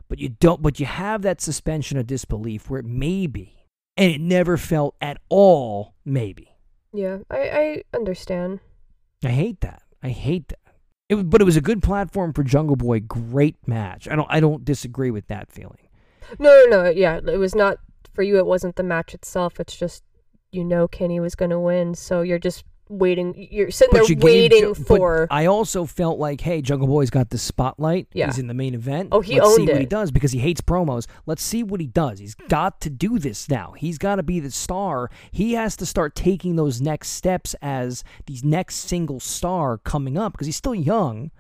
but 0.10 0.20
you 0.20 0.30
don't 0.30 0.62
but 0.62 0.80
you 0.80 0.86
have 0.86 1.22
that 1.22 1.40
suspension 1.42 1.98
of 1.98 2.06
disbelief 2.08 2.70
where 2.70 2.80
it 2.80 2.86
may 2.86 3.28
be. 3.28 3.58
And 3.98 4.12
it 4.12 4.22
never 4.22 4.58
felt 4.58 4.96
at 5.02 5.18
all 5.30 5.96
maybe. 6.06 6.56
yeah, 6.94 7.20
I, 7.30 7.38
I 7.38 7.84
understand. 7.94 8.60
I 9.24 9.30
hate 9.30 9.62
that. 9.62 9.84
I 10.02 10.10
hate 10.10 10.48
that. 10.50 10.60
It, 11.12 11.30
but 11.30 11.42
it 11.42 11.44
was 11.44 11.58
a 11.58 11.62
good 11.62 11.84
platform 11.84 12.32
for 12.32 12.42
Jungle 12.42 12.78
Boy. 12.78 13.02
Great 13.02 13.58
match. 13.68 14.08
I 14.08 14.16
don't 14.16 14.28
I 14.30 14.40
don't 14.40 14.64
disagree 14.64 15.12
with 15.12 15.28
that 15.28 15.52
feeling. 15.52 15.90
No, 16.40 16.64
no, 16.70 16.84
no. 16.84 16.90
Yeah, 16.90 17.18
it 17.18 17.38
was 17.38 17.54
not 17.54 17.80
for 18.14 18.24
you. 18.24 18.38
It 18.38 18.46
wasn't 18.46 18.78
the 18.78 18.84
match 18.84 19.14
itself. 19.14 19.60
It's 19.60 19.76
just 19.76 20.06
you 20.54 20.64
know 20.64 20.88
Kenny 20.88 21.20
was 21.20 21.36
going 21.36 21.52
to 21.52 21.60
win, 21.60 21.96
so 21.96 22.22
you're 22.22 22.40
just 22.40 22.64
waiting. 22.92 23.48
You're 23.52 23.72
sitting 23.72 23.94
there 23.94 24.04
you 24.04 24.16
gave 24.16 24.24
waiting 24.24 24.74
but 24.74 24.86
for. 24.86 25.28
I 25.32 25.46
also 25.46 25.86
felt 25.86 26.20
like, 26.20 26.42
hey, 26.42 26.62
Jungle 26.62 26.88
Boy's 26.88 27.10
got 27.10 27.30
the 27.30 27.38
spotlight. 27.38 28.08
Yeah. 28.14 28.28
He's 28.28 28.38
in 28.38 28.48
the 28.48 28.54
main 28.54 28.74
event. 28.74 29.10
Oh, 29.12 29.22
he 29.22 29.40
Let's 29.40 29.56
see 29.56 29.62
owned 29.62 29.70
what 29.70 29.80
he 29.80 29.86
does 29.86 30.12
because 30.12 30.32
he 30.32 30.40
hates 30.40 30.62
promos. 30.62 31.08
Let's 31.26 31.44
see 31.44 31.64
what 31.64 31.80
he 31.80 31.88
does. 31.88 32.20
He's 32.20 32.36
got 32.36 32.82
to 32.82 32.90
do 32.90 33.18
this 33.18 33.50
now. 33.50 33.74
He's 33.78 33.98
got 33.98 34.16
to 34.16 34.24
be 34.24 34.40
the 34.40 34.52
star. 34.52 35.10
He 35.32 35.54
has 35.54 35.76
to 35.78 35.86
start 35.86 36.16
taking 36.16 36.56
those 36.56 36.82
next 36.82 37.10
steps 37.10 37.56
as 37.62 38.04
the 38.26 38.40
next 38.44 38.76
single 38.76 39.20
star 39.20 39.78
coming 39.78 40.18
up 40.18 40.34
because 40.34 40.48
he's 40.48 40.58
still 40.58 40.76
young. 40.76 41.32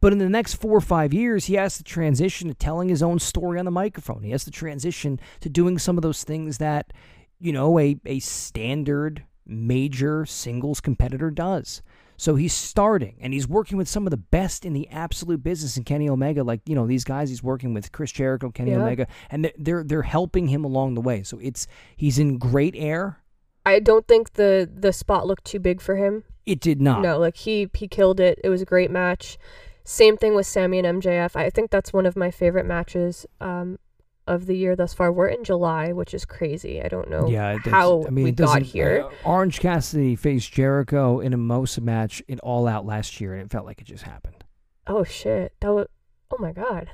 But 0.00 0.12
in 0.12 0.18
the 0.18 0.28
next 0.28 0.54
four 0.54 0.76
or 0.76 0.82
five 0.82 1.14
years, 1.14 1.46
he 1.46 1.54
has 1.54 1.78
to 1.78 1.84
transition 1.84 2.48
to 2.48 2.54
telling 2.54 2.88
his 2.88 3.02
own 3.02 3.18
story 3.18 3.58
on 3.58 3.64
the 3.64 3.70
microphone. 3.70 4.22
He 4.22 4.30
has 4.30 4.44
to 4.44 4.50
transition 4.50 5.18
to 5.40 5.48
doing 5.48 5.78
some 5.78 5.96
of 5.96 6.02
those 6.02 6.22
things 6.22 6.58
that, 6.58 6.92
you 7.40 7.52
know, 7.52 7.78
a, 7.78 7.98
a 8.04 8.18
standard 8.20 9.24
major 9.46 10.26
singles 10.26 10.80
competitor 10.80 11.30
does. 11.30 11.82
So 12.18 12.34
he's 12.34 12.54
starting 12.54 13.16
and 13.20 13.34
he's 13.34 13.46
working 13.46 13.76
with 13.76 13.88
some 13.88 14.06
of 14.06 14.10
the 14.10 14.16
best 14.16 14.64
in 14.64 14.72
the 14.72 14.88
absolute 14.88 15.42
business 15.42 15.76
in 15.76 15.84
Kenny 15.84 16.08
Omega. 16.08 16.42
Like, 16.42 16.62
you 16.66 16.74
know, 16.74 16.86
these 16.86 17.04
guys 17.04 17.28
he's 17.28 17.42
working 17.42 17.74
with 17.74 17.92
Chris 17.92 18.10
Jericho, 18.10 18.50
Kenny 18.50 18.70
Yeah. 18.70 18.78
Omega, 18.78 19.06
and 19.30 19.52
they're, 19.58 19.84
they're 19.84 20.02
helping 20.02 20.48
him 20.48 20.64
along 20.64 20.94
the 20.94 21.02
way. 21.02 21.22
So 21.22 21.38
it's 21.42 21.66
he's 21.96 22.18
in 22.18 22.38
great 22.38 22.74
air. 22.76 23.20
I 23.66 23.80
don't 23.80 24.06
think 24.06 24.34
the 24.34 24.70
the 24.72 24.92
spot 24.92 25.26
looked 25.26 25.44
too 25.44 25.58
big 25.58 25.80
for 25.80 25.96
him. 25.96 26.24
It 26.46 26.60
did 26.60 26.80
not. 26.80 27.02
No, 27.02 27.18
like 27.18 27.36
he 27.36 27.68
he 27.74 27.88
killed 27.88 28.20
it. 28.20 28.40
It 28.44 28.48
was 28.48 28.62
a 28.62 28.66
great 28.66 28.90
match. 28.90 29.36
Same 29.84 30.16
thing 30.16 30.34
with 30.34 30.46
Sammy 30.46 30.78
and 30.78 31.02
MJF. 31.02 31.36
I 31.36 31.50
think 31.50 31.70
that's 31.70 31.92
one 31.92 32.06
of 32.06 32.16
my 32.16 32.30
favorite 32.30 32.66
matches 32.66 33.26
um, 33.40 33.78
of 34.26 34.46
the 34.46 34.56
year 34.56 34.74
thus 34.76 34.92
far. 34.94 35.12
We're 35.12 35.28
in 35.28 35.44
July, 35.44 35.92
which 35.92 36.12
is 36.14 36.24
crazy. 36.24 36.82
I 36.82 36.88
don't 36.88 37.08
know 37.10 37.28
Yeah, 37.28 37.52
it 37.54 37.66
how 37.66 38.04
I 38.06 38.10
mean, 38.10 38.24
we 38.24 38.30
it 38.30 38.36
got 38.36 38.62
here. 38.62 39.04
uh, 39.06 39.28
Orange 39.28 39.60
Cassidy 39.60 40.16
faced 40.16 40.52
Jericho 40.52 41.20
in 41.20 41.32
a 41.32 41.38
Mosa 41.38 41.80
match 41.80 42.22
in 42.28 42.38
All 42.40 42.66
Out 42.66 42.84
last 42.86 43.20
year, 43.20 43.34
and 43.34 43.42
it 43.42 43.50
felt 43.50 43.66
like 43.66 43.80
it 43.80 43.84
just 43.86 44.04
happened. 44.04 44.44
oh 44.86 45.04
shit, 45.04 45.52
that 45.60 45.72
was. 45.72 45.86
Oh 46.30 46.36
my 46.38 46.52
god. 46.52 46.90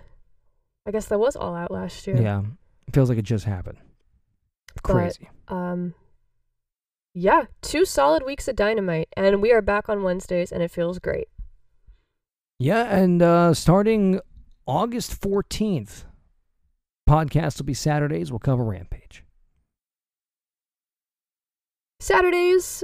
I 0.87 0.91
guess 0.91 1.07
that 1.07 1.19
was 1.19 1.37
all 1.37 1.55
out 1.55 1.71
last 1.71 2.07
year. 2.07 2.21
Yeah, 2.21 2.43
it 2.89 2.95
feels 2.95 3.09
like 3.09 3.19
it 3.19 3.23
just 3.23 3.45
happened. 3.45 3.79
But- 4.75 4.83
Crazy. 4.83 5.29
Um. 5.49 5.95
Yeah, 7.15 7.45
two 7.61 7.85
solid 7.85 8.25
weeks 8.25 8.49
of 8.49 8.57
Dynamite, 8.57 9.09
and 9.17 9.43
we 9.43 9.53
are 9.53 9.61
back 9.61 9.89
on 9.91 10.03
Wednesdays, 10.03 10.51
and 10.51 10.63
it 10.63 10.71
feels 10.71 10.99
great. 10.99 11.29
Yeah, 12.59 12.85
and 12.85 13.21
uh, 13.23 13.53
starting 13.55 14.19
August 14.67 15.21
14th, 15.21 16.05
podcast 17.09 17.59
will 17.59 17.67
be 17.67 17.75
Saturdays. 17.75 18.31
We'll 18.31 18.39
cover 18.39 18.65
Rampage. 18.65 19.25
Saturdays, 22.01 22.83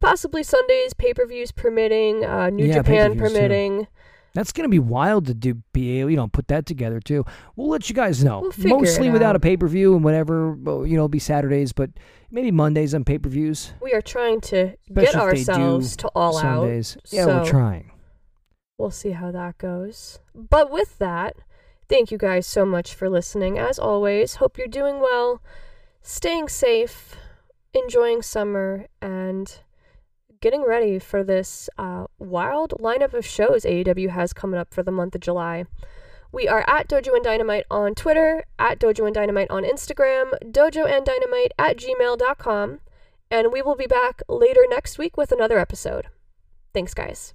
possibly 0.00 0.42
Sundays, 0.42 0.94
pay 0.94 1.12
per 1.14 1.26
views 1.26 1.52
permitting, 1.52 2.24
uh, 2.24 2.50
New 2.50 2.66
Yeah, 2.66 2.74
Japan 2.74 3.12
pay-per-views, 3.12 3.32
too. 3.32 3.34
permitting. 3.38 3.86
That's 4.32 4.52
going 4.52 4.62
to 4.62 4.68
be 4.70 4.78
wild 4.78 5.26
to 5.26 5.34
do, 5.34 5.54
be 5.72 5.98
able, 5.98 6.10
you 6.10 6.16
know, 6.16 6.28
put 6.28 6.46
that 6.48 6.64
together 6.64 7.00
too. 7.00 7.24
We'll 7.56 7.68
let 7.68 7.88
you 7.88 7.96
guys 7.96 8.22
know. 8.22 8.52
We'll 8.58 8.78
Mostly 8.78 9.10
without 9.10 9.34
a 9.34 9.40
pay 9.40 9.56
per 9.56 9.66
view 9.66 9.96
and 9.96 10.04
whatever, 10.04 10.56
you 10.56 10.68
know, 10.68 10.86
it'll 10.94 11.08
be 11.08 11.18
Saturdays, 11.18 11.72
but 11.72 11.90
maybe 12.30 12.52
Mondays 12.52 12.94
on 12.94 13.04
pay 13.04 13.18
per 13.18 13.28
views. 13.28 13.72
We 13.82 13.92
are 13.92 14.00
trying 14.00 14.40
to 14.42 14.76
Especially 14.88 15.04
get 15.04 15.14
ourselves 15.16 15.96
to 15.96 16.08
all 16.14 16.38
out. 16.38 16.42
Sundays. 16.60 16.96
Yeah, 17.10 17.26
we're 17.26 17.44
trying. 17.44 17.90
We'll 18.78 18.92
see 18.92 19.10
how 19.10 19.32
that 19.32 19.58
goes. 19.58 20.20
But 20.32 20.70
with 20.70 20.98
that, 20.98 21.34
thank 21.90 22.12
you 22.12 22.16
guys 22.16 22.46
so 22.46 22.64
much 22.64 22.94
for 22.94 23.10
listening. 23.10 23.58
As 23.58 23.78
always, 23.78 24.36
hope 24.36 24.56
you're 24.56 24.68
doing 24.68 25.00
well, 25.00 25.42
staying 26.00 26.48
safe, 26.48 27.16
enjoying 27.74 28.22
summer, 28.22 28.86
and 29.02 29.60
getting 30.40 30.62
ready 30.62 31.00
for 31.00 31.24
this 31.24 31.68
uh, 31.76 32.06
wild 32.18 32.74
lineup 32.80 33.12
of 33.12 33.26
shows 33.26 33.64
AEW 33.64 34.10
has 34.10 34.32
coming 34.32 34.58
up 34.58 34.72
for 34.72 34.84
the 34.84 34.92
month 34.92 35.16
of 35.16 35.20
July. 35.20 35.64
We 36.32 36.46
are 36.46 36.64
at 36.68 36.88
Dojo 36.88 37.12
and 37.12 37.24
Dynamite 37.24 37.66
on 37.72 37.96
Twitter, 37.96 38.44
at 38.56 38.78
Dojo 38.78 39.04
and 39.04 39.14
Dynamite 39.14 39.50
on 39.50 39.64
Instagram, 39.64 40.30
dojo 40.44 40.88
and 40.88 41.04
dynamite 41.04 41.50
at 41.58 41.76
gmail.com, 41.76 42.78
and 43.32 43.52
we 43.52 43.62
will 43.62 43.74
be 43.74 43.88
back 43.88 44.22
later 44.28 44.64
next 44.70 44.96
week 44.96 45.16
with 45.16 45.32
another 45.32 45.58
episode. 45.58 46.06
Thanks, 46.72 46.94
guys. 46.94 47.34